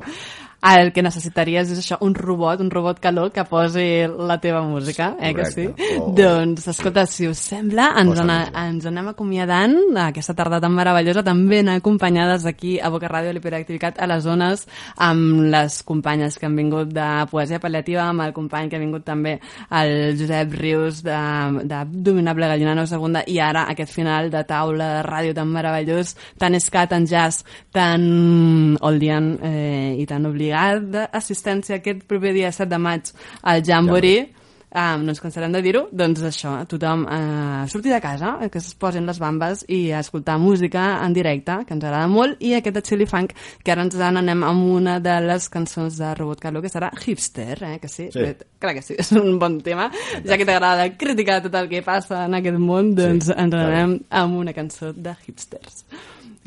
[0.61, 5.15] El que necessitaries és això, un robot, un robot calor que posi la teva música,
[5.19, 5.65] eh, que sí?
[5.65, 5.97] Correcte.
[5.97, 6.11] Oh.
[6.13, 9.73] Doncs, escolta, si us sembla, ens, Posa ana, ens anem acomiadant
[10.03, 14.21] aquesta tarda tan meravellosa, també ben acompanyades aquí a Boca Ràdio, a l'Hiperactivitat, a les
[14.23, 14.67] zones,
[15.01, 19.03] amb les companyes que han vingut de Poesia Pal·liativa, amb el company que ha vingut
[19.07, 19.39] també
[19.81, 21.17] el Josep Rius de,
[21.65, 26.13] de Dominable Gallina 9 Segunda, i ara aquest final de taula de ràdio tan meravellós,
[26.37, 27.41] tan ska, tan jazz,
[27.73, 33.11] tan oldian eh, i tan obligat d'assistència aquest proper dia 7 de maig
[33.41, 34.29] al Jamboree,
[34.71, 38.61] Um, no ens cansarem de dir-ho, doncs això, tothom uh, sortir de casa, eh, que
[38.61, 42.53] es posin les bambes i a escoltar música en directe, que ens agrada molt, i
[42.55, 43.33] aquest de Chili Funk,
[43.65, 47.59] que ara ens n'anem amb una de les cançons de Robot Calvo, que serà Hipster,
[47.67, 48.07] eh, que sí?
[48.15, 48.23] Sí.
[48.63, 49.91] Crec que sí, és un bon tema.
[50.23, 53.67] Ja que t'agrada criticar tot el que passa en aquest món, doncs Sí, ens clar.
[53.67, 55.83] n'anem amb una cançó de Hipsters.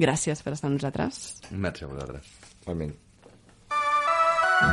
[0.00, 1.42] Gràcies per estar amb nosaltres.
[1.52, 2.36] Merci a vosaltres.
[2.62, 2.96] Igualment.
[4.60, 4.70] Barba,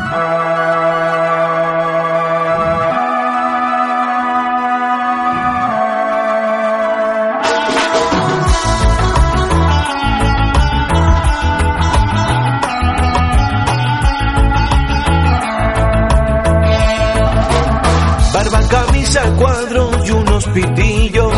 [18.70, 21.34] camisa, cuadros y unos pitillos.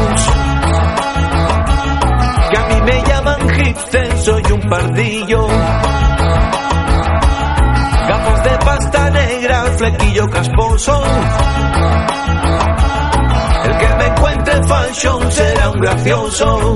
[2.52, 5.48] Que a mí me llaman hipster, soy un pardillo.
[8.07, 11.03] Gafas de pasta negra, flequillo casposo.
[13.63, 16.75] El que me encuentre fashion será un gracioso.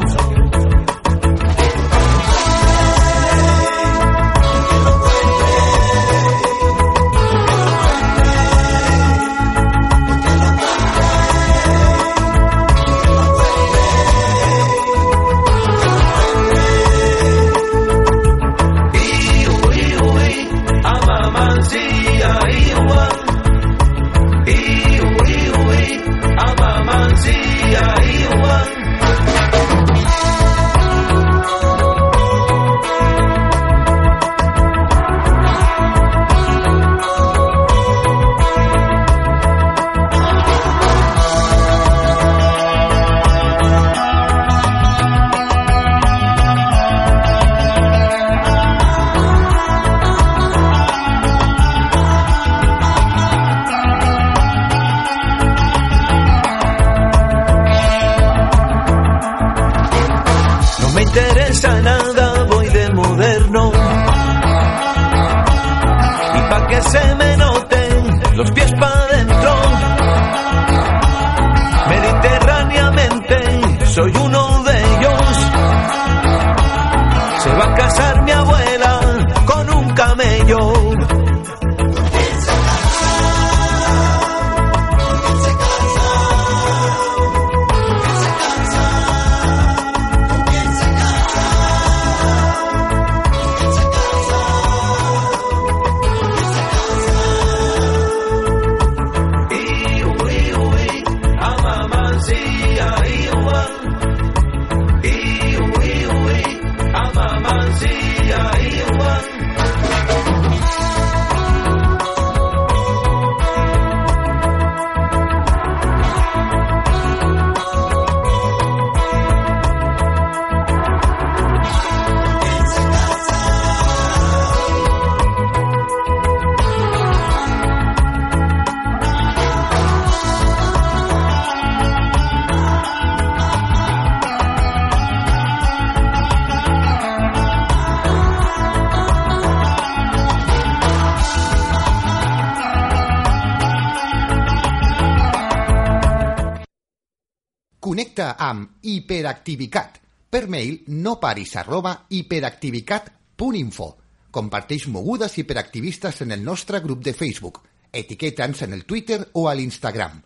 [148.82, 150.02] Hiperactivicat.
[150.30, 153.90] Per mail no paris arroba hiperactivicat.info.
[154.32, 157.62] Comparteix mogudes hiperactivistes en el nostre grup de Facebook.
[157.92, 160.22] Etiqueta'ns en el Twitter o a l'Instagram.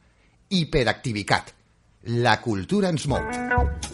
[0.49, 1.53] Hiperactivicat.
[2.25, 3.90] La cultura ens mou.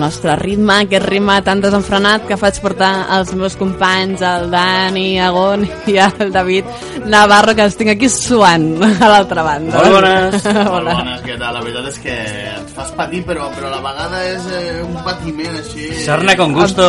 [0.00, 5.66] Nostre ritme, aquest ritme tan desenfrenat que faig portar als meus companys, el Dani Agón
[5.90, 6.64] i el David
[7.10, 9.76] Navarro, que els tinc aquí suant a l'altra banda.
[9.78, 10.48] Molt bones.
[10.72, 11.54] Molt bones, què tal?
[11.54, 12.16] La veritat és que
[12.56, 15.92] et fas patir, però, però a la vegada és eh, un patiment així...
[16.04, 16.88] Sarna con gusto.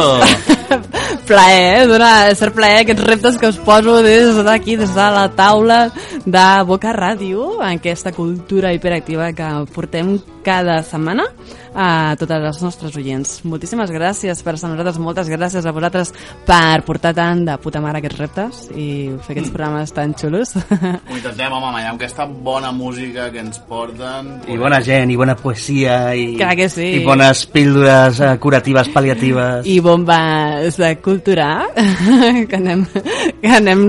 [1.27, 1.88] plaer, eh?
[1.88, 5.81] Dona ser plaer aquests reptes que us poso des d'aquí, des de la taula
[6.25, 11.27] de Boca Ràdio, aquesta cultura hiperactiva que portem cada setmana
[11.73, 13.34] a totes les nostres oients.
[13.47, 16.11] Moltíssimes gràcies per estar amb nosaltres, moltes gràcies a vosaltres
[16.47, 18.88] per portar tant de puta mare aquests reptes i
[19.23, 20.53] fer aquests programes tan xulos.
[20.59, 24.34] Ho intentem, home, amb aquesta bona música que ens porten...
[24.51, 26.89] I bona gent, i bona poesia, i, Clar que sí.
[26.99, 29.69] i bones píldores eh, curatives, pal·liatives.
[29.72, 31.49] i bombes de cultura
[32.49, 32.84] que anem,
[33.41, 33.85] que anem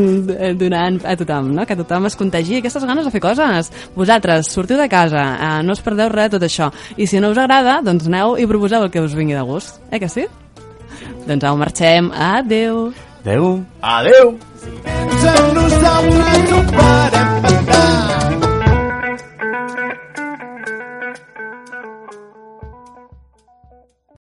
[0.61, 1.67] donant a tothom, no?
[1.67, 3.73] que tothom es contagi aquestes ganes de fer coses.
[3.97, 6.71] Vosaltres, sortiu de casa, eh, no us perdeu res de tot això.
[6.99, 9.81] I si no us agrada, doncs aneu i proposeu el que us vingui de gust.
[9.91, 10.27] Eh que sí?
[11.27, 12.11] Doncs au, marxem.
[12.13, 12.93] Adeu.
[13.23, 13.65] Adeu.
[13.81, 14.37] Adeu.
[14.83, 18.42] En nosaltres ho farem petar.